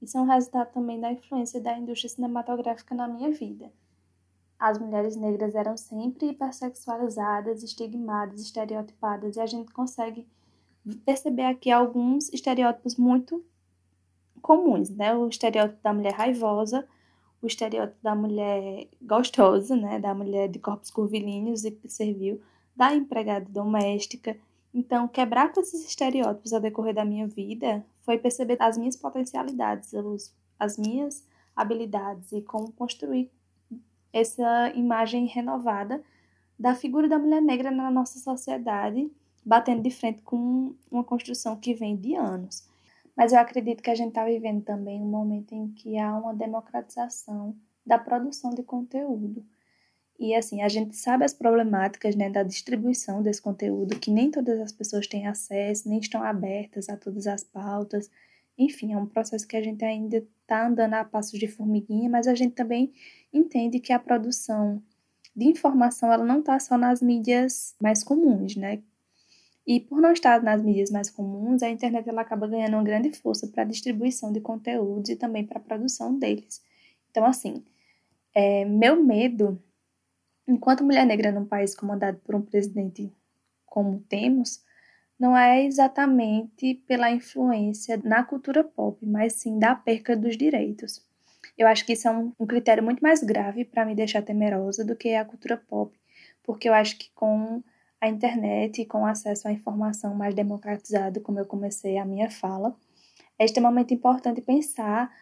Isso 0.00 0.16
é 0.16 0.20
um 0.20 0.26
resultado 0.26 0.72
também 0.72 1.00
da 1.00 1.10
influência 1.10 1.60
da 1.60 1.76
indústria 1.76 2.08
cinematográfica 2.08 2.94
na 2.94 3.08
minha 3.08 3.32
vida. 3.32 3.72
as 4.60 4.78
mulheres 4.78 5.16
negras 5.16 5.54
eram 5.54 5.74
sempre 5.76 6.28
hipersexualizadas, 6.28 7.62
estigmadas, 7.62 8.42
estereotipadas, 8.42 9.36
e 9.36 9.40
a 9.40 9.46
gente 9.46 9.72
consegue 9.72 10.28
perceber 11.04 11.44
aqui 11.44 11.70
alguns 11.70 12.28
estereótipos 12.30 12.96
muito 12.96 13.42
comuns, 14.42 14.90
né? 14.90 15.14
O 15.14 15.28
estereótipo 15.28 15.82
da 15.82 15.94
mulher 15.94 16.12
raivosa, 16.12 16.86
o 17.40 17.46
estereótipo 17.46 18.02
da 18.02 18.14
mulher 18.14 18.86
gostosa, 19.00 19.74
né? 19.74 19.98
Da 19.98 20.14
mulher 20.14 20.48
de 20.48 20.58
corpos 20.58 20.90
curvilíneos 20.90 21.64
e 21.64 21.80
servil, 21.88 22.42
da 22.80 22.94
empregada 22.94 23.44
doméstica. 23.46 24.34
Então, 24.72 25.06
quebrar 25.06 25.52
com 25.52 25.60
esses 25.60 25.86
estereótipos 25.86 26.54
ao 26.54 26.62
decorrer 26.62 26.94
da 26.94 27.04
minha 27.04 27.26
vida 27.26 27.84
foi 28.06 28.16
perceber 28.16 28.56
as 28.58 28.78
minhas 28.78 28.96
potencialidades, 28.96 29.92
as 30.58 30.78
minhas 30.78 31.22
habilidades 31.54 32.32
e 32.32 32.40
como 32.40 32.72
construir 32.72 33.30
essa 34.10 34.72
imagem 34.74 35.26
renovada 35.26 36.02
da 36.58 36.74
figura 36.74 37.06
da 37.06 37.18
mulher 37.18 37.42
negra 37.42 37.70
na 37.70 37.90
nossa 37.90 38.18
sociedade, 38.18 39.12
batendo 39.44 39.82
de 39.82 39.90
frente 39.90 40.22
com 40.22 40.74
uma 40.90 41.04
construção 41.04 41.56
que 41.56 41.74
vem 41.74 41.94
de 41.94 42.14
anos. 42.14 42.66
Mas 43.14 43.34
eu 43.34 43.40
acredito 43.40 43.82
que 43.82 43.90
a 43.90 43.94
gente 43.94 44.08
está 44.08 44.24
vivendo 44.24 44.64
também 44.64 45.02
um 45.02 45.10
momento 45.10 45.54
em 45.54 45.68
que 45.68 45.98
há 45.98 46.16
uma 46.16 46.32
democratização 46.32 47.54
da 47.84 47.98
produção 47.98 48.54
de 48.54 48.62
conteúdo. 48.62 49.44
E 50.20 50.34
assim, 50.34 50.60
a 50.60 50.68
gente 50.68 50.94
sabe 50.98 51.24
as 51.24 51.32
problemáticas 51.32 52.14
né, 52.14 52.28
da 52.28 52.42
distribuição 52.42 53.22
desse 53.22 53.40
conteúdo, 53.40 53.98
que 53.98 54.10
nem 54.10 54.30
todas 54.30 54.60
as 54.60 54.70
pessoas 54.70 55.06
têm 55.06 55.26
acesso, 55.26 55.88
nem 55.88 55.98
estão 55.98 56.22
abertas 56.22 56.90
a 56.90 56.96
todas 56.96 57.26
as 57.26 57.42
pautas. 57.42 58.10
Enfim, 58.58 58.92
é 58.92 58.98
um 58.98 59.06
processo 59.06 59.48
que 59.48 59.56
a 59.56 59.62
gente 59.62 59.82
ainda 59.82 60.18
está 60.42 60.66
andando 60.66 60.92
a 60.92 61.04
passos 61.06 61.38
de 61.38 61.48
formiguinha, 61.48 62.10
mas 62.10 62.28
a 62.28 62.34
gente 62.34 62.54
também 62.54 62.92
entende 63.32 63.80
que 63.80 63.94
a 63.94 63.98
produção 63.98 64.82
de 65.34 65.46
informação 65.46 66.12
ela 66.12 66.24
não 66.24 66.40
está 66.40 66.60
só 66.60 66.76
nas 66.76 67.00
mídias 67.00 67.74
mais 67.80 68.04
comuns, 68.04 68.56
né? 68.56 68.82
E 69.66 69.80
por 69.80 70.02
não 70.02 70.12
estar 70.12 70.42
nas 70.42 70.62
mídias 70.62 70.90
mais 70.90 71.08
comuns, 71.08 71.62
a 71.62 71.70
internet 71.70 72.06
ela 72.06 72.20
acaba 72.20 72.46
ganhando 72.46 72.74
uma 72.74 72.84
grande 72.84 73.10
força 73.10 73.46
para 73.46 73.62
a 73.62 73.66
distribuição 73.66 74.30
de 74.30 74.40
conteúdos 74.40 75.08
e 75.08 75.16
também 75.16 75.46
para 75.46 75.58
a 75.58 75.62
produção 75.62 76.18
deles. 76.18 76.62
Então, 77.10 77.24
assim, 77.24 77.64
é, 78.34 78.66
meu 78.66 79.02
medo, 79.02 79.58
enquanto 80.50 80.84
mulher 80.84 81.06
negra 81.06 81.32
num 81.32 81.44
país 81.44 81.74
comandado 81.74 82.18
por 82.18 82.34
um 82.34 82.42
presidente 82.42 83.12
como 83.64 84.00
temos, 84.08 84.62
não 85.18 85.36
é 85.36 85.64
exatamente 85.64 86.74
pela 86.86 87.10
influência 87.10 88.00
na 88.02 88.24
cultura 88.24 88.64
pop, 88.64 88.98
mas 89.06 89.34
sim 89.34 89.58
da 89.58 89.74
perca 89.74 90.16
dos 90.16 90.36
direitos. 90.36 91.04
Eu 91.56 91.68
acho 91.68 91.84
que 91.84 91.92
isso 91.92 92.08
é 92.08 92.10
um, 92.10 92.32
um 92.40 92.46
critério 92.46 92.82
muito 92.82 93.00
mais 93.00 93.22
grave 93.22 93.64
para 93.64 93.84
me 93.84 93.94
deixar 93.94 94.22
temerosa 94.22 94.84
do 94.84 94.96
que 94.96 95.14
a 95.14 95.24
cultura 95.24 95.56
pop, 95.56 95.96
porque 96.42 96.68
eu 96.68 96.74
acho 96.74 96.98
que 96.98 97.10
com 97.14 97.62
a 98.00 98.08
internet 98.08 98.80
e 98.80 98.86
com 98.86 99.04
acesso 99.04 99.46
à 99.46 99.52
informação 99.52 100.14
mais 100.14 100.34
democratizado, 100.34 101.20
como 101.20 101.38
eu 101.38 101.44
comecei 101.44 101.98
a 101.98 102.04
minha 102.04 102.30
fala, 102.30 102.74
é 103.38 103.44
extremamente 103.44 103.92
importante 103.94 104.40
pensar 104.40 105.12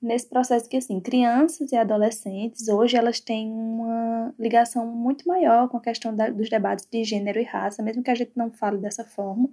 nesse 0.00 0.28
processo 0.28 0.68
que, 0.68 0.76
assim, 0.76 1.00
crianças 1.00 1.72
e 1.72 1.76
adolescentes, 1.76 2.68
hoje 2.68 2.96
elas 2.96 3.20
têm 3.20 3.50
uma 3.50 4.34
ligação 4.38 4.86
muito 4.86 5.26
maior 5.26 5.68
com 5.68 5.76
a 5.76 5.80
questão 5.80 6.14
da, 6.14 6.30
dos 6.30 6.48
debates 6.48 6.86
de 6.90 7.04
gênero 7.04 7.40
e 7.40 7.44
raça, 7.44 7.82
mesmo 7.82 8.02
que 8.02 8.10
a 8.10 8.14
gente 8.14 8.32
não 8.36 8.50
fale 8.50 8.78
dessa 8.78 9.04
forma, 9.04 9.48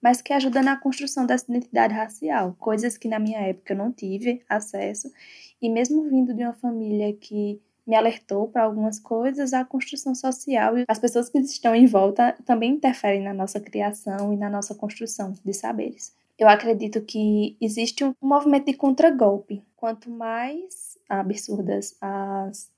mas 0.00 0.22
que 0.22 0.32
ajuda 0.32 0.62
na 0.62 0.76
construção 0.76 1.26
dessa 1.26 1.50
identidade 1.50 1.94
racial, 1.94 2.56
coisas 2.58 2.96
que 2.96 3.08
na 3.08 3.18
minha 3.18 3.40
época 3.40 3.74
eu 3.74 3.76
não 3.78 3.92
tive 3.92 4.42
acesso, 4.48 5.12
e 5.60 5.68
mesmo 5.68 6.08
vindo 6.08 6.34
de 6.34 6.42
uma 6.42 6.54
família 6.54 7.12
que 7.14 7.60
me 7.86 7.96
alertou 7.96 8.48
para 8.48 8.62
algumas 8.64 8.98
coisas, 8.98 9.52
a 9.52 9.64
construção 9.64 10.14
social 10.14 10.78
e 10.78 10.84
as 10.88 10.98
pessoas 10.98 11.28
que 11.28 11.38
estão 11.38 11.74
em 11.74 11.86
volta 11.86 12.36
também 12.46 12.72
interferem 12.72 13.22
na 13.22 13.34
nossa 13.34 13.60
criação 13.60 14.32
e 14.32 14.36
na 14.36 14.48
nossa 14.48 14.74
construção 14.74 15.34
de 15.44 15.52
saberes. 15.52 16.14
Eu 16.40 16.48
acredito 16.48 17.02
que 17.02 17.54
existe 17.60 18.02
um 18.02 18.14
movimento 18.18 18.64
de 18.64 18.72
contragolpe. 18.72 19.62
Quanto 19.76 20.08
mais 20.08 20.96
absurdas 21.06 21.94
as, 22.00 22.70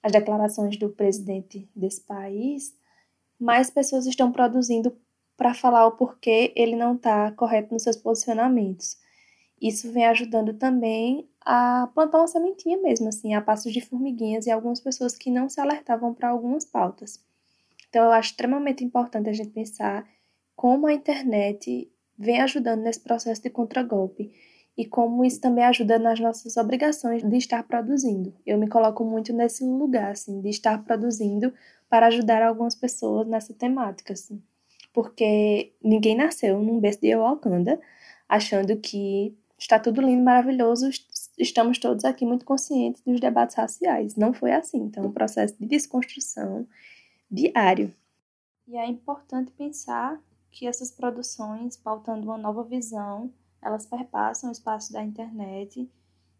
as 0.00 0.12
declarações 0.12 0.76
do 0.76 0.88
presidente 0.90 1.68
desse 1.74 2.00
país, 2.02 2.72
mais 3.36 3.68
pessoas 3.68 4.06
estão 4.06 4.30
produzindo 4.30 4.96
para 5.36 5.52
falar 5.52 5.88
o 5.88 5.96
porquê 5.96 6.52
ele 6.54 6.76
não 6.76 6.94
está 6.94 7.32
correto 7.32 7.74
nos 7.74 7.82
seus 7.82 7.96
posicionamentos. 7.96 8.96
Isso 9.60 9.90
vem 9.90 10.06
ajudando 10.06 10.54
também 10.54 11.28
a 11.40 11.90
plantar 11.92 12.18
uma 12.18 12.28
sementinha 12.28 12.80
mesmo, 12.80 13.08
assim, 13.08 13.34
a 13.34 13.42
passos 13.42 13.72
de 13.72 13.80
formiguinhas 13.80 14.46
e 14.46 14.52
algumas 14.52 14.78
pessoas 14.78 15.16
que 15.16 15.32
não 15.32 15.48
se 15.48 15.60
alertavam 15.60 16.14
para 16.14 16.28
algumas 16.28 16.64
pautas. 16.64 17.20
Então, 17.88 18.04
eu 18.04 18.12
acho 18.12 18.30
extremamente 18.30 18.84
importante 18.84 19.28
a 19.28 19.32
gente 19.32 19.50
pensar 19.50 20.08
como 20.54 20.86
a 20.86 20.92
internet 20.92 21.90
vem 22.18 22.40
ajudando 22.40 22.82
nesse 22.82 23.00
processo 23.00 23.42
de 23.42 23.50
contragolpe 23.50 24.30
e 24.76 24.84
como 24.84 25.24
isso 25.24 25.40
também 25.40 25.64
ajuda 25.64 25.98
nas 25.98 26.18
nossas 26.18 26.56
obrigações 26.56 27.22
de 27.22 27.36
estar 27.36 27.62
produzindo. 27.64 28.34
Eu 28.44 28.58
me 28.58 28.68
coloco 28.68 29.04
muito 29.04 29.32
nesse 29.32 29.64
lugar, 29.64 30.12
assim, 30.12 30.40
de 30.40 30.48
estar 30.48 30.84
produzindo 30.84 31.52
para 31.88 32.06
ajudar 32.08 32.42
algumas 32.42 32.74
pessoas 32.74 33.26
nessa 33.26 33.54
temática, 33.54 34.12
assim 34.12 34.42
porque 34.94 35.74
ninguém 35.82 36.16
nasceu 36.16 36.62
num 36.62 36.78
berço 36.78 37.00
de 37.00 37.14
Wakanda 37.16 37.78
achando 38.28 38.76
que 38.76 39.36
está 39.58 39.78
tudo 39.78 40.00
lindo, 40.00 40.22
maravilhoso, 40.22 40.88
estamos 41.36 41.78
todos 41.78 42.04
aqui 42.04 42.24
muito 42.24 42.44
conscientes 42.44 43.02
dos 43.02 43.20
debates 43.20 43.56
raciais. 43.56 44.14
Não 44.14 44.32
foi 44.32 44.52
assim. 44.52 44.78
Então, 44.78 45.04
é 45.04 45.06
um 45.08 45.12
processo 45.12 45.56
de 45.58 45.66
desconstrução 45.66 46.66
diário. 47.28 47.92
E 48.68 48.76
é 48.76 48.86
importante 48.86 49.50
pensar 49.50 50.18
que 50.54 50.68
essas 50.68 50.88
produções, 50.88 51.76
pautando 51.76 52.28
uma 52.28 52.38
nova 52.38 52.62
visão, 52.62 53.28
elas 53.60 53.84
perpassam 53.84 54.48
o 54.48 54.52
espaço 54.52 54.92
da 54.92 55.02
internet, 55.02 55.90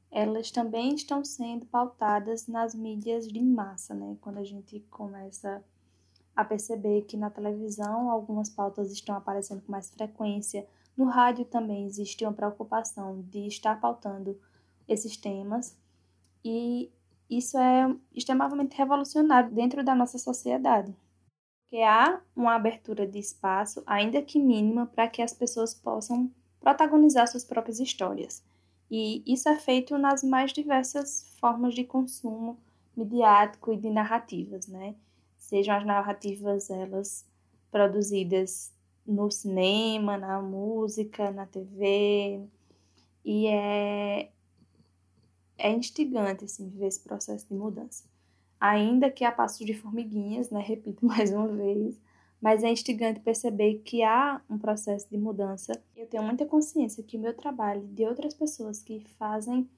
elas 0.08 0.52
também 0.52 0.94
estão 0.94 1.24
sendo 1.24 1.66
pautadas 1.66 2.46
nas 2.46 2.76
mídias 2.76 3.26
de 3.26 3.42
massa, 3.42 3.92
né? 3.92 4.16
Quando 4.20 4.38
a 4.38 4.44
gente 4.44 4.78
começa 4.88 5.64
a 6.36 6.44
perceber 6.44 7.02
que 7.02 7.16
na 7.16 7.28
televisão 7.28 8.08
algumas 8.08 8.48
pautas 8.48 8.92
estão 8.92 9.16
aparecendo 9.16 9.62
com 9.62 9.72
mais 9.72 9.90
frequência. 9.90 10.64
No 10.96 11.06
rádio 11.06 11.44
também 11.44 11.84
existe 11.84 12.24
uma 12.24 12.32
preocupação 12.32 13.20
de 13.22 13.48
estar 13.48 13.80
pautando 13.80 14.38
esses 14.86 15.16
temas 15.16 15.76
e 16.44 16.88
isso 17.28 17.58
é 17.58 17.96
extremamente 18.14 18.76
revolucionário 18.76 19.50
dentro 19.50 19.82
da 19.82 19.92
nossa 19.92 20.18
sociedade. 20.18 20.94
Porque 21.74 21.82
há 21.82 22.20
uma 22.36 22.54
abertura 22.54 23.04
de 23.04 23.18
espaço, 23.18 23.82
ainda 23.84 24.22
que 24.22 24.38
mínima, 24.38 24.86
para 24.86 25.08
que 25.08 25.20
as 25.20 25.32
pessoas 25.32 25.74
possam 25.74 26.30
protagonizar 26.60 27.26
suas 27.26 27.42
próprias 27.42 27.80
histórias. 27.80 28.44
E 28.88 29.24
isso 29.26 29.48
é 29.48 29.58
feito 29.58 29.98
nas 29.98 30.22
mais 30.22 30.52
diversas 30.52 31.34
formas 31.40 31.74
de 31.74 31.82
consumo 31.82 32.60
midiático 32.96 33.72
e 33.72 33.76
de 33.76 33.90
narrativas, 33.90 34.68
né? 34.68 34.94
sejam 35.36 35.74
as 35.74 35.84
narrativas 35.84 36.70
elas 36.70 37.26
produzidas 37.72 38.72
no 39.04 39.28
cinema, 39.28 40.16
na 40.16 40.40
música, 40.40 41.32
na 41.32 41.44
TV, 41.44 42.40
e 43.24 43.48
é 43.48 44.30
é 45.58 45.72
instigante 45.72 46.44
assim 46.44 46.68
viver 46.68 46.86
esse 46.86 47.00
processo 47.00 47.48
de 47.48 47.54
mudança. 47.54 48.13
Ainda 48.60 49.10
que 49.10 49.24
a 49.24 49.32
passos 49.32 49.66
de 49.66 49.74
formiguinhas, 49.74 50.50
né, 50.50 50.60
repito 50.64 51.04
mais 51.04 51.32
uma 51.32 51.48
vez, 51.48 52.00
mas 52.40 52.62
é 52.62 52.70
instigante 52.70 53.20
perceber 53.20 53.82
que 53.84 54.02
há 54.02 54.40
um 54.50 54.58
processo 54.58 55.08
de 55.10 55.16
mudança. 55.16 55.80
Eu 55.96 56.06
tenho 56.06 56.22
muita 56.22 56.44
consciência 56.44 57.02
que 57.02 57.16
o 57.16 57.20
meu 57.20 57.34
trabalho 57.34 57.86
de 57.88 58.04
outras 58.04 58.34
pessoas 58.34 58.82
que 58.82 59.04
fazem 59.18 59.68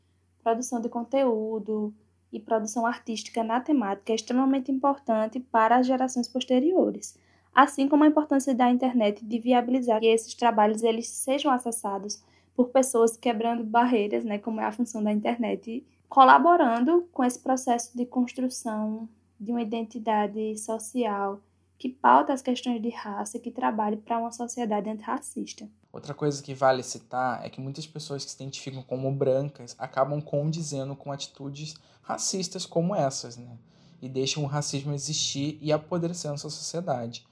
produção 0.43 0.81
de 0.81 0.89
conteúdo, 0.89 1.95
e 2.33 2.41
produção 2.41 2.87
artística 2.87 3.43
na 3.43 3.61
temática 3.61 4.13
é 4.13 4.15
extremamente 4.17 4.71
importante 4.71 5.41
para 5.41 5.77
as 5.77 5.87
gerações 5.87 6.29
posteriores, 6.29 7.17
assim 7.55 7.89
como 7.89 8.05
a 8.05 8.09
importância 8.09 8.55
da 8.55 8.71
internet 8.71 9.25
de 9.25 9.39
viabilizar 9.39 10.01
que 10.01 10.07
esses 10.07 10.35
trabalhos 10.35 10.83
eles 10.83 11.09
sejam 11.09 11.51
acessados 11.51 12.23
por 12.55 12.69
pessoas 12.69 13.17
quebrando 13.17 13.65
barreiras, 13.65 14.25
né, 14.25 14.39
como 14.39 14.61
é 14.61 14.65
a 14.65 14.73
função 14.73 15.03
da 15.03 15.13
internet, 15.13 15.85
colaborando 16.09 17.09
com 17.13 17.25
esse 17.25 17.39
processo 17.39 17.97
de 17.97 18.07
construção 18.07 19.09
de 19.39 19.51
uma 19.51 19.63
identidade 19.63 20.57
social 20.59 21.41
que 21.79 21.89
pauta 21.91 22.33
as 22.33 22.41
questões 22.41 22.81
de 22.81 22.89
raça 22.89 23.37
e 23.37 23.41
que 23.41 23.51
trabalhe 23.51 23.97
para 23.97 24.19
uma 24.19 24.33
sociedade 24.33 24.89
antirracista. 24.89 25.69
Outra 25.93 26.15
coisa 26.15 26.43
que 26.43 26.55
vale 26.55 26.83
citar 26.83 27.45
é 27.45 27.51
que 27.51 27.61
muitas 27.61 27.87
pessoas 27.87 28.25
que 28.25 28.31
se 28.31 28.37
identificam 28.37 28.83
como 28.83 29.11
brancas 29.13 29.75
acabam 29.79 30.21
condizendo 30.21 30.97
com 30.97 31.13
atitudes 31.13 31.75
racistas 32.03 32.65
como 32.65 32.95
essas, 32.95 33.37
né? 33.37 33.59
E 34.01 34.09
deixam 34.09 34.45
o 34.45 34.47
racismo 34.47 34.93
existir 34.93 35.59
e 35.61 35.73
apodrecer 35.73 36.31
na 36.31 36.37
sua 36.37 36.51
sociedade. 36.51 37.27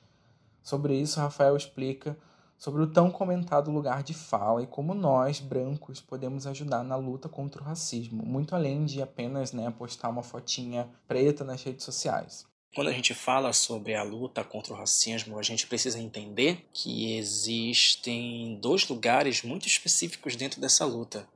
Sobre 0.62 0.98
isso, 0.98 1.20
Rafael 1.20 1.56
explica 1.56 2.18
sobre 2.64 2.80
o 2.80 2.86
tão 2.86 3.10
comentado 3.10 3.70
lugar 3.70 4.02
de 4.02 4.14
fala 4.14 4.62
e 4.62 4.66
como 4.66 4.94
nós, 4.94 5.38
brancos, 5.38 6.00
podemos 6.00 6.46
ajudar 6.46 6.82
na 6.82 6.96
luta 6.96 7.28
contra 7.28 7.60
o 7.60 7.64
racismo, 7.64 8.24
muito 8.24 8.54
além 8.54 8.86
de 8.86 9.02
apenas 9.02 9.52
né, 9.52 9.70
postar 9.76 10.08
uma 10.08 10.22
fotinha 10.22 10.88
preta 11.06 11.44
nas 11.44 11.62
redes 11.62 11.84
sociais. 11.84 12.46
Quando 12.74 12.88
a 12.88 12.92
gente 12.92 13.12
fala 13.12 13.52
sobre 13.52 13.94
a 13.94 14.02
luta 14.02 14.42
contra 14.42 14.72
o 14.72 14.76
racismo, 14.78 15.38
a 15.38 15.42
gente 15.42 15.66
precisa 15.66 16.00
entender 16.00 16.66
que 16.72 17.14
existem 17.14 18.58
dois 18.62 18.88
lugares 18.88 19.42
muito 19.42 19.66
específicos 19.66 20.34
dentro 20.34 20.58
dessa 20.58 20.86
luta. 20.86 21.28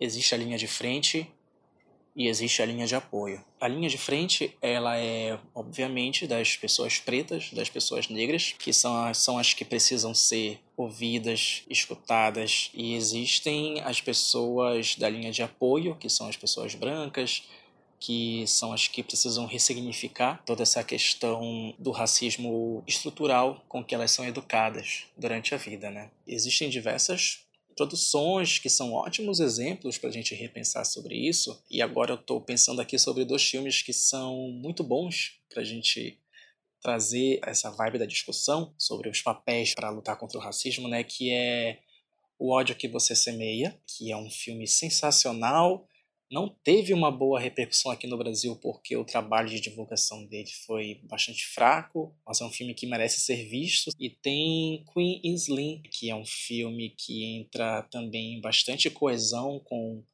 Existe 0.00 0.34
a 0.34 0.38
linha 0.38 0.56
de 0.56 0.66
frente 0.66 1.30
e 2.16 2.28
existe 2.28 2.62
a 2.62 2.66
linha 2.66 2.86
de 2.86 2.94
apoio. 2.94 3.44
A 3.60 3.68
linha 3.68 3.90
de 3.90 3.98
frente, 3.98 4.56
ela 4.62 4.96
é, 4.96 5.38
obviamente, 5.54 6.26
das 6.26 6.56
pessoas 6.56 6.98
pretas, 6.98 7.50
das 7.52 7.68
pessoas 7.68 8.08
negras, 8.08 8.54
que 8.58 8.72
são 8.72 8.96
as, 9.04 9.18
são 9.18 9.38
as 9.38 9.52
que 9.52 9.66
precisam 9.66 10.14
ser 10.14 10.58
ouvidas, 10.74 11.62
escutadas, 11.68 12.70
e 12.72 12.94
existem 12.94 13.80
as 13.82 14.00
pessoas 14.00 14.96
da 14.96 15.10
linha 15.10 15.30
de 15.30 15.42
apoio, 15.42 15.94
que 15.94 16.08
são 16.08 16.26
as 16.26 16.36
pessoas 16.36 16.74
brancas, 16.74 17.42
que 17.98 18.46
são 18.46 18.72
as 18.72 18.88
que 18.88 19.02
precisam 19.02 19.46
ressignificar 19.46 20.42
toda 20.44 20.62
essa 20.62 20.82
questão 20.84 21.74
do 21.78 21.90
racismo 21.90 22.82
estrutural 22.86 23.64
com 23.68 23.82
que 23.82 23.94
elas 23.94 24.10
são 24.10 24.24
educadas 24.26 25.04
durante 25.16 25.54
a 25.54 25.58
vida, 25.58 25.90
né? 25.90 26.10
Existem 26.26 26.68
diversas 26.68 27.45
produções 27.76 28.58
que 28.58 28.70
são 28.70 28.94
ótimos 28.94 29.38
exemplos 29.38 29.98
para 29.98 30.08
a 30.08 30.12
gente 30.12 30.34
repensar 30.34 30.84
sobre 30.84 31.14
isso. 31.14 31.62
E 31.70 31.82
agora 31.82 32.12
eu 32.12 32.16
estou 32.16 32.40
pensando 32.40 32.80
aqui 32.80 32.98
sobre 32.98 33.24
dois 33.24 33.42
filmes 33.42 33.82
que 33.82 33.92
são 33.92 34.50
muito 34.50 34.82
bons 34.82 35.38
para 35.48 35.60
a 35.60 35.64
gente 35.64 36.18
trazer 36.80 37.38
essa 37.44 37.70
vibe 37.70 37.98
da 37.98 38.06
discussão 38.06 38.74
sobre 38.78 39.10
os 39.10 39.20
papéis 39.20 39.74
para 39.74 39.90
lutar 39.90 40.16
contra 40.18 40.38
o 40.38 40.40
racismo, 40.40 40.88
né? 40.88 41.04
Que 41.04 41.30
é 41.30 41.78
O 42.38 42.52
ódio 42.52 42.76
que 42.76 42.88
você 42.88 43.14
semeia, 43.14 43.78
que 43.86 44.10
é 44.10 44.16
um 44.16 44.30
filme 44.30 44.66
sensacional 44.66 45.86
não 46.30 46.48
teve 46.48 46.92
uma 46.92 47.10
boa 47.10 47.38
repercussão 47.38 47.92
aqui 47.92 48.06
no 48.06 48.18
Brasil 48.18 48.56
porque 48.56 48.96
o 48.96 49.04
trabalho 49.04 49.48
de 49.48 49.60
divulgação 49.60 50.26
dele 50.26 50.50
foi 50.66 51.00
bastante 51.04 51.46
fraco, 51.46 52.14
mas 52.26 52.40
é 52.40 52.44
um 52.44 52.50
filme 52.50 52.74
que 52.74 52.86
merece 52.86 53.20
ser 53.20 53.48
visto. 53.48 53.90
E 53.98 54.10
tem 54.10 54.84
Queen 54.92 55.20
Slim, 55.34 55.82
que 55.82 56.10
é 56.10 56.14
um 56.14 56.26
filme 56.26 56.90
que 56.90 57.24
entra 57.36 57.82
também 57.84 58.34
em 58.34 58.40
bastante 58.40 58.90
coesão 58.90 59.60
com 59.60 60.04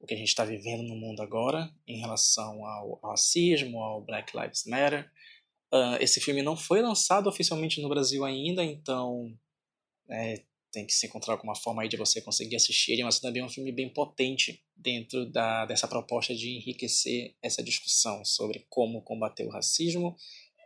o 0.00 0.06
que 0.06 0.14
a 0.14 0.16
gente 0.16 0.28
está 0.28 0.44
vivendo 0.44 0.82
no 0.82 0.96
mundo 0.96 1.20
agora 1.20 1.70
em 1.86 1.98
relação 1.98 2.66
ao 2.66 2.98
racismo, 3.02 3.82
ao 3.82 4.02
Black 4.02 4.36
Lives 4.36 4.64
Matter. 4.66 5.10
Uh, 5.72 5.96
esse 6.00 6.20
filme 6.20 6.42
não 6.42 6.56
foi 6.56 6.82
lançado 6.82 7.28
oficialmente 7.28 7.80
no 7.80 7.88
Brasil 7.88 8.24
ainda, 8.24 8.64
então 8.64 9.32
é, 10.10 10.42
tem 10.72 10.86
que 10.86 10.92
se 10.92 11.06
encontrar 11.06 11.34
alguma 11.34 11.54
forma 11.54 11.82
aí 11.82 11.88
de 11.88 11.96
você 11.96 12.20
conseguir 12.20 12.56
assistir 12.56 12.92
ele, 12.92 13.04
mas 13.04 13.20
também 13.20 13.42
é 13.42 13.44
um 13.44 13.50
filme 13.50 13.70
bem 13.70 13.92
potente 13.92 14.64
dentro 14.74 15.30
da, 15.30 15.66
dessa 15.66 15.86
proposta 15.86 16.34
de 16.34 16.56
enriquecer 16.56 17.36
essa 17.42 17.62
discussão 17.62 18.24
sobre 18.24 18.66
como 18.68 19.02
combater 19.02 19.46
o 19.46 19.50
racismo 19.50 20.16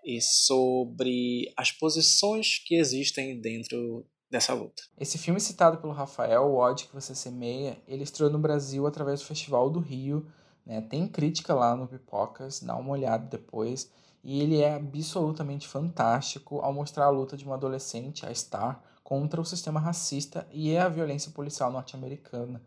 e 0.04 0.20
sobre 0.20 1.52
as 1.56 1.72
posições 1.72 2.62
que 2.64 2.76
existem 2.76 3.40
dentro 3.40 4.06
dessa 4.30 4.54
luta. 4.54 4.82
Esse 4.98 5.18
filme 5.18 5.40
citado 5.40 5.78
pelo 5.78 5.92
Rafael, 5.92 6.42
O 6.44 6.56
ódio 6.56 6.88
que 6.88 6.94
você 6.94 7.14
semeia, 7.14 7.76
ele 7.86 8.04
estreou 8.04 8.30
no 8.30 8.38
Brasil 8.38 8.86
através 8.86 9.20
do 9.20 9.26
Festival 9.26 9.68
do 9.68 9.80
Rio, 9.80 10.30
né? 10.64 10.80
Tem 10.80 11.06
crítica 11.06 11.54
lá 11.54 11.76
no 11.76 11.86
Pipocas, 11.86 12.60
dá 12.60 12.76
uma 12.76 12.90
olhada 12.90 13.26
depois. 13.26 13.90
E 14.22 14.40
ele 14.42 14.60
é 14.60 14.74
absolutamente 14.74 15.68
fantástico 15.68 16.58
ao 16.58 16.72
mostrar 16.72 17.04
a 17.04 17.10
luta 17.10 17.36
de 17.36 17.44
uma 17.44 17.54
adolescente, 17.54 18.26
a 18.26 18.34
Star, 18.34 18.82
contra 19.06 19.40
o 19.40 19.44
sistema 19.44 19.78
racista 19.78 20.44
e 20.50 20.76
a 20.76 20.88
violência 20.88 21.30
policial 21.30 21.70
norte-americana. 21.70 22.60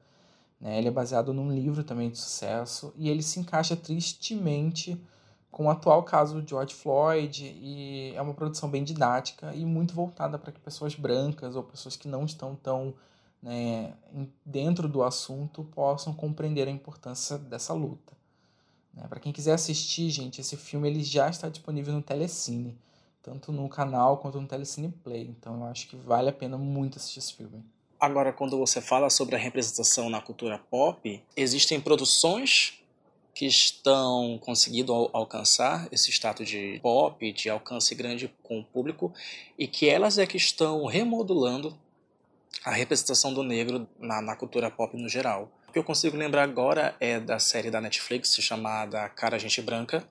Né? 0.57 0.77
Ele 0.77 0.87
é 0.87 0.91
baseado 0.91 1.33
num 1.33 1.51
livro 1.51 1.83
também 1.83 2.09
de 2.09 2.17
sucesso 2.17 2.93
e 2.95 3.09
ele 3.09 3.21
se 3.21 3.41
encaixa 3.41 3.75
tristemente 3.75 4.97
com 5.51 5.65
o 5.65 5.69
atual 5.69 6.01
caso 6.01 6.41
de 6.41 6.51
George 6.51 6.73
Floyd 6.73 7.43
e 7.43 8.13
é 8.15 8.21
uma 8.21 8.33
produção 8.33 8.69
bem 8.69 8.85
didática 8.85 9.53
e 9.53 9.65
muito 9.65 9.93
voltada 9.93 10.39
para 10.39 10.53
que 10.53 10.61
pessoas 10.61 10.95
brancas 10.95 11.57
ou 11.57 11.63
pessoas 11.63 11.97
que 11.97 12.07
não 12.07 12.23
estão 12.23 12.55
tão 12.55 12.93
né, 13.43 13.93
dentro 14.45 14.87
do 14.87 15.03
assunto 15.03 15.65
possam 15.65 16.13
compreender 16.13 16.69
a 16.69 16.71
importância 16.71 17.37
dessa 17.37 17.73
luta. 17.73 18.13
Né? 18.93 19.05
Para 19.09 19.19
quem 19.19 19.33
quiser 19.33 19.51
assistir, 19.51 20.09
gente, 20.09 20.39
esse 20.39 20.55
filme 20.55 20.87
ele 20.87 21.03
já 21.03 21.27
está 21.27 21.49
disponível 21.49 21.93
no 21.93 22.01
Telecine 22.01 22.77
tanto 23.21 23.51
no 23.51 23.67
canal 23.69 24.17
quanto 24.17 24.39
no 24.39 24.47
Telecine 24.47 24.89
Play. 24.89 25.27
Então 25.27 25.59
eu 25.59 25.65
acho 25.65 25.87
que 25.87 25.95
vale 25.95 26.29
a 26.29 26.33
pena 26.33 26.57
muito 26.57 26.97
assistir 26.97 27.19
esse 27.19 27.33
filme. 27.33 27.63
Agora, 27.99 28.31
quando 28.31 28.57
você 28.57 28.79
fala 28.79 29.09
sobre 29.09 29.35
a 29.35 29.39
representação 29.39 30.09
na 30.09 30.21
cultura 30.21 30.57
pop, 30.57 31.21
existem 31.35 31.81
produções 31.81 32.79
que 33.35 33.45
estão 33.45 34.37
conseguindo 34.41 34.93
alcançar 35.13 35.87
esse 35.91 36.09
status 36.09 36.47
de 36.47 36.79
pop, 36.81 37.31
de 37.31 37.49
alcance 37.49 37.93
grande 37.95 38.33
com 38.41 38.59
o 38.59 38.63
público, 38.63 39.13
e 39.57 39.67
que 39.67 39.87
elas 39.89 40.17
é 40.17 40.25
que 40.25 40.37
estão 40.37 40.85
remodulando 40.85 41.77
a 42.65 42.71
representação 42.71 43.33
do 43.33 43.43
negro 43.43 43.87
na, 43.99 44.21
na 44.21 44.35
cultura 44.35 44.71
pop 44.71 44.95
no 44.97 45.07
geral. 45.07 45.51
O 45.67 45.71
que 45.71 45.79
eu 45.79 45.83
consigo 45.83 46.17
lembrar 46.17 46.43
agora 46.43 46.95
é 46.99 47.19
da 47.19 47.37
série 47.37 47.69
da 47.69 47.79
Netflix 47.79 48.35
chamada 48.41 49.07
Cara 49.09 49.37
Gente 49.37 49.61
Branca, 49.61 50.07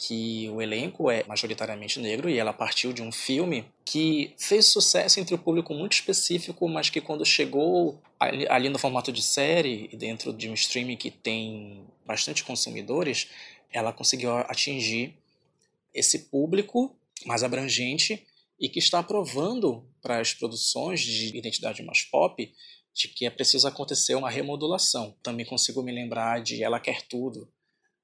que 0.00 0.48
o 0.48 0.62
elenco 0.62 1.10
é 1.10 1.22
majoritariamente 1.28 2.00
negro 2.00 2.30
e 2.30 2.38
ela 2.38 2.54
partiu 2.54 2.90
de 2.90 3.02
um 3.02 3.12
filme 3.12 3.66
que 3.84 4.34
fez 4.38 4.64
sucesso 4.64 5.20
entre 5.20 5.34
o 5.34 5.38
público 5.38 5.74
muito 5.74 5.92
específico, 5.92 6.66
mas 6.66 6.88
que 6.88 7.02
quando 7.02 7.22
chegou 7.22 8.00
ali, 8.18 8.48
ali 8.48 8.68
no 8.70 8.78
formato 8.78 9.12
de 9.12 9.20
série 9.20 9.90
e 9.92 9.96
dentro 9.98 10.32
de 10.32 10.48
um 10.48 10.54
streaming 10.54 10.96
que 10.96 11.10
tem 11.10 11.84
bastante 12.06 12.42
consumidores, 12.42 13.28
ela 13.70 13.92
conseguiu 13.92 14.32
atingir 14.38 15.14
esse 15.92 16.30
público 16.30 16.96
mais 17.26 17.42
abrangente 17.42 18.26
e 18.58 18.70
que 18.70 18.78
está 18.78 19.02
provando 19.02 19.84
para 20.00 20.18
as 20.18 20.32
produções 20.32 21.02
de 21.02 21.36
identidade 21.36 21.82
mais 21.82 22.02
pop 22.04 22.50
de 22.94 23.08
que 23.08 23.26
é 23.26 23.30
preciso 23.30 23.68
acontecer 23.68 24.14
uma 24.14 24.30
remodulação. 24.30 25.14
Também 25.22 25.44
consigo 25.44 25.82
me 25.82 25.92
lembrar 25.92 26.40
de 26.42 26.64
Ela 26.64 26.80
Quer 26.80 27.02
Tudo, 27.02 27.52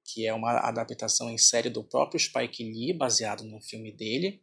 que 0.07 0.27
é 0.27 0.33
uma 0.33 0.59
adaptação 0.61 1.31
em 1.31 1.39
série 1.39 1.71
do 1.71 1.85
próprio 1.85 2.21
Spike 2.21 2.65
Lee, 2.65 2.93
baseado 2.93 3.45
no 3.45 3.61
filme 3.61 3.93
dele, 3.93 4.43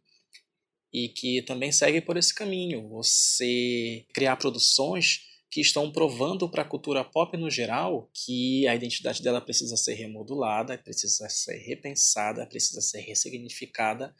e 0.92 1.08
que 1.08 1.42
também 1.42 1.72
segue 1.72 2.00
por 2.00 2.16
esse 2.16 2.34
caminho. 2.34 2.88
Você 2.88 4.06
criar 4.14 4.36
produções 4.36 5.20
que 5.50 5.60
estão 5.60 5.90
provando 5.90 6.50
para 6.50 6.62
a 6.62 6.68
cultura 6.68 7.04
pop 7.04 7.36
no 7.36 7.50
geral 7.50 8.10
que 8.12 8.66
a 8.66 8.74
identidade 8.74 9.22
dela 9.22 9.40
precisa 9.40 9.76
ser 9.76 9.94
remodulada, 9.94 10.76
precisa 10.76 11.28
ser 11.28 11.58
repensada, 11.58 12.46
precisa 12.46 12.80
ser 12.80 13.00
ressignificada 13.00 14.14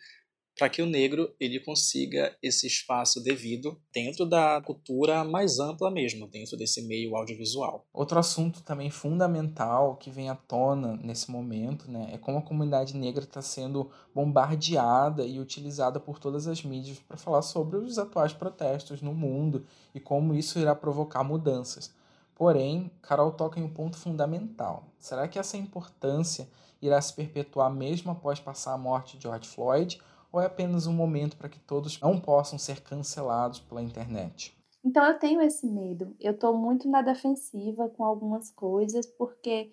para 0.56 0.68
que 0.68 0.80
o 0.80 0.86
negro 0.86 1.34
ele 1.40 1.58
consiga 1.58 2.34
esse 2.42 2.66
espaço 2.66 3.22
devido 3.22 3.80
dentro 3.92 4.24
da 4.24 4.60
cultura 4.60 5.24
mais 5.24 5.58
ampla 5.58 5.90
mesmo, 5.90 6.28
dentro 6.28 6.56
desse 6.56 6.82
meio 6.86 7.16
audiovisual. 7.16 7.84
Outro 7.92 8.18
assunto 8.18 8.62
também 8.62 8.88
fundamental 8.88 9.96
que 9.96 10.10
vem 10.10 10.30
à 10.30 10.34
tona 10.36 10.96
nesse 11.02 11.30
momento 11.30 11.90
né, 11.90 12.10
é 12.12 12.18
como 12.18 12.38
a 12.38 12.42
comunidade 12.42 12.96
negra 12.96 13.24
está 13.24 13.42
sendo 13.42 13.90
bombardeada 14.14 15.24
e 15.24 15.40
utilizada 15.40 15.98
por 15.98 16.18
todas 16.18 16.46
as 16.46 16.62
mídias 16.62 16.98
para 17.00 17.16
falar 17.16 17.42
sobre 17.42 17.76
os 17.76 17.98
atuais 17.98 18.32
protestos 18.32 19.02
no 19.02 19.12
mundo 19.12 19.66
e 19.92 19.98
como 19.98 20.34
isso 20.34 20.58
irá 20.58 20.74
provocar 20.74 21.24
mudanças. 21.24 21.92
Porém, 22.34 22.90
Carol 23.00 23.32
toca 23.32 23.58
em 23.60 23.62
um 23.62 23.68
ponto 23.68 23.96
fundamental. 23.96 24.84
Será 24.98 25.26
que 25.28 25.38
essa 25.38 25.56
importância 25.56 26.48
irá 26.82 27.00
se 27.00 27.12
perpetuar 27.12 27.72
mesmo 27.72 28.10
após 28.10 28.40
passar 28.40 28.74
a 28.74 28.78
morte 28.78 29.16
de 29.16 29.22
George 29.22 29.48
Floyd? 29.48 30.00
Ou 30.34 30.40
é 30.42 30.46
apenas 30.46 30.88
um 30.88 30.92
momento 30.92 31.36
para 31.36 31.48
que 31.48 31.60
todos 31.60 32.00
não 32.00 32.18
possam 32.18 32.58
ser 32.58 32.80
cancelados 32.80 33.60
pela 33.60 33.80
internet? 33.80 34.52
Então 34.84 35.04
eu 35.04 35.16
tenho 35.16 35.40
esse 35.40 35.64
medo. 35.64 36.14
Eu 36.18 36.32
estou 36.32 36.58
muito 36.58 36.88
na 36.88 37.02
defensiva 37.02 37.88
com 37.88 38.04
algumas 38.04 38.50
coisas 38.50 39.06
porque 39.06 39.72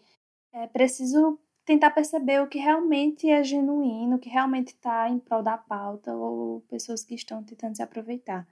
é 0.53 0.67
preciso 0.67 1.39
tentar 1.65 1.89
perceber 1.89 2.41
o 2.41 2.47
que 2.47 2.59
realmente 2.59 3.27
é 3.27 3.43
genuíno, 3.43 4.17
o 4.17 4.19
que 4.19 4.29
realmente 4.29 4.67
está 4.67 5.09
em 5.09 5.17
prol 5.17 5.41
da 5.41 5.57
pauta 5.57 6.15
ou 6.15 6.61
pessoas 6.69 7.03
que 7.03 7.15
estão 7.15 7.43
tentando 7.43 7.75
se 7.75 7.81
aproveitar. 7.81 8.47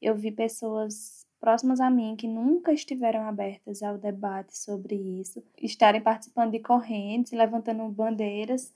Eu 0.00 0.16
vi 0.16 0.32
pessoas 0.32 1.24
próximas 1.38 1.80
a 1.80 1.88
mim 1.88 2.16
que 2.16 2.26
nunca 2.26 2.72
estiveram 2.72 3.22
abertas 3.22 3.84
ao 3.84 3.96
debate 3.96 4.58
sobre 4.58 4.96
isso, 4.96 5.40
estarem 5.60 6.00
participando 6.00 6.50
de 6.50 6.58
correntes, 6.58 7.30
levantando 7.32 7.88
bandeiras 7.88 8.72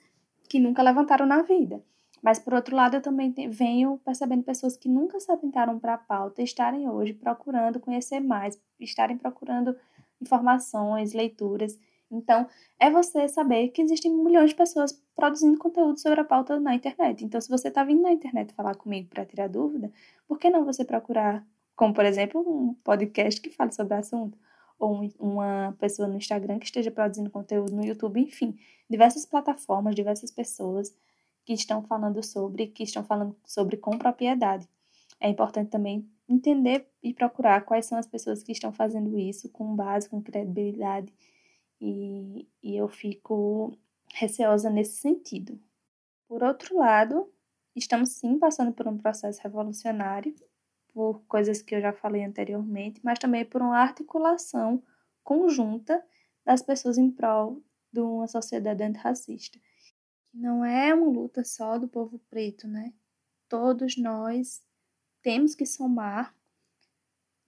que 0.49 0.61
nunca 0.61 0.83
levantaram 0.83 1.27
na 1.27 1.43
vida. 1.43 1.83
Mas, 2.27 2.41
por 2.41 2.55
outro 2.55 2.75
lado, 2.75 2.97
eu 2.97 3.01
também 3.01 3.33
venho 3.51 4.01
percebendo 4.05 4.43
pessoas 4.43 4.77
que 4.77 4.89
nunca 4.89 5.21
se 5.21 5.31
atentaram 5.31 5.79
para 5.79 5.95
a 5.95 5.99
pauta 5.99 6.43
estarem 6.43 6.91
hoje 6.91 7.13
procurando 7.13 7.79
conhecer 7.79 8.19
mais, 8.19 8.61
estarem 8.81 9.17
procurando 9.17 9.77
informações, 10.21 11.13
leituras. 11.13 11.79
Então, 12.11 12.49
é 12.81 12.91
você 12.91 13.29
saber 13.29 13.69
que 13.69 13.81
existem 13.81 14.13
milhões 14.13 14.51
de 14.51 14.57
pessoas 14.57 15.01
produzindo 15.15 15.57
conteúdo 15.57 16.01
sobre 16.01 16.21
a 16.21 16.25
pauta 16.25 16.59
na 16.59 16.75
internet. 16.75 17.25
Então, 17.25 17.41
se 17.41 17.49
você 17.49 17.69
está 17.69 17.85
vindo 17.85 18.03
na 18.03 18.11
internet 18.11 18.53
falar 18.53 18.75
comigo 18.75 19.09
para 19.09 19.25
tirar 19.25 19.49
dúvida, 19.49 19.93
por 20.27 20.37
que 20.37 20.51
não 20.51 20.65
você 20.65 20.85
procurar 20.85 21.47
como 21.77 21.95
por 21.95 22.05
exemplo 22.05 22.41
um 22.41 22.75
podcast 22.83 23.41
que 23.41 23.51
fale 23.51 23.71
sobre 23.71 23.95
o 23.95 23.99
assunto, 23.99 24.37
ou 24.81 24.97
um, 24.97 25.13
uma 25.21 25.77
pessoa 25.79 26.09
no 26.09 26.17
Instagram 26.17 26.59
que 26.59 26.67
esteja 26.67 26.91
produzindo 26.91 27.31
conteúdo 27.31 27.71
no 27.71 27.85
YouTube, 27.85 28.21
enfim, 28.21 28.59
diversas 28.91 29.25
plataformas, 29.25 29.95
diversas 29.95 30.33
pessoas 30.33 30.93
que 31.47 31.55
estão 31.55 31.81
falando 31.81 32.23
sobre, 32.25 32.67
que 32.67 32.83
estão 32.83 33.05
falando 33.05 33.35
sobre 33.45 33.77
com 33.77 33.97
propriedade. 33.97 34.69
É 35.21 35.31
importante 35.31 35.71
também 35.71 36.07
entender 36.29 36.87
e 37.01 37.15
procurar 37.15 37.65
quais 37.65 37.87
são 37.87 37.97
as 37.97 38.07
pessoas 38.07 38.43
que 38.43 38.51
estão 38.51 38.73
fazendo 38.73 39.17
isso 39.17 39.49
com 39.51 39.75
base, 39.77 40.11
com 40.11 40.21
credibilidade, 40.21 41.15
e, 41.81 42.49
e 42.61 42.77
eu 42.77 42.89
fico 42.89 43.73
receosa 44.13 44.69
nesse 44.69 44.97
sentido. 44.97 45.59
Por 46.27 46.43
outro 46.43 46.77
lado, 46.77 47.33
estamos 47.77 48.11
sim 48.11 48.39
passando 48.39 48.73
por 48.73 48.89
um 48.89 48.99
processo 48.99 49.41
revolucionário, 49.41 50.35
por 50.93 51.21
coisas 51.29 51.63
que 51.63 51.77
eu 51.77 51.81
já 51.81 51.93
falei 51.93 52.25
anteriormente, 52.25 53.01
mas 53.05 53.21
também 53.21 53.45
por 53.45 53.63
uma 53.63 53.79
articulação 53.79 54.83
conjunta 55.23 56.05
das 56.45 56.61
pessoas 56.61 56.99
em 56.99 57.11
prol 57.11 57.63
de 57.93 58.01
uma 58.01 58.27
sociedade 58.27 58.83
antirracista. 58.83 59.61
Não 60.39 60.63
é 60.63 60.93
uma 60.93 61.09
luta 61.09 61.43
só 61.43 61.79
do 61.79 61.89
povo 61.89 62.19
preto, 62.29 62.69
né? 62.69 62.93
Todos 63.49 63.97
nós 63.97 64.63
temos 65.23 65.55
que 65.55 65.65
somar 65.65 66.37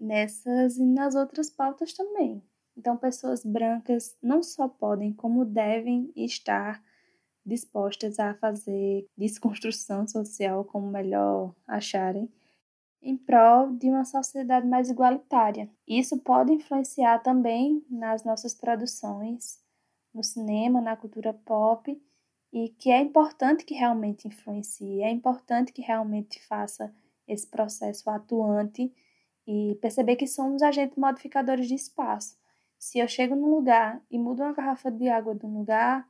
nessas 0.01 0.78
e 0.78 0.84
nas 0.86 1.14
outras 1.14 1.51
pautas 1.51 1.93
também. 1.93 2.43
Então, 2.74 2.97
pessoas 2.97 3.45
brancas 3.45 4.16
não 4.22 4.43
só 4.43 4.66
podem, 4.66 5.12
como 5.12 5.45
devem 5.45 6.11
estar 6.16 6.82
dispostas 7.45 8.18
a 8.18 8.34
fazer 8.34 9.07
desconstrução 9.18 10.09
social 10.09 10.64
como 10.64 10.91
melhor 10.91 11.55
acharem, 11.66 12.32
em 13.03 13.18
prol 13.18 13.76
de 13.76 13.91
uma 13.91 14.07
sociedade 14.07 14.66
mais 14.66 14.89
igualitária. 14.89 15.68
Isso 15.86 16.18
pode 16.20 16.55
influenciar 16.55 17.18
também 17.18 17.84
nas 17.91 18.24
nossas 18.24 18.55
produções, 18.55 19.62
no 20.14 20.24
cinema, 20.24 20.80
na 20.80 20.97
cultura 20.97 21.34
pop, 21.34 22.01
e 22.53 22.70
que 22.70 22.90
é 22.90 23.01
importante 23.01 23.64
que 23.64 23.74
realmente 23.74 24.26
influencie, 24.26 25.03
é 25.03 25.11
importante 25.11 25.72
que 25.72 25.82
realmente 25.82 26.40
faça 26.46 26.94
esse 27.26 27.46
processo 27.46 28.09
atuante 28.09 28.92
e 29.46 29.78
perceber 29.80 30.16
que 30.16 30.26
somos 30.26 30.62
agentes 30.62 30.96
modificadores 30.96 31.68
de 31.68 31.74
espaço. 31.74 32.36
Se 32.78 32.99
eu 32.99 33.09
chego 33.09 33.34
num 33.34 33.51
lugar 33.51 34.03
e 34.11 34.18
mudo 34.18 34.42
uma 34.42 34.53
garrafa 34.53 34.90
de 34.90 35.09
água 35.09 35.34
de 35.34 35.44
um 35.44 35.59
lugar, 35.59 36.09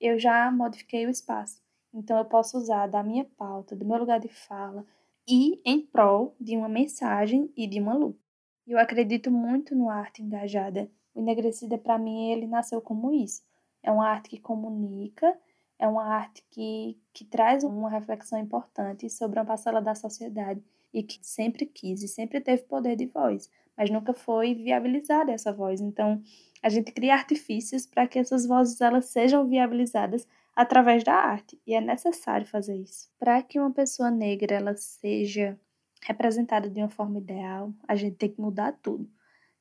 eu 0.00 0.18
já 0.18 0.50
modifiquei 0.50 1.06
o 1.06 1.10
espaço. 1.10 1.62
Então 1.92 2.16
eu 2.18 2.24
posso 2.24 2.56
usar 2.56 2.86
da 2.86 3.02
minha 3.02 3.24
pauta, 3.24 3.74
do 3.74 3.84
meu 3.84 3.98
lugar 3.98 4.20
de 4.20 4.28
fala 4.28 4.86
e 5.28 5.60
em 5.64 5.80
prol 5.80 6.34
de 6.40 6.56
uma 6.56 6.68
mensagem 6.68 7.52
e 7.56 7.66
de 7.66 7.80
uma 7.80 7.94
luta. 7.94 8.18
Eu 8.66 8.78
acredito 8.78 9.30
muito 9.30 9.74
no 9.74 9.90
arte 9.90 10.22
engajada. 10.22 10.90
O 11.14 11.20
Enegrecida 11.20 11.76
para 11.76 11.98
mim 11.98 12.30
ele 12.30 12.46
nasceu 12.46 12.80
como 12.80 13.12
isso. 13.12 13.42
É 13.82 13.90
uma 13.90 14.08
arte 14.08 14.28
que 14.28 14.38
comunica, 14.38 15.36
é 15.80 15.88
uma 15.88 16.04
arte 16.04 16.44
que, 16.50 16.96
que 17.12 17.24
traz 17.24 17.64
uma 17.64 17.90
reflexão 17.90 18.38
importante 18.38 19.08
sobre 19.10 19.38
uma 19.40 19.46
parcela 19.46 19.80
da 19.80 19.94
sociedade 19.94 20.62
e 20.92 21.02
que 21.02 21.18
sempre 21.22 21.66
quis 21.66 22.02
e 22.02 22.08
sempre 22.08 22.40
teve 22.40 22.62
poder 22.64 22.96
de 22.96 23.06
voz 23.06 23.50
mas 23.80 23.88
nunca 23.88 24.12
foi 24.12 24.54
viabilizada 24.54 25.32
essa 25.32 25.50
voz. 25.50 25.80
Então, 25.80 26.22
a 26.62 26.68
gente 26.68 26.92
cria 26.92 27.14
artifícios 27.14 27.86
para 27.86 28.06
que 28.06 28.18
essas 28.18 28.46
vozes 28.46 28.78
elas 28.78 29.06
sejam 29.06 29.48
viabilizadas 29.48 30.28
através 30.54 31.02
da 31.02 31.14
arte, 31.14 31.58
e 31.66 31.72
é 31.74 31.80
necessário 31.80 32.46
fazer 32.46 32.76
isso. 32.76 33.10
Para 33.18 33.42
que 33.42 33.58
uma 33.58 33.72
pessoa 33.72 34.10
negra 34.10 34.54
ela 34.54 34.76
seja 34.76 35.58
representada 36.02 36.68
de 36.68 36.78
uma 36.78 36.90
forma 36.90 37.16
ideal, 37.16 37.72
a 37.88 37.96
gente 37.96 38.16
tem 38.16 38.28
que 38.30 38.38
mudar 38.38 38.72
tudo. 38.82 39.08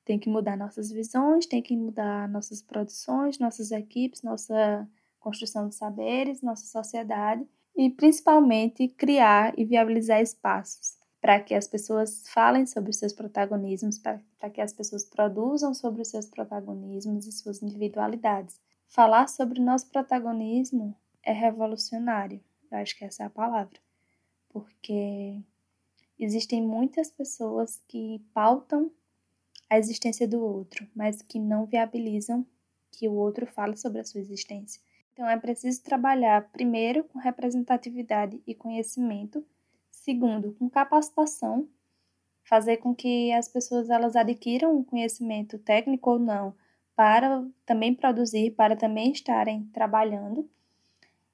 Tem 0.03 0.19
que 0.19 0.27
mudar 0.27 0.57
nossas 0.57 0.91
visões, 0.91 1.45
tem 1.45 1.61
que 1.61 1.77
mudar 1.77 2.27
nossas 2.27 2.61
produções, 2.61 3.39
nossas 3.39 3.71
equipes, 3.71 4.21
nossa 4.21 4.85
construção 5.19 5.67
de 5.67 5.75
saberes, 5.75 6.41
nossa 6.41 6.65
sociedade 6.65 7.45
e 7.75 7.89
principalmente 7.89 8.87
criar 8.87 9.53
e 9.57 9.65
viabilizar 9.65 10.21
espaços 10.21 10.99
para 11.21 11.39
que 11.39 11.53
as 11.53 11.67
pessoas 11.67 12.27
falem 12.29 12.65
sobre 12.65 12.91
os 12.91 12.97
seus 12.97 13.11
protagonismos, 13.11 13.97
para 13.97 14.49
que 14.49 14.61
as 14.61 14.71
pessoas 14.71 15.03
produzam 15.03 15.73
sobre 15.73 16.01
os 16.01 16.07
seus 16.07 16.25
protagonismos 16.25 17.27
e 17.27 17.31
suas 17.31 17.61
individualidades. 17.61 18.59
Falar 18.87 19.27
sobre 19.27 19.59
o 19.59 19.63
nosso 19.63 19.87
protagonismo 19.87 20.95
é 21.21 21.33
revolucionário, 21.33 22.41
eu 22.71 22.77
acho 22.77 22.97
que 22.97 23.03
essa 23.03 23.23
é 23.23 23.25
a 23.25 23.29
palavra, 23.29 23.79
porque 24.49 25.37
existem 26.17 26.61
muitas 26.61 27.11
pessoas 27.11 27.81
que 27.87 28.23
pautam 28.33 28.91
a 29.69 29.77
existência 29.77 30.27
do 30.27 30.41
outro, 30.41 30.87
mas 30.95 31.21
que 31.21 31.37
não 31.37 31.65
viabilizam 31.65 32.45
que 32.91 33.07
o 33.07 33.13
outro 33.13 33.45
fale 33.45 33.77
sobre 33.77 33.99
a 33.99 34.03
sua 34.03 34.21
existência. 34.21 34.81
Então 35.19 35.29
é 35.29 35.37
preciso 35.37 35.83
trabalhar 35.83 36.49
primeiro 36.49 37.03
com 37.03 37.19
representatividade 37.19 38.41
e 38.47 38.55
conhecimento 38.55 39.45
Segundo, 40.09 40.53
com 40.53 40.69
capacitação, 40.69 41.67
fazer 42.43 42.77
com 42.77 42.95
que 42.95 43.31
as 43.33 43.47
pessoas 43.47 43.89
elas 43.89 44.15
adquiram 44.15 44.75
um 44.75 44.83
conhecimento 44.83 45.59
técnico 45.59 46.11
ou 46.11 46.17
não 46.17 46.55
para 46.95 47.45
também 47.65 47.93
produzir, 47.93 48.51
para 48.51 48.75
também 48.75 49.11
estarem 49.11 49.65
trabalhando 49.73 50.49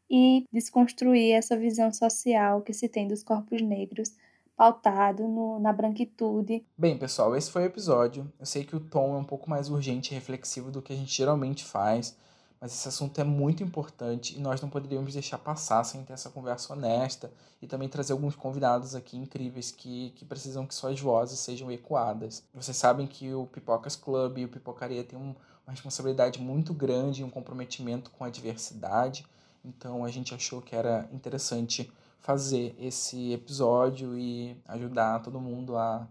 e 0.09 0.45
desconstruir 0.51 1.31
essa 1.31 1.55
visão 1.55 1.93
social 1.93 2.61
que 2.63 2.73
se 2.73 2.89
tem 2.89 3.07
dos 3.07 3.23
corpos 3.23 3.61
negros 3.61 4.13
pautado 4.57 5.27
no, 5.27 5.59
na 5.59 5.71
branquitude. 5.71 6.65
Bem, 6.77 6.97
pessoal, 6.97 7.35
esse 7.35 7.51
foi 7.51 7.63
o 7.63 7.67
episódio. 7.67 8.31
Eu 8.39 8.45
sei 8.45 8.65
que 8.65 8.75
o 8.75 8.79
tom 8.79 9.15
é 9.15 9.19
um 9.19 9.23
pouco 9.23 9.49
mais 9.49 9.69
urgente 9.69 10.11
e 10.11 10.15
reflexivo 10.15 10.71
do 10.71 10.81
que 10.81 10.91
a 10.91 10.95
gente 10.95 11.15
geralmente 11.15 11.63
faz, 11.63 12.17
mas 12.65 12.73
esse 12.73 12.87
assunto 12.87 13.21
é 13.21 13.23
muito 13.23 13.61
importante 13.61 14.35
e 14.35 14.39
nós 14.39 14.59
não 14.59 14.67
poderíamos 14.67 15.13
deixar 15.13 15.37
passar 15.37 15.83
sem 15.83 16.03
ter 16.03 16.13
essa 16.13 16.31
conversa 16.31 16.73
honesta 16.73 17.31
e 17.61 17.67
também 17.67 17.87
trazer 17.87 18.13
alguns 18.13 18.35
convidados 18.35 18.95
aqui 18.95 19.15
incríveis 19.15 19.69
que, 19.69 20.09
que 20.15 20.25
precisam 20.25 20.65
que 20.65 20.73
suas 20.73 20.99
vozes 20.99 21.37
sejam 21.37 21.71
ecoadas. 21.71 22.41
Vocês 22.55 22.75
sabem 22.75 23.05
que 23.05 23.31
o 23.31 23.45
Pipocas 23.45 23.95
Club 23.95 24.39
e 24.39 24.45
o 24.45 24.49
Pipocaria 24.49 25.03
têm 25.03 25.19
um, 25.19 25.35
uma 25.63 25.73
responsabilidade 25.73 26.41
muito 26.41 26.73
grande 26.73 27.21
e 27.21 27.23
um 27.23 27.29
comprometimento 27.29 28.09
com 28.09 28.23
a 28.23 28.31
diversidade, 28.31 29.27
então 29.63 30.03
a 30.03 30.09
gente 30.09 30.33
achou 30.33 30.59
que 30.59 30.75
era 30.75 31.07
interessante 31.13 31.93
fazer 32.19 32.75
esse 32.79 33.31
episódio 33.31 34.17
e 34.17 34.59
ajudar 34.67 35.21
todo 35.21 35.39
mundo 35.39 35.77
a, 35.77 36.07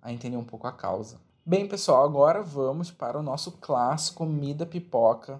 a 0.00 0.10
entender 0.10 0.38
um 0.38 0.44
pouco 0.44 0.66
a 0.66 0.72
causa. 0.72 1.20
Bem, 1.44 1.68
pessoal, 1.68 2.02
agora 2.02 2.42
vamos 2.42 2.90
para 2.90 3.18
o 3.18 3.22
nosso 3.22 3.52
clássico 3.52 4.24
Mida 4.24 4.64
Pipoca 4.64 5.38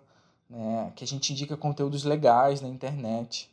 né, 0.48 0.92
que 0.96 1.04
a 1.04 1.06
gente 1.06 1.32
indica 1.32 1.56
conteúdos 1.56 2.04
legais 2.04 2.60
na 2.60 2.68
internet. 2.68 3.52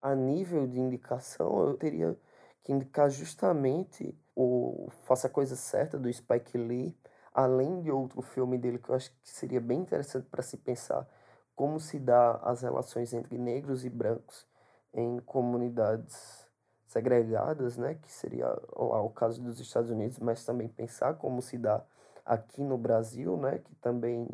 A 0.00 0.14
nível 0.14 0.66
de 0.66 0.80
indicação, 0.80 1.66
eu 1.66 1.74
teria 1.74 2.16
que 2.62 2.72
indicar 2.72 3.10
justamente 3.10 4.16
o 4.34 4.88
Faça 5.04 5.26
a 5.26 5.30
Coisa 5.30 5.56
Certa 5.56 5.98
do 5.98 6.12
Spike 6.12 6.56
Lee, 6.56 6.96
além 7.34 7.82
de 7.82 7.90
outro 7.90 8.22
filme 8.22 8.56
dele 8.56 8.78
que 8.78 8.88
eu 8.88 8.94
acho 8.94 9.10
que 9.10 9.28
seria 9.28 9.60
bem 9.60 9.80
interessante 9.80 10.26
para 10.30 10.42
se 10.42 10.56
pensar 10.56 11.06
como 11.54 11.80
se 11.80 11.98
dá 11.98 12.36
as 12.44 12.62
relações 12.62 13.12
entre 13.12 13.36
negros 13.36 13.84
e 13.84 13.90
brancos 13.90 14.46
em 14.94 15.18
comunidades 15.18 16.47
segregadas, 16.88 17.76
né, 17.76 17.94
que 18.00 18.10
seria 18.10 18.46
lá 18.46 19.02
o 19.02 19.10
caso 19.10 19.42
dos 19.42 19.60
Estados 19.60 19.90
Unidos, 19.90 20.18
mas 20.18 20.44
também 20.44 20.68
pensar 20.68 21.14
como 21.14 21.42
se 21.42 21.58
dá 21.58 21.84
aqui 22.24 22.62
no 22.62 22.78
Brasil, 22.78 23.36
né, 23.36 23.58
que 23.58 23.74
também 23.76 24.26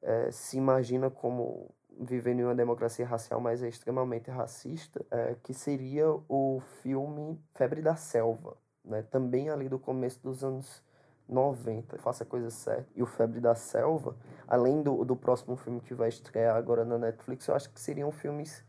é, 0.00 0.30
se 0.30 0.56
imagina 0.56 1.10
como 1.10 1.68
vivendo 1.98 2.40
em 2.40 2.44
uma 2.44 2.54
democracia 2.54 3.04
racial, 3.04 3.40
mas 3.40 3.62
é 3.62 3.68
extremamente 3.68 4.30
racista, 4.30 5.04
é, 5.10 5.36
que 5.42 5.52
seria 5.52 6.08
o 6.28 6.62
filme 6.80 7.38
Febre 7.54 7.82
da 7.82 7.96
Selva, 7.96 8.56
né, 8.84 9.02
também 9.02 9.50
ali 9.50 9.68
do 9.68 9.78
começo 9.78 10.20
dos 10.22 10.44
anos 10.44 10.82
90, 11.28 11.98
Faça 11.98 12.22
a 12.22 12.26
Coisa 12.26 12.50
Certa, 12.50 12.88
e 12.94 13.02
o 13.02 13.06
Febre 13.06 13.40
da 13.40 13.56
Selva, 13.56 14.16
além 14.46 14.80
do, 14.80 15.04
do 15.04 15.16
próximo 15.16 15.56
filme 15.56 15.80
que 15.80 15.92
vai 15.92 16.08
estrear 16.08 16.56
agora 16.56 16.84
na 16.84 16.98
Netflix, 16.98 17.48
eu 17.48 17.54
acho 17.54 17.68
que 17.70 17.80
seriam 17.80 18.12
filmes 18.12 18.64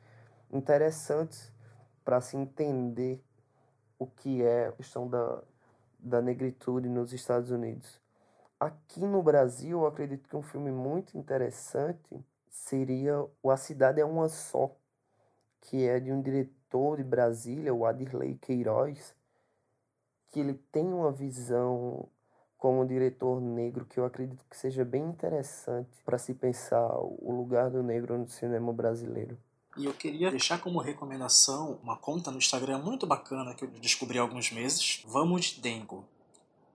interessantes 0.51 1.51
para 2.03 2.21
se 2.21 2.37
entender 2.37 3.23
o 3.97 4.07
que 4.07 4.43
é 4.43 4.67
a 4.67 4.71
questão 4.71 5.07
da, 5.07 5.43
da 5.99 6.21
negritude 6.21 6.89
nos 6.89 7.13
Estados 7.13 7.51
Unidos. 7.51 8.01
Aqui 8.59 9.05
no 9.05 9.21
Brasil, 9.23 9.81
eu 9.81 9.87
acredito 9.87 10.27
que 10.27 10.35
um 10.35 10.41
filme 10.41 10.71
muito 10.71 11.17
interessante 11.17 12.23
seria 12.49 13.25
O 13.41 13.49
A 13.49 13.57
Cidade 13.57 14.01
é 14.01 14.05
Uma 14.05 14.29
Só, 14.29 14.75
que 15.61 15.87
é 15.87 15.99
de 15.99 16.11
um 16.11 16.21
diretor 16.21 16.97
de 16.97 17.03
Brasília, 17.03 17.73
o 17.73 17.85
Adirley 17.85 18.37
Queiroz, 18.37 19.15
que 20.29 20.39
ele 20.39 20.53
tem 20.71 20.85
uma 20.85 21.11
visão 21.11 22.07
como 22.57 22.85
diretor 22.85 23.41
negro 23.41 23.85
que 23.85 23.99
eu 23.99 24.05
acredito 24.05 24.45
que 24.47 24.55
seja 24.55 24.85
bem 24.85 25.03
interessante 25.03 26.01
para 26.05 26.19
se 26.19 26.33
pensar 26.33 26.87
o 26.99 27.31
lugar 27.31 27.71
do 27.71 27.81
negro 27.81 28.17
no 28.17 28.27
cinema 28.27 28.71
brasileiro. 28.71 29.37
E 29.77 29.85
eu 29.85 29.93
queria 29.93 30.29
deixar 30.29 30.59
como 30.59 30.79
recomendação 30.79 31.79
uma 31.81 31.95
conta 31.95 32.29
no 32.29 32.37
Instagram 32.37 32.79
muito 32.79 33.07
bacana 33.07 33.53
que 33.53 33.63
eu 33.63 33.69
descobri 33.69 34.19
há 34.19 34.21
alguns 34.21 34.51
meses, 34.51 35.01
Vamos 35.05 35.45
de 35.45 35.61
Dengo. 35.61 36.05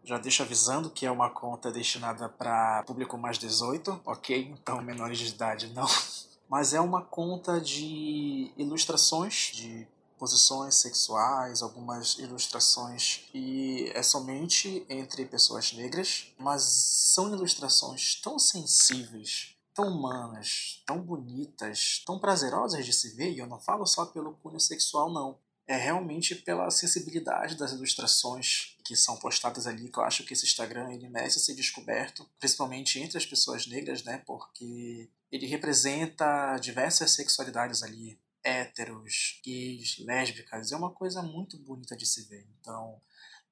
Já 0.03 0.19
deixo 0.19 0.43
avisando 0.43 0.89
que 0.89 1.05
é 1.05 1.11
uma 1.11 1.29
conta 1.29 1.71
destinada 1.71 2.29
para 2.29 2.83
público 2.85 3.19
mais 3.19 3.39
18, 3.39 4.01
ok? 4.07 4.51
Então 4.53 4.81
menores 4.81 5.19
de 5.19 5.29
idade 5.29 5.69
não. 5.75 5.87
Mas 6.49 6.73
é 6.73 6.81
uma 6.81 7.03
conta 7.03 7.61
de 7.61 8.53
ilustrações 8.57 9.51
de 9.53 9.87
posições 10.19 10.77
sexuais, 10.77 11.63
algumas 11.63 12.19
ilustrações 12.19 13.25
e 13.35 13.91
é 13.95 14.03
somente 14.03 14.87
entre 14.89 15.27
pessoas 15.27 15.73
negras, 15.73 16.33
mas 16.39 16.63
são 16.63 17.35
ilustrações 17.35 18.15
tão 18.23 18.39
sensíveis, 18.39 19.56
tão 19.77 19.89
humanas, 19.89 20.83
tão 20.87 21.03
bonitas, 21.03 22.03
tão 22.07 22.19
prazerosas 22.19 22.85
de 22.87 22.95
se 22.95 23.15
ver, 23.15 23.31
e 23.31 23.39
eu 23.39 23.47
não 23.47 23.61
falo 23.61 23.85
só 23.85 24.07
pelo 24.07 24.35
cunho 24.39 24.59
sexual 24.59 25.13
não, 25.13 25.39
é 25.67 25.77
realmente 25.77 26.35
pela 26.35 26.71
sensibilidade 26.71 27.57
das 27.57 27.73
ilustrações 27.73 28.75
que 28.83 28.97
são 28.97 29.19
postadas 29.19 29.67
ali, 29.67 29.91
que 29.91 29.99
eu 29.99 30.05
acho 30.05 30.25
que 30.25 30.33
esse 30.33 30.47
Instagram 30.47 30.93
ele 30.93 31.11
merece 31.11 31.39
ser 31.41 31.55
descoberto, 31.55 32.27
principalmente 32.39 32.99
entre 32.99 33.19
as 33.19 33.27
pessoas 33.27 33.67
negras, 33.67 34.03
né? 34.03 34.23
Porque 34.27 35.11
ele 35.31 35.47
representa 35.47 36.57
diversas 36.57 37.11
sexualidades 37.11 37.83
ali, 37.83 38.19
héteros, 38.43 39.41
gays, 39.45 39.99
lésbicas, 39.99 40.73
é 40.73 40.77
uma 40.77 40.93
coisa 40.93 41.21
muito 41.21 41.59
bonita 41.59 41.97
de 41.97 42.07
se 42.07 42.23
ver. 42.23 42.47
Então, 42.61 42.99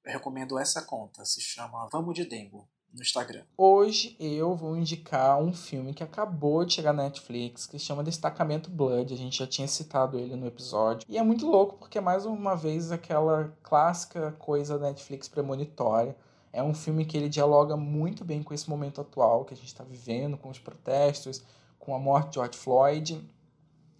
eu 0.03 0.13
recomendo 0.13 0.57
essa 0.57 0.81
conta, 0.81 1.23
se 1.25 1.41
chama 1.41 1.87
Vamos 1.91 2.15
de 2.15 2.25
Dengo 2.25 2.67
no 2.95 3.01
Instagram. 3.01 3.43
Hoje 3.57 4.15
eu 4.19 4.55
vou 4.55 4.75
indicar 4.75 5.39
um 5.39 5.53
filme 5.53 5.93
que 5.93 6.03
acabou 6.03 6.63
de 6.63 6.73
chegar 6.73 6.93
na 6.93 7.03
Netflix, 7.03 7.65
que 7.67 7.77
chama 7.77 8.03
Destacamento 8.03 8.69
Blood. 8.69 9.13
A 9.13 9.17
gente 9.17 9.37
já 9.37 9.45
tinha 9.45 9.67
citado 9.67 10.17
ele 10.17 10.35
no 10.35 10.47
episódio. 10.47 11.05
E 11.09 11.17
é 11.17 11.23
muito 11.23 11.45
louco 11.45 11.77
porque 11.77 11.97
é 11.97 12.01
mais 12.01 12.25
uma 12.25 12.55
vez 12.55 12.91
aquela 12.91 13.53
clássica 13.61 14.31
coisa 14.39 14.79
da 14.79 14.87
Netflix 14.87 15.27
premonitória. 15.27 16.15
É 16.53 16.63
um 16.63 16.73
filme 16.73 17.05
que 17.05 17.17
ele 17.17 17.27
dialoga 17.27 17.75
muito 17.75 18.23
bem 18.23 18.41
com 18.41 18.53
esse 18.53 18.69
momento 18.69 19.01
atual 19.01 19.43
que 19.43 19.53
a 19.53 19.57
gente 19.57 19.67
está 19.67 19.83
vivendo, 19.83 20.37
com 20.37 20.49
os 20.49 20.57
protestos, 20.57 21.43
com 21.77 21.93
a 21.93 21.99
morte 21.99 22.29
de 22.29 22.35
George 22.35 22.57
Floyd. 22.57 23.29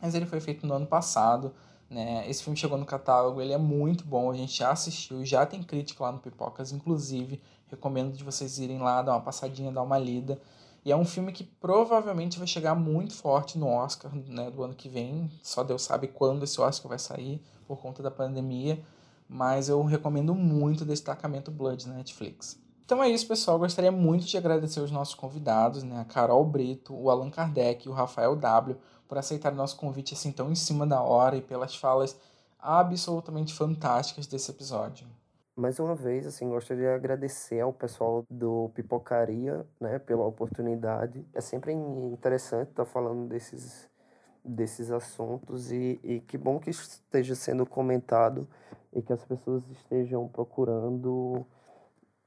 Mas 0.02 0.16
ele 0.16 0.26
foi 0.26 0.40
feito 0.40 0.66
no 0.66 0.74
ano 0.74 0.88
passado. 0.88 1.54
Né? 1.90 2.28
Esse 2.30 2.44
filme 2.44 2.58
chegou 2.58 2.78
no 2.78 2.86
catálogo, 2.86 3.42
ele 3.42 3.54
é 3.54 3.58
muito 3.58 4.06
bom, 4.06 4.32
a 4.32 4.36
gente 4.36 4.58
já 4.58 4.72
assistiu, 4.72 5.24
já 5.24 5.46
tem 5.46 5.62
crítica 5.62 6.04
lá 6.04 6.12
no 6.12 6.20
Pipocas, 6.20 6.72
inclusive. 6.72 7.42
Recomendo 7.70 8.16
de 8.16 8.24
vocês 8.24 8.60
irem 8.60 8.80
lá, 8.80 9.02
dar 9.02 9.14
uma 9.14 9.22
passadinha, 9.22 9.72
dar 9.72 9.84
uma 9.84 9.98
lida. 9.98 10.40
E 10.84 10.92
é 10.92 10.96
um 10.96 11.06
filme 11.06 11.32
que 11.32 11.44
provavelmente 11.44 12.38
vai 12.38 12.48
chegar 12.48 12.76
muito 12.76 13.14
forte 13.14 13.58
no 13.58 13.68
Oscar 13.68 14.12
né, 14.14 14.52
do 14.52 14.64
ano 14.64 14.76
que 14.76 14.88
vem. 14.88 15.32
Só 15.42 15.64
Deus 15.64 15.82
sabe 15.82 16.08
quando 16.08 16.44
esse 16.44 16.62
Oscar 16.62 16.90
vai 16.90 17.00
sair, 17.00 17.42
por 17.68 17.80
conta 17.80 18.04
da 18.04 18.12
pandemia. 18.12 18.80
Mas 19.28 19.68
eu 19.68 19.82
recomendo 19.84 20.36
muito 20.36 20.82
o 20.82 20.86
Destacamento 20.86 21.50
Blood 21.50 21.88
na 21.88 21.96
Netflix. 21.96 22.64
Então 22.86 23.02
é 23.02 23.10
isso, 23.10 23.28
pessoal. 23.28 23.58
Gostaria 23.58 23.92
muito 23.92 24.26
de 24.26 24.38
agradecer 24.38 24.80
os 24.80 24.92
nossos 24.92 25.16
convidados, 25.16 25.82
né? 25.82 26.02
A 26.02 26.06
Carol 26.06 26.46
Brito, 26.46 26.94
o 26.94 27.10
Allan 27.10 27.32
Kardec 27.32 27.88
e 27.88 27.90
o 27.90 27.94
Rafael 27.94 28.36
W, 28.36 28.78
por 29.08 29.18
aceitar 29.18 29.52
o 29.52 29.56
nosso 29.56 29.76
convite 29.76 30.14
assim 30.14 30.32
tão 30.32 30.52
em 30.52 30.56
cima 30.56 30.86
da 30.86 31.02
hora 31.02 31.36
e 31.36 31.42
pelas 31.42 31.76
falas 31.76 32.16
absolutamente 32.60 33.56
fantásticas 33.56 34.28
desse 34.28 34.52
episódio. 34.52 35.08
Mais 35.56 35.80
uma 35.80 35.96
vez, 35.96 36.28
assim, 36.28 36.50
gostaria 36.50 36.90
de 36.90 36.96
agradecer 36.96 37.62
ao 37.62 37.72
pessoal 37.72 38.26
do 38.30 38.70
Pipocaria, 38.76 39.66
né, 39.80 40.00
pela 40.00 40.26
oportunidade. 40.26 41.26
É 41.34 41.40
sempre 41.40 41.72
interessante 41.72 42.72
estar 42.72 42.84
falando 42.84 43.30
desses, 43.30 43.90
desses 44.44 44.92
assuntos 44.92 45.72
e, 45.72 45.98
e 46.04 46.20
que 46.20 46.38
bom 46.38 46.60
que 46.60 46.70
esteja 46.70 47.36
sendo 47.36 47.66
comentado 47.66 48.46
e 48.92 49.02
que 49.02 49.14
as 49.14 49.24
pessoas 49.24 49.64
estejam 49.70 50.28
procurando 50.28 51.46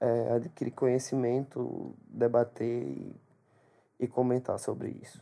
é, 0.01 0.33
adquirir 0.33 0.71
conhecimento, 0.71 1.95
debater 2.09 2.83
e, 2.83 3.15
e 4.01 4.09
comentar 4.09 4.59
sobre 4.59 4.89
isso. 5.03 5.21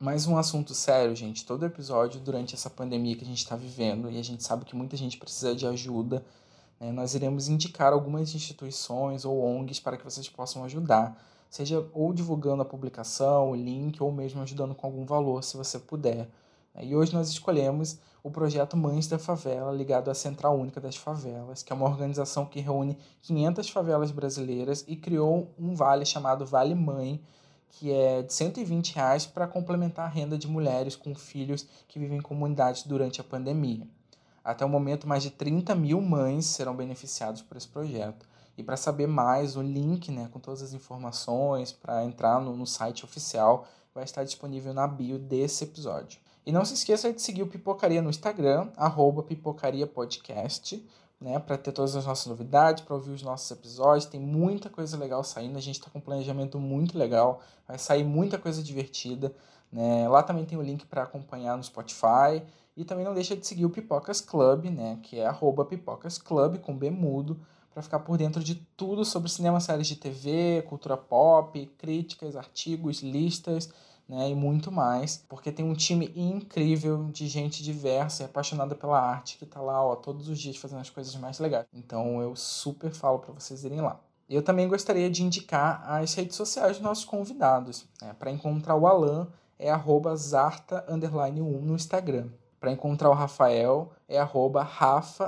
Mais 0.00 0.26
um 0.26 0.36
assunto 0.36 0.74
sério, 0.74 1.14
gente. 1.14 1.46
Todo 1.46 1.64
episódio 1.64 2.20
durante 2.20 2.56
essa 2.56 2.68
pandemia 2.68 3.16
que 3.16 3.22
a 3.22 3.26
gente 3.26 3.38
está 3.38 3.54
vivendo 3.54 4.10
e 4.10 4.18
a 4.18 4.24
gente 4.24 4.42
sabe 4.42 4.64
que 4.64 4.74
muita 4.74 4.96
gente 4.96 5.16
precisa 5.18 5.54
de 5.54 5.68
ajuda 5.68 6.24
é, 6.80 6.90
nós 6.92 7.14
iremos 7.14 7.48
indicar 7.48 7.92
algumas 7.92 8.34
instituições 8.34 9.24
ou 9.24 9.42
ONGs 9.42 9.80
para 9.80 9.96
que 9.96 10.04
vocês 10.04 10.28
possam 10.28 10.64
ajudar, 10.64 11.16
seja 11.48 11.86
ou 11.92 12.12
divulgando 12.12 12.62
a 12.62 12.64
publicação, 12.64 13.50
o 13.50 13.54
link, 13.54 14.02
ou 14.02 14.12
mesmo 14.12 14.42
ajudando 14.42 14.74
com 14.74 14.86
algum 14.86 15.04
valor, 15.04 15.42
se 15.42 15.56
você 15.56 15.78
puder. 15.78 16.28
É, 16.74 16.84
e 16.84 16.96
hoje 16.96 17.14
nós 17.14 17.28
escolhemos 17.28 17.98
o 18.22 18.30
projeto 18.30 18.76
Mães 18.76 19.06
da 19.06 19.18
Favela, 19.18 19.70
ligado 19.70 20.10
à 20.10 20.14
Central 20.14 20.58
Única 20.58 20.80
das 20.80 20.96
Favelas, 20.96 21.62
que 21.62 21.72
é 21.72 21.76
uma 21.76 21.86
organização 21.86 22.46
que 22.46 22.58
reúne 22.58 22.98
500 23.22 23.68
favelas 23.68 24.10
brasileiras 24.10 24.84
e 24.88 24.96
criou 24.96 25.54
um 25.58 25.74
vale 25.74 26.04
chamado 26.04 26.44
Vale 26.44 26.74
Mãe, 26.74 27.20
que 27.68 27.92
é 27.92 28.22
de 28.22 28.32
120 28.32 28.94
reais 28.94 29.26
para 29.26 29.46
complementar 29.46 30.06
a 30.06 30.08
renda 30.08 30.38
de 30.38 30.48
mulheres 30.48 30.96
com 30.96 31.14
filhos 31.14 31.66
que 31.86 31.98
vivem 31.98 32.18
em 32.18 32.22
comunidades 32.22 32.84
durante 32.84 33.20
a 33.20 33.24
pandemia. 33.24 33.86
Até 34.44 34.64
o 34.64 34.68
momento, 34.68 35.08
mais 35.08 35.22
de 35.22 35.30
30 35.30 35.74
mil 35.74 36.00
mães 36.02 36.44
serão 36.44 36.76
beneficiadas 36.76 37.40
por 37.40 37.56
esse 37.56 37.66
projeto. 37.66 38.28
E 38.56 38.62
para 38.62 38.76
saber 38.76 39.06
mais, 39.06 39.56
o 39.56 39.62
link 39.62 40.12
né, 40.12 40.28
com 40.30 40.38
todas 40.38 40.62
as 40.62 40.74
informações 40.74 41.72
para 41.72 42.04
entrar 42.04 42.40
no, 42.40 42.54
no 42.54 42.66
site 42.66 43.04
oficial 43.04 43.66
vai 43.94 44.04
estar 44.04 44.22
disponível 44.22 44.74
na 44.74 44.86
bio 44.86 45.18
desse 45.18 45.64
episódio. 45.64 46.20
E 46.44 46.52
não 46.52 46.64
se 46.64 46.74
esqueça 46.74 47.12
de 47.12 47.22
seguir 47.22 47.42
o 47.42 47.46
Pipocaria 47.46 48.02
no 48.02 48.10
Instagram, 48.10 48.68
arroba 48.76 49.22
pipocariapodcast, 49.22 50.86
né, 51.18 51.38
para 51.38 51.56
ter 51.56 51.72
todas 51.72 51.96
as 51.96 52.04
nossas 52.04 52.26
novidades, 52.26 52.84
para 52.84 52.94
ouvir 52.94 53.12
os 53.12 53.22
nossos 53.22 53.50
episódios. 53.50 54.04
Tem 54.04 54.20
muita 54.20 54.68
coisa 54.68 54.96
legal 54.98 55.24
saindo, 55.24 55.56
a 55.56 55.60
gente 55.60 55.78
está 55.78 55.90
com 55.90 55.98
um 55.98 56.02
planejamento 56.02 56.60
muito 56.60 56.98
legal, 56.98 57.40
vai 57.66 57.78
sair 57.78 58.04
muita 58.04 58.38
coisa 58.38 58.62
divertida. 58.62 59.34
Né? 59.72 60.06
Lá 60.06 60.22
também 60.22 60.44
tem 60.44 60.58
o 60.58 60.62
link 60.62 60.84
para 60.84 61.04
acompanhar 61.04 61.56
no 61.56 61.64
Spotify 61.64 62.42
e 62.76 62.84
também 62.84 63.04
não 63.04 63.14
deixa 63.14 63.36
de 63.36 63.46
seguir 63.46 63.64
o 63.64 63.70
Pipocas 63.70 64.20
Club, 64.20 64.66
né, 64.66 64.98
que 65.02 65.18
é 65.18 65.26
arroba 65.26 65.64
Pipocas 65.64 66.18
Club, 66.18 66.58
com 66.58 66.76
B 66.76 66.90
mudo, 66.90 67.38
para 67.72 67.82
ficar 67.82 68.00
por 68.00 68.16
dentro 68.16 68.42
de 68.42 68.54
tudo 68.76 69.04
sobre 69.04 69.28
cinema, 69.28 69.60
séries 69.60 69.86
de 69.86 69.96
TV, 69.96 70.62
cultura 70.68 70.96
pop, 70.96 71.66
críticas, 71.78 72.36
artigos, 72.36 73.02
listas, 73.02 73.68
né, 74.08 74.30
e 74.30 74.34
muito 74.34 74.70
mais, 74.70 75.24
porque 75.28 75.50
tem 75.50 75.64
um 75.64 75.74
time 75.74 76.12
incrível 76.14 77.04
de 77.10 77.26
gente 77.26 77.62
diversa 77.62 78.22
e 78.22 78.26
apaixonada 78.26 78.74
pela 78.74 79.00
arte 79.00 79.38
que 79.38 79.44
está 79.44 79.60
lá, 79.60 79.82
ó, 79.82 79.96
todos 79.96 80.28
os 80.28 80.38
dias 80.38 80.56
fazendo 80.56 80.80
as 80.80 80.90
coisas 80.90 81.14
mais 81.16 81.38
legais. 81.38 81.66
Então 81.72 82.20
eu 82.20 82.36
super 82.36 82.92
falo 82.92 83.18
para 83.18 83.32
vocês 83.32 83.64
irem 83.64 83.80
lá. 83.80 84.00
Eu 84.28 84.42
também 84.42 84.68
gostaria 84.68 85.10
de 85.10 85.22
indicar 85.22 85.84
as 85.86 86.14
redes 86.14 86.36
sociais 86.36 86.76
dos 86.76 86.80
nossos 86.82 87.04
convidados. 87.04 87.86
Né? 88.00 88.14
Para 88.18 88.30
encontrar 88.30 88.74
o 88.74 88.86
Alan 88.86 89.28
é 89.58 89.70
arroba 89.70 90.16
zarta 90.16 90.84
1 90.88 90.96
no 91.60 91.74
Instagram. 91.74 92.28
Para 92.64 92.72
encontrar 92.72 93.10
o 93.10 93.12
Rafael 93.12 93.92
é 94.08 94.18
rafawkes 94.22 95.20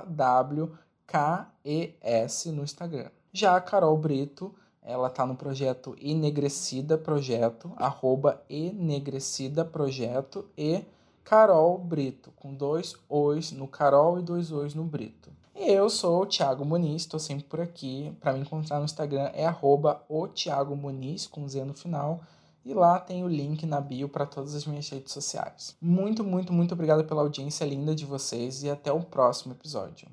no 2.46 2.64
Instagram. 2.64 3.10
Já 3.30 3.56
a 3.56 3.60
Carol 3.60 3.94
Brito, 3.98 4.54
ela 4.82 5.10
tá 5.10 5.26
no 5.26 5.36
projeto 5.36 5.94
Enegrecida 6.00 6.96
Projeto, 6.96 7.70
arroba 7.76 8.42
Enegrecida 8.48 9.66
Projeto 9.66 10.46
e 10.56 10.82
Carol 11.22 11.76
Brito, 11.76 12.32
com 12.36 12.54
dois 12.54 12.96
O's 13.06 13.52
no 13.52 13.68
Carol 13.68 14.18
e 14.18 14.22
dois 14.22 14.50
O's 14.50 14.74
no 14.74 14.84
Brito. 14.84 15.30
E 15.54 15.70
eu 15.70 15.90
sou 15.90 16.22
o 16.22 16.26
Thiago 16.26 16.64
Muniz, 16.64 17.02
estou 17.02 17.20
sempre 17.20 17.44
por 17.44 17.60
aqui. 17.60 18.16
Para 18.18 18.32
me 18.32 18.40
encontrar 18.40 18.78
no 18.78 18.86
Instagram 18.86 19.30
é 19.34 19.44
arroba 19.44 20.02
o 20.08 20.26
Muniz, 20.74 21.26
com 21.26 21.46
Z 21.46 21.66
no 21.66 21.74
final. 21.74 22.22
E 22.66 22.74
lá 22.74 22.98
tem 22.98 23.22
o 23.22 23.28
link 23.28 23.64
na 23.64 23.80
bio 23.80 24.08
para 24.08 24.26
todas 24.26 24.52
as 24.52 24.66
minhas 24.66 24.88
redes 24.88 25.12
sociais. 25.12 25.76
Muito, 25.80 26.24
muito, 26.24 26.52
muito 26.52 26.74
obrigado 26.74 27.04
pela 27.04 27.22
audiência 27.22 27.64
linda 27.64 27.94
de 27.94 28.04
vocês 28.04 28.64
e 28.64 28.68
até 28.68 28.90
o 28.90 29.00
próximo 29.00 29.54
episódio. 29.54 30.08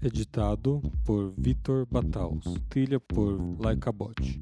Editado 0.00 0.80
por 1.04 1.32
Vitor 1.36 1.84
Bataus. 1.90 2.44
Trilha 2.68 3.00
por 3.00 3.40
Laika 3.60 3.90
Bot. 3.90 4.40